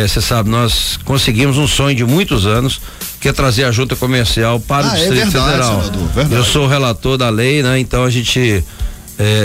você 0.09 0.21
sabe, 0.21 0.49
nós 0.51 0.99
conseguimos 1.05 1.59
um 1.59 1.67
sonho 1.67 1.95
de 1.95 2.05
muitos 2.05 2.47
anos, 2.47 2.81
que 3.21 3.29
é 3.29 3.33
trazer 3.33 3.65
a 3.65 3.71
junta 3.73 3.97
comercial 3.97 4.61
para 4.61 4.87
Ah, 4.87 4.93
o 4.93 4.97
é 4.97 4.99
Distrito 4.99 5.31
verdade, 5.31 5.47
Federal. 5.53 5.81
senador, 5.83 6.09
verdade. 6.09 6.35
Eu 6.35 6.45
sou 6.45 6.65
o 6.65 6.69
relator 6.69 7.17
da 7.17 7.31
lei, 7.31 7.63
né? 7.63 7.79
Então 7.79 8.05
a 8.05 8.11
gente 8.11 8.63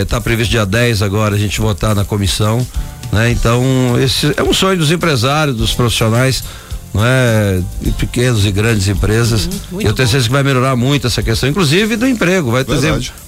está 0.02 0.20
previsto 0.20 0.50
dia 0.50 0.66
10 0.66 1.00
agora 1.02 1.34
a 1.34 1.38
gente 1.38 1.60
votar 1.60 1.94
na 1.94 2.04
comissão, 2.04 2.66
né? 3.12 3.30
Então 3.30 3.62
esse 4.00 4.32
é 4.36 4.42
um 4.42 4.52
sonho 4.52 4.78
dos 4.78 4.90
empresários, 4.90 5.56
dos 5.56 5.72
profissionais. 5.72 6.42
Não 6.92 7.04
é? 7.06 7.62
De 7.80 7.92
pequenas 7.92 8.44
e 8.44 8.50
grandes 8.50 8.88
empresas. 8.88 9.48
Uhum, 9.70 9.80
E 9.80 9.84
eu 9.84 9.92
tenho 9.92 10.08
certeza 10.08 10.26
que 10.26 10.32
vai 10.32 10.42
melhorar 10.42 10.74
muito 10.74 11.06
essa 11.06 11.22
questão, 11.22 11.48
inclusive 11.48 11.94
do 11.94 12.04
emprego, 12.04 12.50
vai 12.50 12.64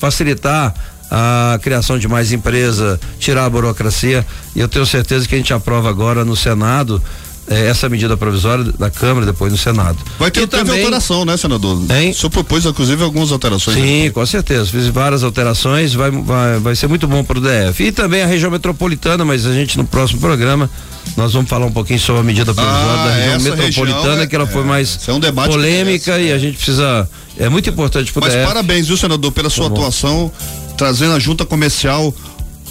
facilitar 0.01 0.75
a 1.09 1.59
criação 1.63 1.97
de 1.97 2.09
mais 2.09 2.33
empresa, 2.33 2.99
tirar 3.21 3.45
a 3.45 3.51
burocracia. 3.51 4.27
E 4.57 4.61
eu 4.61 4.67
tenho 4.67 4.85
certeza 4.85 5.29
que 5.29 5.35
a 5.37 5.39
gente 5.39 5.55
aprova 5.55 5.89
agora 5.89 6.25
no 6.25 6.35
Senado 6.35 7.01
eh, 7.49 7.67
essa 7.69 7.89
medida 7.89 8.17
provisória 8.17 8.65
da 8.79 8.91
Câmara, 8.91 9.27
depois 9.27 9.53
no 9.53 9.59
Senado. 9.59 9.99
Vai 10.19 10.31
ter 10.31 10.43
E 10.43 10.47
teve 10.47 10.65
também- 10.65 10.81
alteração, 10.85 11.25
né, 11.25 11.37
senador? 11.37 11.83
Hein? 11.91 12.11
O 12.11 12.15
senhor 12.15 12.31
propôs, 12.31 12.65
inclusive, 12.65 13.03
algumas 13.03 13.33
alterações. 13.33 13.77
né? 13.77 13.83
Sim, 13.87 14.11
com 14.11 14.25
certeza. 14.27 14.67
Fiz 14.67 14.87
várias 14.89 15.23
alterações, 15.25 15.95
vai, 15.95 16.11
vai, 16.11 16.59
vai 16.61 16.77
ser 16.77 16.87
muito 16.89 17.07
bom 17.07 17.23
para 17.25 17.39
o 17.39 17.41
DF. 17.41 17.83
E 17.85 17.93
também 17.93 18.23
a 18.23 18.27
região 18.27 18.51
metropolitana, 18.51 19.25
mas 19.25 19.45
a 19.47 19.53
gente 19.53 19.77
no 19.77 19.85
próximo 19.85 20.21
programa 20.21 20.71
nós 21.17 21.33
vamos 21.33 21.51
falar 21.51 21.67
um 21.67 21.73
pouquinho 21.73 21.99
sobre 21.99 22.21
a 22.21 22.25
medida 22.25 22.55
provisória 22.55 23.01
Ah, 23.03 23.05
da 23.09 23.15
região 23.15 23.41
metropolitana, 23.41 24.03
região 24.03 24.23
é- 24.23 24.27
que 24.29 24.37
ela 24.37 24.47
foi 24.47 24.63
é, 24.63 24.65
mais 24.65 24.99
é 25.09 25.13
um 25.13 25.21
polêmica 25.21 26.19
e 26.19 26.33
a 26.33 26.39
gente 26.39 26.57
precisa. 26.57 27.09
É 27.39 27.49
muito 27.49 27.69
importante 27.69 28.13
para 28.13 28.21
o 28.21 28.23
Mas 28.25 28.35
DF. 28.35 28.47
parabéns, 28.47 28.87
viu, 28.87 28.97
senador, 28.97 29.33
pela 29.33 29.51
sua 29.51 29.69
Tá 29.69 29.73
atuação, 29.75 30.31
trazendo 30.77 31.15
a 31.15 31.19
junta 31.19 31.45
comercial 31.45 32.15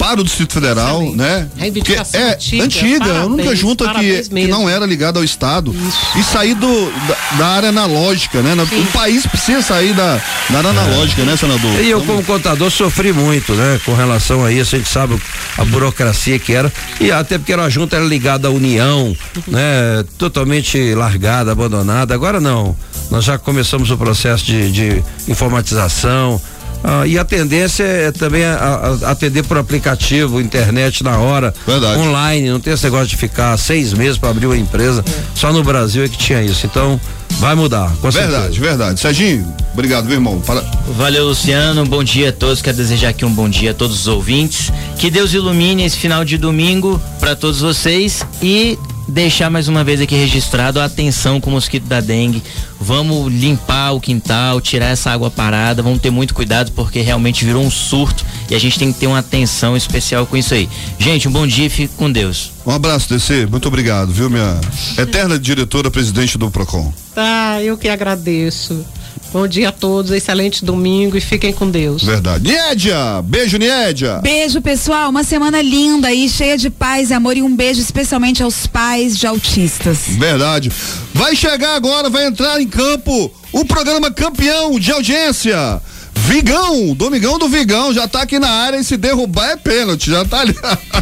para 0.01 0.19
o 0.19 0.23
Distrito 0.23 0.53
Federal, 0.53 1.13
né? 1.13 1.41
Porque 1.41 1.61
Reivindicação 1.61 2.19
é 2.19 2.33
antiga, 2.33 2.63
antiga, 2.63 3.05
a 3.05 3.25
única 3.25 3.43
parabéns, 3.43 3.59
junta 3.59 3.85
que, 3.85 3.93
parabéns 3.93 4.27
que 4.27 4.47
não 4.47 4.67
era 4.67 4.83
ligada 4.83 5.19
ao 5.19 5.23
Estado 5.23 5.75
e 6.15 6.23
sair 6.23 6.55
do, 6.55 6.91
da, 7.07 7.37
da 7.37 7.47
área 7.47 7.69
analógica, 7.69 8.41
né? 8.41 8.55
O 8.55 8.91
país 8.91 9.27
precisa 9.27 9.61
sair 9.61 9.93
da, 9.93 10.19
da 10.49 10.57
área 10.57 10.71
analógica, 10.71 11.23
né, 11.23 11.37
senador? 11.37 11.79
E 11.79 11.87
eu, 11.87 12.01
como 12.01 12.23
contador, 12.23 12.71
sofri 12.71 13.13
muito, 13.13 13.53
né? 13.53 13.79
Com 13.85 13.93
relação 13.93 14.43
a 14.43 14.51
isso, 14.51 14.75
a 14.75 14.79
gente 14.79 14.89
sabe 14.89 15.21
a 15.55 15.63
burocracia 15.65 16.39
que 16.39 16.51
era. 16.51 16.73
E 16.99 17.11
até 17.11 17.37
porque 17.37 17.53
era 17.53 17.61
uma 17.61 17.69
junta 17.69 17.95
era 17.95 18.05
ligada 18.05 18.47
à 18.47 18.51
União, 18.51 19.15
né? 19.47 20.03
Totalmente 20.17 20.95
largada, 20.95 21.51
abandonada. 21.51 22.15
Agora 22.15 22.39
não. 22.41 22.75
Nós 23.11 23.23
já 23.23 23.37
começamos 23.37 23.91
o 23.91 23.97
processo 23.97 24.43
de, 24.45 24.71
de 24.71 25.03
informatização. 25.27 26.41
Ah, 26.83 27.05
e 27.05 27.17
a 27.17 27.23
tendência 27.25 27.83
é 27.83 28.11
também 28.11 28.43
a- 28.43 28.97
a- 29.03 29.11
atender 29.11 29.43
por 29.43 29.57
aplicativo, 29.57 30.39
internet 30.41 31.03
na 31.03 31.17
hora, 31.17 31.53
online, 31.97 32.49
não 32.49 32.59
tem 32.59 32.73
esse 32.73 32.83
negócio 32.83 33.07
de 33.07 33.17
ficar 33.17 33.57
seis 33.57 33.93
meses 33.93 34.17
para 34.17 34.29
abrir 34.29 34.45
uma 34.47 34.57
empresa. 34.57 35.03
Só 35.35 35.51
no 35.53 35.63
Brasil 35.63 36.03
é 36.03 36.07
que 36.07 36.17
tinha 36.17 36.41
isso. 36.41 36.65
Então, 36.65 36.99
vai 37.39 37.55
mudar. 37.55 37.91
Com 38.01 38.09
Verdade, 38.09 38.43
certeza. 38.55 38.61
verdade. 38.61 38.99
Serginho, 38.99 39.53
obrigado, 39.73 40.05
meu 40.05 40.15
irmão. 40.15 40.39
Para... 40.41 40.61
Valeu, 40.97 41.25
Luciano. 41.27 41.85
Bom 41.85 42.03
dia 42.03 42.29
a 42.29 42.31
todos. 42.33 42.61
Quero 42.61 42.77
desejar 42.77 43.09
aqui 43.09 43.25
um 43.25 43.33
bom 43.33 43.47
dia 43.49 43.71
a 43.71 43.73
todos 43.73 44.01
os 44.01 44.07
ouvintes. 44.07 44.71
Que 44.97 45.09
Deus 45.09 45.33
ilumine 45.33 45.83
esse 45.85 45.97
final 45.97 46.23
de 46.25 46.37
domingo 46.37 47.01
para 47.19 47.35
todos 47.35 47.61
vocês 47.61 48.25
e 48.41 48.77
deixar 49.07 49.49
mais 49.49 49.67
uma 49.67 49.83
vez 49.83 49.99
aqui 50.01 50.15
registrado 50.15 50.79
a 50.79 50.85
atenção 50.85 51.39
com 51.41 51.49
o 51.49 51.53
mosquito 51.53 51.85
da 51.85 51.99
dengue. 51.99 52.41
Vamos 52.79 53.31
limpar 53.31 53.91
o 53.91 54.01
quintal, 54.01 54.59
tirar 54.61 54.87
essa 54.87 55.11
água 55.11 55.29
parada, 55.29 55.81
vamos 55.81 55.99
ter 55.99 56.09
muito 56.09 56.33
cuidado 56.33 56.71
porque 56.71 57.01
realmente 57.01 57.45
virou 57.45 57.63
um 57.63 57.71
surto 57.71 58.25
e 58.49 58.55
a 58.55 58.59
gente 58.59 58.79
tem 58.79 58.91
que 58.91 58.99
ter 58.99 59.07
uma 59.07 59.19
atenção 59.19 59.75
especial 59.75 60.25
com 60.25 60.37
isso 60.37 60.53
aí. 60.53 60.69
Gente, 60.99 61.27
um 61.27 61.31
bom 61.31 61.45
dia 61.45 61.65
e 61.65 61.69
fique 61.69 61.93
com 61.95 62.11
Deus. 62.11 62.51
Um 62.65 62.71
abraço, 62.71 63.09
DC. 63.09 63.47
Muito 63.47 63.67
obrigado, 63.67 64.11
viu, 64.11 64.29
minha 64.29 64.59
eterna 64.97 65.37
diretora 65.37 65.89
presidente 65.89 66.37
do 66.37 66.49
PROCON. 66.49 66.93
Tá, 67.13 67.61
eu 67.61 67.77
que 67.77 67.89
agradeço. 67.89 68.85
Bom 69.33 69.47
dia 69.47 69.69
a 69.69 69.71
todos, 69.71 70.11
excelente 70.11 70.65
domingo 70.65 71.15
e 71.15 71.21
fiquem 71.21 71.53
com 71.53 71.69
Deus. 71.69 72.03
Verdade. 72.03 72.49
Niédia! 72.49 73.21
Beijo, 73.23 73.57
Niédia! 73.57 74.19
Beijo, 74.21 74.61
pessoal. 74.61 75.09
Uma 75.09 75.23
semana 75.23 75.61
linda 75.61 76.09
aí, 76.09 76.27
cheia 76.27 76.57
de 76.57 76.69
paz 76.69 77.11
e 77.11 77.13
amor. 77.13 77.37
E 77.37 77.41
um 77.41 77.55
beijo 77.55 77.79
especialmente 77.79 78.43
aos 78.43 78.67
pais 78.67 79.17
de 79.17 79.25
autistas. 79.25 79.99
Verdade. 80.09 80.69
Vai 81.13 81.33
chegar 81.33 81.75
agora, 81.75 82.09
vai 82.09 82.25
entrar 82.25 82.61
em 82.61 82.67
campo 82.67 83.31
o 83.53 83.63
programa 83.63 84.11
campeão 84.11 84.77
de 84.77 84.91
audiência. 84.91 85.81
Vigão, 86.15 86.93
Domingão 86.93 87.37
do 87.37 87.49
Vigão, 87.49 87.93
já 87.93 88.07
tá 88.07 88.21
aqui 88.21 88.39
na 88.39 88.49
área 88.49 88.77
e 88.77 88.83
se 88.83 88.95
derrubar 88.95 89.49
é 89.51 89.57
pênalti, 89.57 90.09
já 90.09 90.23
tá 90.23 90.39
ali. 90.41 90.55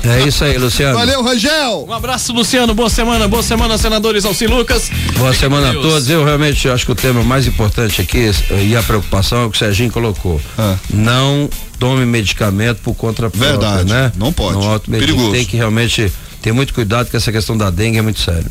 É 0.04 0.28
isso 0.28 0.44
aí, 0.44 0.58
Luciano. 0.58 0.98
Valeu, 0.98 1.22
Rangel. 1.22 1.86
Um 1.88 1.94
abraço, 1.94 2.34
Luciano. 2.34 2.74
Boa 2.74 2.90
semana, 2.90 3.28
boa 3.28 3.44
semana, 3.44 3.78
senadores 3.78 4.26
Alci 4.26 4.48
Lucas. 4.48 4.90
Boa 5.18 5.32
Fique 5.32 5.44
semana 5.44 5.72
a 5.72 5.74
todos. 5.74 6.10
Eu 6.10 6.24
realmente 6.24 6.68
acho 6.70 6.86
que 6.86 6.92
o 6.92 6.96
tema 6.96 7.24
mais 7.24 7.46
importante 7.46 8.02
aqui 8.02 8.32
e 8.66 8.76
a 8.76 8.82
preocupação 8.82 9.44
é 9.44 9.46
o 9.46 9.50
que 9.50 9.58
o 9.58 9.60
Serginho 9.60 9.92
colocou. 9.92 10.42
Não 10.90 11.50
tome 11.78 12.06
medicamento 12.06 12.80
por 12.82 12.94
conta 12.96 13.30
própria, 13.30 13.52
Verdade, 13.52 13.90
né? 13.90 14.12
não 14.16 14.34
pode. 14.34 14.58
Não. 14.58 14.80
Perigoso. 14.80 15.32
Tem 15.32 15.46
que 15.46 15.58
realmente 15.58 16.12
ter 16.42 16.52
muito 16.52 16.74
cuidado 16.74 17.10
com 17.10 17.18
essa 17.18 17.32
questão 17.32 17.58
da 17.58 17.70
dengue 17.70 17.98
é 17.98 18.02
muito 18.02 18.20
sério. 18.20 18.50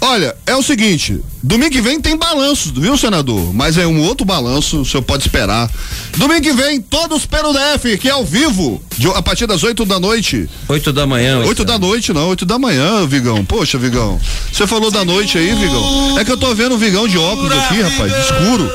Olha, 0.00 0.34
é 0.46 0.54
o 0.54 0.62
seguinte, 0.62 1.20
domingo 1.42 1.72
que 1.72 1.80
vem 1.80 2.00
tem 2.00 2.16
balanço, 2.16 2.72
viu, 2.76 2.96
senador? 2.96 3.52
Mas 3.52 3.76
é 3.76 3.84
um 3.84 4.00
outro 4.02 4.24
balanço, 4.24 4.80
o 4.82 4.84
senhor 4.86 5.02
pode 5.02 5.24
esperar. 5.24 5.68
Domingo 6.16 6.40
que 6.40 6.52
vem, 6.52 6.80
todos 6.80 7.26
pelo 7.26 7.52
DF, 7.52 7.98
que 7.98 8.08
é 8.08 8.12
ao 8.12 8.24
vivo, 8.24 8.80
de- 8.96 9.08
a 9.08 9.20
partir 9.20 9.46
das 9.48 9.64
8 9.64 9.84
da 9.84 9.98
noite. 9.98 10.48
8 10.68 10.92
da 10.92 11.04
manhã. 11.04 11.40
8 11.44 11.64
da 11.64 11.76
noite, 11.78 12.12
não, 12.12 12.28
8 12.28 12.46
da 12.46 12.60
manhã, 12.60 13.04
Vigão. 13.08 13.44
Poxa, 13.44 13.76
Vigão. 13.76 14.20
Você 14.52 14.68
falou 14.68 14.88
da 14.90 15.04
noite 15.04 15.36
aí, 15.36 15.52
Vigão. 15.52 16.16
É 16.18 16.24
que 16.24 16.30
eu 16.30 16.36
tô 16.36 16.54
vendo 16.54 16.76
o 16.76 16.78
Vigão 16.78 17.08
de 17.08 17.18
óculos 17.18 17.50
aqui, 17.52 17.80
rapaz, 17.82 18.12
escuro. 18.24 18.70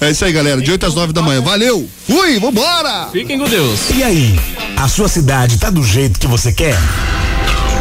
é 0.00 0.10
isso 0.10 0.24
aí, 0.24 0.32
galera, 0.32 0.60
de 0.60 0.72
8 0.72 0.86
às 0.86 0.94
9 0.96 1.12
da 1.12 1.22
manhã. 1.22 1.40
Valeu! 1.40 1.88
Fui, 2.04 2.38
vambora! 2.40 3.08
Fiquem 3.12 3.38
com 3.38 3.48
Deus. 3.48 3.78
E 3.94 4.02
aí, 4.02 4.38
a 4.76 4.88
sua 4.88 5.06
cidade 5.08 5.56
tá 5.56 5.70
do 5.70 5.84
jeito 5.84 6.18
que 6.18 6.26
você 6.26 6.52
quer? 6.52 6.76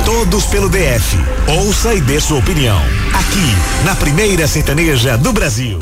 Todos 0.08 0.46
pelo 0.46 0.70
DF. 0.70 1.18
Ouça 1.66 1.94
e 1.94 2.00
dê 2.00 2.18
sua 2.22 2.40
opinião. 2.40 2.82
Aqui, 3.14 3.84
na 3.84 3.94
primeira 3.94 4.48
sertaneja 4.48 5.18
do 5.18 5.34
Brasil. 5.34 5.82